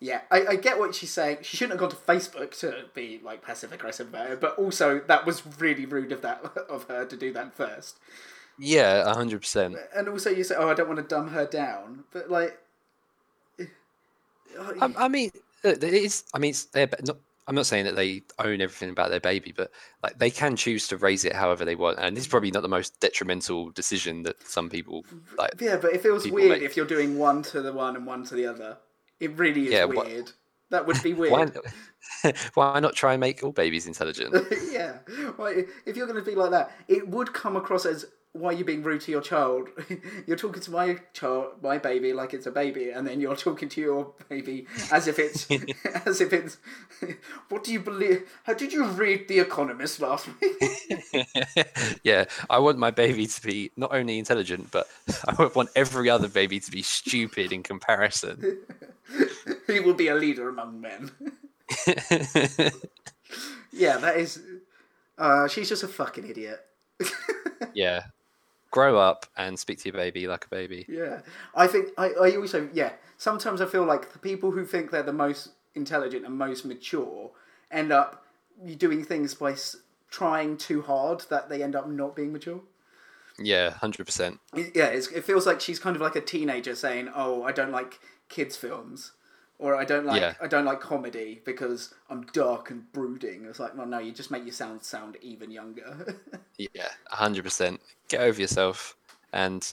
yeah, 0.00 0.22
I, 0.30 0.46
I 0.46 0.56
get 0.56 0.78
what 0.78 0.94
she's 0.94 1.10
saying. 1.10 1.38
She 1.42 1.56
shouldn't 1.56 1.78
have 1.78 1.90
gone 1.90 1.90
to 1.90 1.96
Facebook 1.96 2.58
to 2.60 2.86
be 2.94 3.20
like 3.22 3.42
passive 3.42 3.72
aggressive 3.72 4.08
about 4.08 4.30
it, 4.30 4.40
but 4.40 4.56
also 4.58 5.00
that 5.00 5.26
was 5.26 5.42
really 5.60 5.86
rude 5.86 6.12
of 6.12 6.22
that 6.22 6.42
of 6.68 6.84
her 6.84 7.04
to 7.04 7.16
do 7.16 7.32
that 7.34 7.54
first. 7.54 7.98
Yeah, 8.58 9.12
hundred 9.12 9.40
percent. 9.40 9.76
And 9.94 10.08
also, 10.08 10.30
you 10.30 10.44
say, 10.44 10.54
"Oh, 10.58 10.68
I 10.68 10.74
don't 10.74 10.88
want 10.88 10.98
to 10.98 11.06
dumb 11.06 11.28
her 11.28 11.46
down," 11.46 12.04
but 12.12 12.30
like, 12.30 12.58
I, 13.60 14.92
I 14.96 15.08
mean, 15.08 15.30
it 15.62 15.84
is. 15.84 16.24
I 16.34 16.38
mean, 16.38 16.50
it's 16.50 16.64
their, 16.64 16.88
not, 17.04 17.18
I'm 17.46 17.54
not 17.54 17.66
saying 17.66 17.84
that 17.86 17.96
they 17.96 18.22
own 18.38 18.60
everything 18.60 18.90
about 18.90 19.10
their 19.10 19.20
baby, 19.20 19.52
but 19.56 19.70
like 20.02 20.18
they 20.18 20.30
can 20.30 20.54
choose 20.56 20.86
to 20.88 20.96
raise 20.96 21.24
it 21.24 21.34
however 21.34 21.64
they 21.64 21.74
want, 21.74 21.98
and 21.98 22.16
this 22.16 22.24
is 22.24 22.28
probably 22.28 22.50
not 22.52 22.62
the 22.62 22.68
most 22.68 23.00
detrimental 23.00 23.70
decision 23.70 24.22
that 24.22 24.40
some 24.46 24.68
people 24.70 25.04
like. 25.36 25.60
yeah, 25.60 25.76
but 25.76 25.92
it 25.92 26.00
feels 26.02 26.28
weird 26.28 26.50
make- 26.50 26.62
if 26.62 26.76
you're 26.76 26.86
doing 26.86 27.18
one 27.18 27.42
to 27.44 27.60
the 27.60 27.72
one 27.72 27.96
and 27.96 28.06
one 28.06 28.24
to 28.24 28.34
the 28.34 28.46
other. 28.46 28.78
It 29.18 29.36
really 29.36 29.66
is 29.66 29.72
Yeah, 29.72 29.84
weird. 29.84 30.30
That 30.70 30.86
would 30.86 31.02
be 31.02 31.12
Why, 31.14 31.26
weird. 31.44 31.58
why 32.54 32.78
not 32.80 32.94
try 32.94 33.14
and 33.14 33.20
make 33.20 33.42
all 33.42 33.52
babies 33.52 33.86
intelligent? 33.86 34.34
yeah. 34.70 34.98
Well, 35.36 35.52
if 35.86 35.96
you're 35.96 36.06
going 36.06 36.22
to 36.22 36.28
be 36.30 36.36
like 36.36 36.52
that, 36.52 36.70
it 36.88 37.08
would 37.08 37.32
come 37.32 37.56
across 37.56 37.84
as 37.84 38.04
why 38.32 38.50
are 38.50 38.52
you 38.52 38.64
being 38.64 38.82
rude 38.84 39.00
to 39.02 39.10
your 39.10 39.20
child? 39.20 39.68
you're 40.26 40.36
talking 40.36 40.62
to 40.62 40.70
my 40.70 40.98
child, 41.12 41.54
my 41.62 41.78
baby, 41.78 42.12
like 42.12 42.32
it's 42.32 42.46
a 42.46 42.52
baby, 42.52 42.90
and 42.90 43.06
then 43.06 43.20
you're 43.20 43.34
talking 43.34 43.68
to 43.68 43.80
your 43.80 44.12
baby 44.28 44.66
as 44.92 45.08
if 45.08 45.18
it's 45.18 45.48
as 46.06 46.20
if 46.20 46.32
it's. 46.32 46.58
What 47.48 47.64
do 47.64 47.72
you 47.72 47.80
believe? 47.80 48.30
How 48.44 48.54
did 48.54 48.72
you 48.72 48.84
read 48.84 49.26
The 49.26 49.40
Economist 49.40 50.00
last 50.00 50.28
week? 50.40 50.62
yeah, 52.04 52.26
I 52.48 52.58
want 52.60 52.78
my 52.78 52.92
baby 52.92 53.26
to 53.26 53.42
be 53.42 53.72
not 53.76 53.92
only 53.92 54.18
intelligent, 54.18 54.70
but 54.70 54.86
I 55.26 55.50
want 55.54 55.70
every 55.74 56.08
other 56.08 56.28
baby 56.28 56.60
to 56.60 56.70
be 56.70 56.82
stupid 56.82 57.52
in 57.52 57.64
comparison. 57.64 58.60
he 59.66 59.80
will 59.80 59.94
be 59.94 60.06
a 60.06 60.14
leader 60.14 60.48
among 60.48 60.80
men. 60.80 61.10
yeah, 63.72 63.96
that 63.96 64.16
is. 64.16 64.40
Uh, 65.18 65.48
she's 65.48 65.68
just 65.68 65.82
a 65.82 65.88
fucking 65.88 66.28
idiot. 66.28 66.64
yeah, 67.74 68.02
grow 68.70 68.98
up 68.98 69.26
and 69.36 69.58
speak 69.58 69.78
to 69.80 69.88
your 69.88 69.94
baby 69.96 70.26
like 70.26 70.46
a 70.46 70.48
baby. 70.48 70.86
Yeah, 70.88 71.20
I 71.54 71.66
think 71.66 71.88
I, 71.98 72.10
I 72.10 72.36
also 72.36 72.68
yeah. 72.72 72.92
Sometimes 73.16 73.60
I 73.60 73.66
feel 73.66 73.84
like 73.84 74.12
the 74.12 74.18
people 74.18 74.50
who 74.52 74.64
think 74.64 74.90
they're 74.90 75.02
the 75.02 75.12
most 75.12 75.50
intelligent 75.74 76.24
and 76.24 76.36
most 76.36 76.64
mature 76.64 77.30
end 77.70 77.92
up 77.92 78.24
doing 78.76 79.04
things 79.04 79.34
by 79.34 79.52
s- 79.52 79.76
trying 80.10 80.56
too 80.56 80.82
hard 80.82 81.24
that 81.30 81.48
they 81.48 81.62
end 81.62 81.76
up 81.76 81.88
not 81.88 82.16
being 82.16 82.32
mature. 82.32 82.60
Yeah, 83.38 83.70
hundred 83.70 84.06
percent. 84.06 84.40
Yeah, 84.54 84.86
it's, 84.86 85.08
it 85.08 85.24
feels 85.24 85.46
like 85.46 85.60
she's 85.60 85.78
kind 85.78 85.96
of 85.96 86.02
like 86.02 86.16
a 86.16 86.20
teenager 86.20 86.74
saying, 86.74 87.10
"Oh, 87.14 87.42
I 87.42 87.52
don't 87.52 87.72
like 87.72 88.00
kids 88.28 88.56
films." 88.56 89.12
Or 89.60 89.76
I 89.76 89.84
don't 89.84 90.06
like 90.06 90.20
Yeah. 90.20 90.34
I 90.40 90.46
don't 90.46 90.64
like 90.64 90.80
comedy 90.80 91.42
because 91.44 91.92
I'm 92.08 92.22
dark 92.32 92.70
and 92.70 92.90
brooding. 92.92 93.44
It's 93.44 93.60
like, 93.60 93.76
well, 93.76 93.86
no, 93.86 93.98
you 93.98 94.10
just 94.10 94.30
make 94.30 94.44
your 94.44 94.54
sound 94.54 94.82
sound 94.82 95.16
even 95.22 95.50
younger. 95.50 96.16
Yeah, 96.58 96.88
hundred 97.08 97.44
percent. 97.44 97.80
Get 98.08 98.20
over 98.20 98.38
yourself, 98.38 98.94
and 99.32 99.72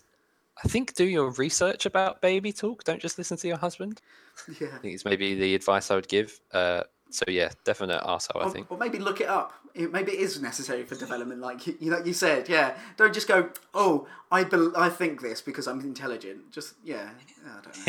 I 0.64 0.70
think 0.70 0.94
do 0.94 1.04
your 1.04 1.32
research 1.32 1.86
about 1.86 2.22
baby 2.22 2.54
talk. 2.54 2.86
Don't 2.86 3.02
just 3.02 3.18
listen 3.18 3.36
to 3.38 3.48
your 3.48 3.58
husband. 3.58 4.02
yeah. 4.62 4.70
I 4.74 4.78
think 4.78 4.94
it's 4.94 5.04
maybe 5.04 5.36
the 5.36 5.54
advice 5.54 5.92
I 5.92 5.96
would 5.96 6.08
give. 6.08 6.40
Uh, 6.54 6.84
so 7.10 7.26
yeah, 7.28 7.50
definite 7.64 8.02
arsehole, 8.02 8.46
I 8.46 8.50
think. 8.50 8.72
or 8.72 8.78
maybe 8.78 9.00
look 9.00 9.22
it 9.22 9.28
up. 9.28 9.54
It, 9.74 9.92
maybe 9.92 10.14
it 10.14 10.20
is 10.20 10.42
necessary 10.42 10.84
for 10.84 10.96
development, 10.96 11.42
like 11.42 11.66
you, 11.68 11.78
you 11.80 11.92
know 11.92 12.04
you 12.04 12.14
said. 12.14 12.50
Yeah, 12.50 12.78
don't 12.98 13.14
just 13.14 13.28
go. 13.28 13.50
Oh, 13.74 14.08
I 14.32 14.44
bel 14.44 14.74
I 14.76 14.90
think 14.90 15.22
this 15.22 15.42
because 15.42 15.68
I'm 15.68 15.80
intelligent. 15.82 16.52
Just 16.52 16.76
yeah, 16.84 17.10
I 17.46 17.62
don't 17.62 17.88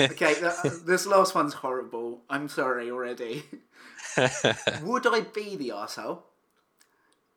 know. 0.00 0.06
okay, 0.12 0.34
th- 0.34 0.82
this 0.84 1.06
last 1.06 1.34
one's 1.34 1.54
horrible. 1.54 2.22
I'm 2.28 2.48
sorry 2.48 2.90
already. 2.90 3.44
Would 4.82 5.06
I 5.06 5.20
be 5.20 5.56
the 5.56 5.70
arsehole 5.70 6.22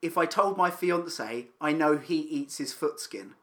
if 0.01 0.17
I 0.17 0.25
told 0.25 0.57
my 0.57 0.69
fiance 0.69 1.47
I 1.61 1.71
know 1.71 1.97
he 1.97 2.17
eats 2.17 2.57
his 2.57 2.73
foot 2.73 2.99
skin? 2.99 3.33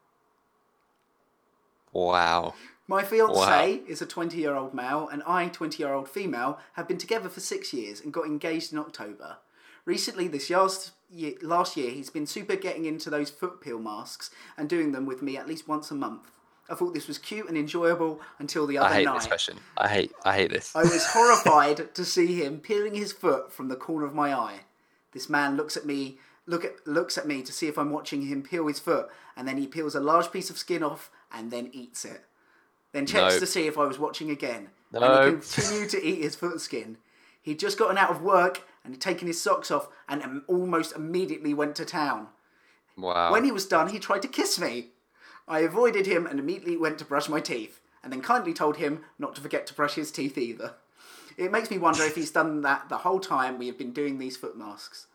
wow. 1.93 2.53
My 2.91 3.03
fiance 3.05 3.33
Wow. 3.33 3.79
is 3.87 4.01
a 4.01 4.05
20 4.05 4.37
year 4.37 4.53
old 4.53 4.73
male, 4.73 5.07
and 5.07 5.23
I, 5.25 5.47
20 5.47 5.81
year 5.81 5.93
old 5.93 6.09
female, 6.09 6.59
have 6.73 6.89
been 6.89 6.97
together 6.97 7.29
for 7.29 7.39
six 7.39 7.71
years 7.71 8.01
and 8.01 8.11
got 8.11 8.25
engaged 8.25 8.73
in 8.73 8.79
October. 8.79 9.37
Recently, 9.85 10.27
this 10.27 10.49
last 10.49 10.91
year, 11.09 11.35
last 11.41 11.77
year, 11.77 11.91
he's 11.91 12.09
been 12.09 12.27
super 12.27 12.57
getting 12.57 12.83
into 12.83 13.09
those 13.09 13.29
foot 13.29 13.61
peel 13.61 13.79
masks 13.79 14.29
and 14.57 14.67
doing 14.67 14.91
them 14.91 15.05
with 15.05 15.21
me 15.21 15.37
at 15.37 15.47
least 15.47 15.69
once 15.69 15.89
a 15.89 15.95
month. 15.95 16.31
I 16.69 16.75
thought 16.75 16.93
this 16.93 17.07
was 17.07 17.17
cute 17.17 17.47
and 17.47 17.57
enjoyable 17.57 18.19
until 18.39 18.67
the 18.67 18.77
other 18.77 18.89
night. 18.89 18.93
I 18.93 18.97
hate 18.97 19.05
night. 19.05 19.13
this 19.19 19.27
question. 19.27 19.57
I 19.77 19.87
hate. 19.87 20.11
I 20.25 20.35
hate 20.35 20.51
this. 20.51 20.75
I 20.75 20.83
was 20.83 21.05
horrified 21.05 21.95
to 21.95 22.03
see 22.03 22.43
him 22.43 22.59
peeling 22.59 22.95
his 22.95 23.13
foot 23.13 23.53
from 23.53 23.69
the 23.69 23.77
corner 23.77 24.05
of 24.05 24.13
my 24.13 24.33
eye. 24.33 24.59
This 25.13 25.29
man 25.29 25.55
looks 25.55 25.77
at 25.77 25.85
me, 25.85 26.17
look 26.45 26.65
at 26.65 26.85
looks 26.85 27.17
at 27.17 27.25
me 27.25 27.41
to 27.41 27.53
see 27.53 27.69
if 27.69 27.77
I'm 27.77 27.91
watching 27.91 28.23
him 28.23 28.43
peel 28.43 28.67
his 28.67 28.79
foot, 28.79 29.07
and 29.37 29.47
then 29.47 29.55
he 29.55 29.65
peels 29.65 29.95
a 29.95 30.01
large 30.01 30.29
piece 30.33 30.49
of 30.49 30.57
skin 30.57 30.83
off 30.83 31.09
and 31.31 31.51
then 31.51 31.69
eats 31.71 32.03
it. 32.03 32.25
Then 32.91 33.05
checks 33.05 33.35
No. 33.35 33.39
to 33.39 33.45
see 33.47 33.67
if 33.67 33.77
I 33.77 33.85
was 33.85 33.97
watching 33.99 34.29
again. 34.29 34.69
And 34.91 35.01
No. 35.01 35.25
he 35.25 35.31
continued 35.31 35.89
to 35.91 36.03
eat 36.03 36.21
his 36.21 36.35
foot 36.35 36.59
skin. 36.59 36.97
He'd 37.41 37.59
just 37.59 37.77
gotten 37.77 37.97
out 37.97 38.11
of 38.11 38.21
work 38.21 38.63
and 38.83 38.99
taken 38.99 39.27
his 39.27 39.41
socks 39.41 39.71
off 39.71 39.87
and 40.07 40.41
almost 40.47 40.95
immediately 40.95 41.53
went 41.53 41.75
to 41.77 41.85
town. 41.85 42.27
wow. 42.97 43.31
When 43.31 43.45
he 43.45 43.51
was 43.51 43.65
done, 43.65 43.89
he 43.89 43.99
tried 43.99 44.21
to 44.23 44.27
kiss 44.27 44.59
me. 44.59 44.89
I 45.47 45.59
avoided 45.61 46.05
him 46.05 46.27
and 46.27 46.39
immediately 46.39 46.77
went 46.77 46.99
to 46.99 47.05
brush 47.05 47.27
my 47.29 47.39
teeth, 47.39 47.79
and 48.03 48.11
then 48.11 48.21
kindly 48.21 48.53
told 48.53 48.77
him 48.77 49.03
not 49.17 49.33
to 49.35 49.41
forget 49.41 49.65
to 49.67 49.73
brush 49.73 49.95
his 49.95 50.11
teeth 50.11 50.37
either. 50.37 50.75
It 51.37 51.51
makes 51.51 51.71
me 51.71 51.77
wonder 51.77 52.03
if 52.03 52.15
he's 52.15 52.31
done 52.31 52.61
that 52.61 52.89
the 52.89 52.99
whole 52.99 53.19
time 53.19 53.57
we 53.57 53.67
have 53.67 53.77
been 53.77 53.93
doing 53.93 54.17
these 54.19 54.37
foot 54.37 54.57
masks. 54.57 55.07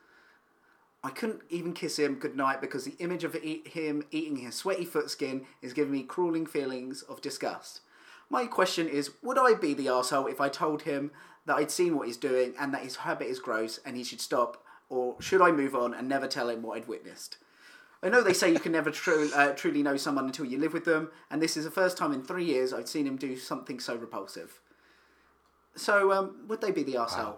I 1.06 1.10
couldn't 1.10 1.42
even 1.50 1.72
kiss 1.72 2.00
him 2.00 2.16
goodnight 2.16 2.60
because 2.60 2.84
the 2.84 2.96
image 2.98 3.22
of 3.22 3.36
eat 3.36 3.68
him 3.68 4.02
eating 4.10 4.38
his 4.38 4.56
sweaty 4.56 4.84
foot 4.84 5.08
skin 5.08 5.46
is 5.62 5.72
giving 5.72 5.92
me 5.92 6.02
crawling 6.02 6.46
feelings 6.46 7.02
of 7.02 7.22
disgust. 7.22 7.82
My 8.28 8.46
question 8.46 8.88
is, 8.88 9.12
would 9.22 9.38
I 9.38 9.54
be 9.54 9.72
the 9.72 9.86
arsehole 9.86 10.28
if 10.28 10.40
I 10.40 10.48
told 10.48 10.82
him 10.82 11.12
that 11.44 11.58
I'd 11.58 11.70
seen 11.70 11.96
what 11.96 12.08
he's 12.08 12.16
doing 12.16 12.54
and 12.58 12.74
that 12.74 12.82
his 12.82 12.96
habit 12.96 13.28
is 13.28 13.38
gross 13.38 13.78
and 13.86 13.96
he 13.96 14.02
should 14.02 14.20
stop, 14.20 14.64
or 14.88 15.14
should 15.20 15.40
I 15.40 15.52
move 15.52 15.76
on 15.76 15.94
and 15.94 16.08
never 16.08 16.26
tell 16.26 16.48
him 16.48 16.62
what 16.62 16.76
I'd 16.76 16.88
witnessed? 16.88 17.36
I 18.02 18.08
know 18.08 18.20
they 18.20 18.32
say 18.32 18.50
you 18.52 18.58
can 18.58 18.72
never 18.72 18.90
tru- 18.90 19.30
uh, 19.32 19.52
truly 19.52 19.84
know 19.84 19.96
someone 19.96 20.26
until 20.26 20.44
you 20.44 20.58
live 20.58 20.72
with 20.72 20.86
them, 20.86 21.12
and 21.30 21.40
this 21.40 21.56
is 21.56 21.64
the 21.64 21.70
first 21.70 21.96
time 21.96 22.12
in 22.12 22.24
three 22.24 22.44
years 22.44 22.74
I'd 22.74 22.88
seen 22.88 23.06
him 23.06 23.16
do 23.16 23.36
something 23.36 23.78
so 23.78 23.94
repulsive. 23.94 24.60
So, 25.76 26.10
um, 26.10 26.48
would 26.48 26.60
they 26.60 26.72
be 26.72 26.82
the 26.82 26.94
arsehole? 26.94 27.36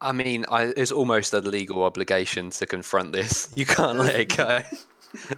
I 0.00 0.12
mean, 0.12 0.44
I, 0.48 0.72
it's 0.76 0.92
almost 0.92 1.32
a 1.34 1.40
legal 1.40 1.82
obligation 1.82 2.50
to 2.50 2.66
confront 2.66 3.12
this. 3.12 3.52
You 3.56 3.66
can't 3.66 3.98
let 3.98 4.14
it 4.14 4.36
go. 4.36 4.60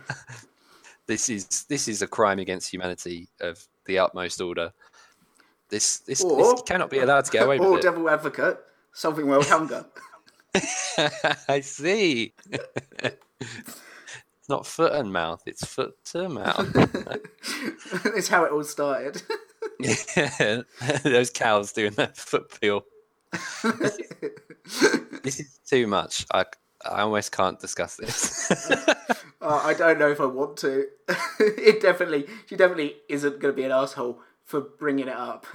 this 1.07 1.29
is 1.29 1.65
this 1.69 1.89
is 1.89 2.03
a 2.03 2.07
crime 2.07 2.39
against 2.39 2.71
humanity 2.71 3.29
of 3.41 3.67
the 3.87 3.99
utmost 3.99 4.41
order. 4.41 4.73
This 5.71 5.99
this, 6.01 6.23
Or- 6.23 6.37
this 6.37 6.63
cannot 6.63 6.91
be 6.91 6.99
allowed 6.99 7.25
to 7.27 7.31
get 7.33 7.45
away 7.45 7.59
or 7.61 7.71
with 7.73 7.81
it. 7.81 7.83
devil 7.83 8.09
advocate, 8.11 8.59
solving 8.93 9.27
world 9.29 9.47
hunger. 9.47 9.87
I 11.49 11.61
see. 11.61 12.35
it's 13.01 14.49
not 14.49 14.67
foot 14.67 14.93
and 14.93 15.13
mouth; 15.13 15.43
it's 15.47 15.65
foot 15.65 15.95
to 16.07 16.29
mouth. 16.29 16.71
That's 18.05 18.29
how 18.29 18.45
it 18.45 18.53
all 18.53 18.65
started. 18.65 19.23
yeah, 19.79 20.63
those 21.05 21.31
cows 21.31 21.73
doing 21.73 21.93
that 21.93 22.17
foot 22.17 22.61
peel. 22.61 22.85
This 25.23 25.41
is 25.41 25.59
too 25.69 25.87
much. 25.87 26.27
I 26.33 26.47
I 26.85 27.03
almost 27.03 27.33
can't 27.33 27.59
discuss 27.59 27.97
this. 27.97 28.51
Uh, 29.43 29.59
I 29.65 29.73
don't 29.73 29.99
know 29.99 30.11
if 30.11 30.21
I 30.21 30.27
want 30.27 30.59
to. 30.59 30.85
it 31.41 31.81
definitely, 31.81 32.27
she 32.45 32.57
definitely 32.57 32.97
isn't 33.09 33.41
going 33.41 33.55
to 33.55 33.57
be 33.57 33.65
an 33.65 33.71
asshole 33.73 34.21
for 34.45 34.61
bringing 34.61 35.09
it 35.09 35.17
up. 35.17 35.47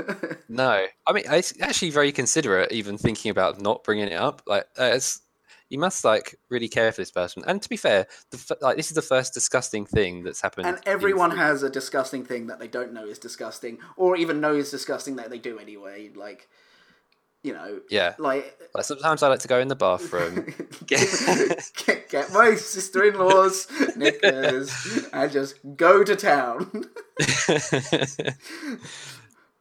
No, 0.50 0.86
I 1.06 1.14
mean 1.14 1.24
it's 1.28 1.54
actually 1.62 1.92
very 1.92 2.12
considerate, 2.12 2.72
even 2.72 2.98
thinking 2.98 3.30
about 3.30 3.62
not 3.62 3.84
bringing 3.84 4.08
it 4.08 4.14
up. 4.14 4.42
Like, 4.48 4.66
uh, 4.80 4.86
it's 4.96 5.22
you 5.70 5.78
must 5.78 6.04
like 6.04 6.36
really 6.50 6.68
care 6.68 6.92
for 6.92 7.02
this 7.02 7.12
person. 7.12 7.44
And 7.46 7.62
to 7.62 7.70
be 7.70 7.78
fair, 7.78 8.08
the 8.32 8.38
f- 8.38 8.58
like 8.62 8.78
this 8.78 8.90
is 8.90 8.96
the 8.96 9.02
first 9.02 9.34
disgusting 9.34 9.86
thing 9.86 10.24
that's 10.24 10.42
happened. 10.42 10.68
and 10.68 10.80
everyone 10.88 11.32
three- 11.32 11.40
has 11.40 11.62
a 11.62 11.70
disgusting 11.70 12.26
thing 12.26 12.48
that 12.48 12.60
they 12.60 12.68
don't 12.68 12.94
know 12.94 13.06
is 13.06 13.20
disgusting, 13.20 13.78
or 13.98 14.16
even 14.16 14.42
know 14.42 14.54
is 14.56 14.72
disgusting 14.72 15.16
that 15.18 15.30
they 15.30 15.40
do 15.40 15.60
anyway. 15.60 16.10
Like, 16.16 16.50
you 17.46 17.54
know, 17.54 17.80
yeah. 17.90 18.16
like 18.18 18.58
Like 18.74 18.86
sometimes 18.86 19.22
I 19.22 19.28
like 19.28 19.40
to 19.40 19.48
go 19.48 19.60
in 19.60 19.68
the 19.68 19.76
bathroom. 19.76 20.54
get, 20.88 22.10
get 22.10 22.34
my 22.34 22.56
sister-in-law's 22.56 23.68
knickers 23.96 25.08
and 25.14 25.32
just 25.32 25.60
go 25.78 26.04
to 26.04 26.16
town. 26.16 26.86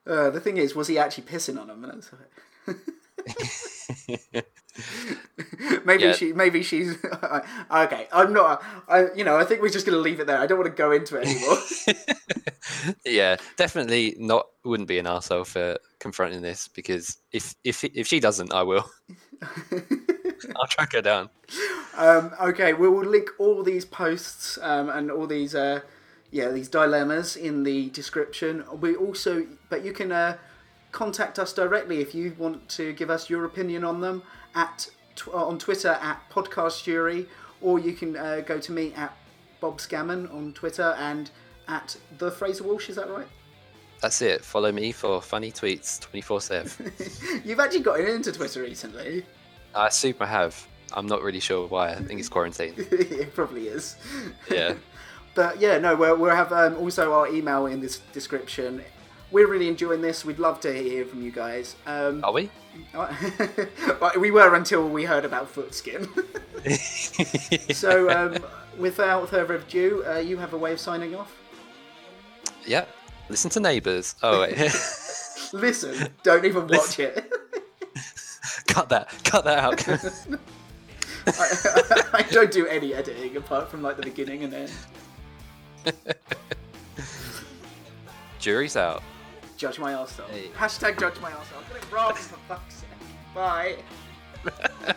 Uh, 0.07 0.29
the 0.29 0.39
thing 0.39 0.59
is, 0.59 0.75
was 0.75 0.87
he 0.87 0.99
actually 0.99 1.25
pissing 1.25 1.59
on 1.59 1.71
him? 1.71 1.83
maybe 5.85 6.05
Yeah. 6.05 6.13
she, 6.13 6.33
maybe 6.33 6.63
she's 6.63 6.97
okay. 7.71 8.09
I'm 8.13 8.33
not. 8.33 8.63
I, 8.89 9.07
you 9.15 9.25
know, 9.25 9.37
I 9.37 9.45
think 9.45 9.63
we're 9.63 9.69
just 9.69 9.87
going 9.87 9.97
to 9.97 10.03
leave 10.03 10.21
it 10.21 10.27
there. 10.27 10.39
I 10.39 10.47
don't 10.47 10.59
want 10.59 10.71
to 10.71 10.77
go 10.77 10.93
into 10.93 11.17
it 11.21 11.27
anymore. 11.27 11.59
yeah, 13.05 13.37
definitely 13.57 14.17
not. 14.19 14.47
Wouldn't 14.65 14.89
be 14.89 14.99
an 14.99 15.07
arsehole 15.07 15.47
for 15.47 15.79
confronting 16.01 16.43
this 16.43 16.69
because 16.69 17.19
if 17.33 17.55
if 17.65 17.85
if 17.85 18.07
she 18.07 18.21
doesn't, 18.21 18.53
I 18.53 18.63
will. 18.63 18.89
I'll 20.57 20.67
track 20.69 20.93
her 20.93 21.03
down. 21.03 21.31
um, 21.97 22.33
okay, 22.41 22.73
we 22.73 22.89
will 22.89 23.05
link 23.05 23.31
all 23.39 23.63
these 23.63 23.85
posts 23.85 24.59
um, 24.63 24.89
and 24.89 25.11
all 25.11 25.27
these, 25.27 25.55
uh, 25.55 25.81
yeah, 26.31 26.49
these 26.51 26.69
dilemmas 26.69 27.37
in 27.37 27.63
the 27.63 27.91
description. 27.91 28.65
We 28.81 28.95
also, 28.97 29.47
but 29.71 29.85
you 29.85 29.93
can 29.93 30.13
uh, 30.13 30.37
contact 30.95 31.41
us 31.41 31.53
directly 31.53 32.01
if 32.01 32.15
you 32.15 32.35
want 32.39 32.67
to 32.69 32.93
give 32.93 33.11
us 33.11 33.29
your 33.29 33.45
opinion 33.45 33.85
on 33.85 34.01
them 34.01 34.23
at 34.55 34.89
tw- 35.17 35.29
uh, 35.29 35.47
on 35.47 35.59
Twitter 35.59 35.99
at 36.01 36.21
Podcast 36.31 36.85
Jury, 36.85 37.27
or 37.61 37.81
you 37.81 37.93
can 37.93 38.17
uh, 38.17 38.41
go 38.47 38.59
to 38.61 38.73
me 38.73 38.95
at 38.95 39.15
Bob 39.61 39.79
Scammon 39.79 40.33
on 40.33 40.53
Twitter 40.53 40.95
and 40.99 41.31
at 41.67 41.97
the 42.19 42.31
Fraser 42.31 42.63
Walsh. 42.63 42.89
Is 42.89 42.97
that 42.97 43.11
right? 43.11 43.27
That's 44.01 44.23
it. 44.23 44.45
Follow 44.45 44.71
me 44.71 44.93
for 44.93 45.21
funny 45.21 45.51
tweets 45.51 46.01
twenty 46.01 46.21
four 46.21 46.41
seven. 46.41 46.93
You've 47.45 47.61
actually 47.61 47.81
gotten 47.81 48.07
into 48.07 48.31
Twitter 48.31 48.63
recently. 48.63 49.27
I 49.75 49.89
super 49.89 50.27
have. 50.27 50.65
I'm 50.93 51.07
not 51.07 51.23
really 51.23 51.41
sure 51.41 51.67
why. 51.67 51.91
I 51.91 51.97
think 51.97 52.21
it's 52.21 52.29
quarantine. 52.29 52.75
it 52.79 53.35
probably 53.35 53.67
is. 53.67 53.97
Yeah. 54.51 54.75
But 55.35 55.61
yeah, 55.61 55.79
no, 55.79 55.97
we'll, 55.97 56.17
we'll 56.17 56.35
have 56.35 56.53
um, 56.53 56.77
also 56.77 57.13
our 57.13 57.27
email 57.27 57.67
in 57.67 57.81
this 57.81 57.99
description. 58.13 58.85
We're 59.35 59.49
really 59.49 59.67
enjoying 59.67 60.01
this. 60.01 60.25
We'd 60.25 60.39
love 60.39 60.61
to 60.61 60.73
hear 60.73 61.05
from 61.05 61.21
you 61.21 61.33
guys. 61.33 61.75
Um, 61.89 62.23
Are 62.23 62.33
we? 62.33 62.49
we 64.17 64.31
were 64.31 64.55
until 64.55 64.89
we 64.89 65.03
heard 65.03 65.25
about 65.25 65.53
Footskin. 65.53 66.07
so, 67.75 68.09
um, 68.11 68.39
without 68.79 69.29
further 69.29 69.57
ado, 69.57 70.05
uh, 70.07 70.19
you 70.19 70.37
have 70.37 70.53
a 70.53 70.57
way 70.57 70.71
of 70.71 70.79
signing 70.79 71.17
off. 71.17 71.37
yeah. 72.65 72.85
Listen 73.29 73.51
to 73.51 73.59
neighbours. 73.59 74.15
Oh 74.23 74.43
wait. 74.43 74.57
Listen, 75.53 76.11
don't 76.23 76.45
even 76.45 76.69
watch 76.69 77.01
it. 77.01 77.33
cut 78.69 78.89
that. 78.91 79.09
Cut 79.25 79.45
that 79.47 79.59
out. 79.59 79.89
I, 81.27 82.21
I 82.21 82.23
don't 82.31 82.53
do 82.53 82.69
any 82.69 82.95
editing 82.95 83.37
apart 83.37 83.69
from 83.69 83.83
like 83.83 83.97
the 83.97 84.03
beginning 84.03 84.45
and 84.45 84.55
end. 84.55 84.73
Jury's 88.39 88.77
out. 88.77 89.03
Judge 89.57 89.79
my 89.79 89.93
arsehole. 89.93 90.29
Hey. 90.31 90.49
Hashtag 90.57 90.99
judge 90.99 91.21
my 91.21 91.31
arsehole. 91.31 91.69
Get 91.73 91.83
it 91.83 91.93
wrong 91.93 92.15
for 92.15 92.37
fuck's 92.49 92.75
sake. 92.77 92.89
Bye. 93.35 93.77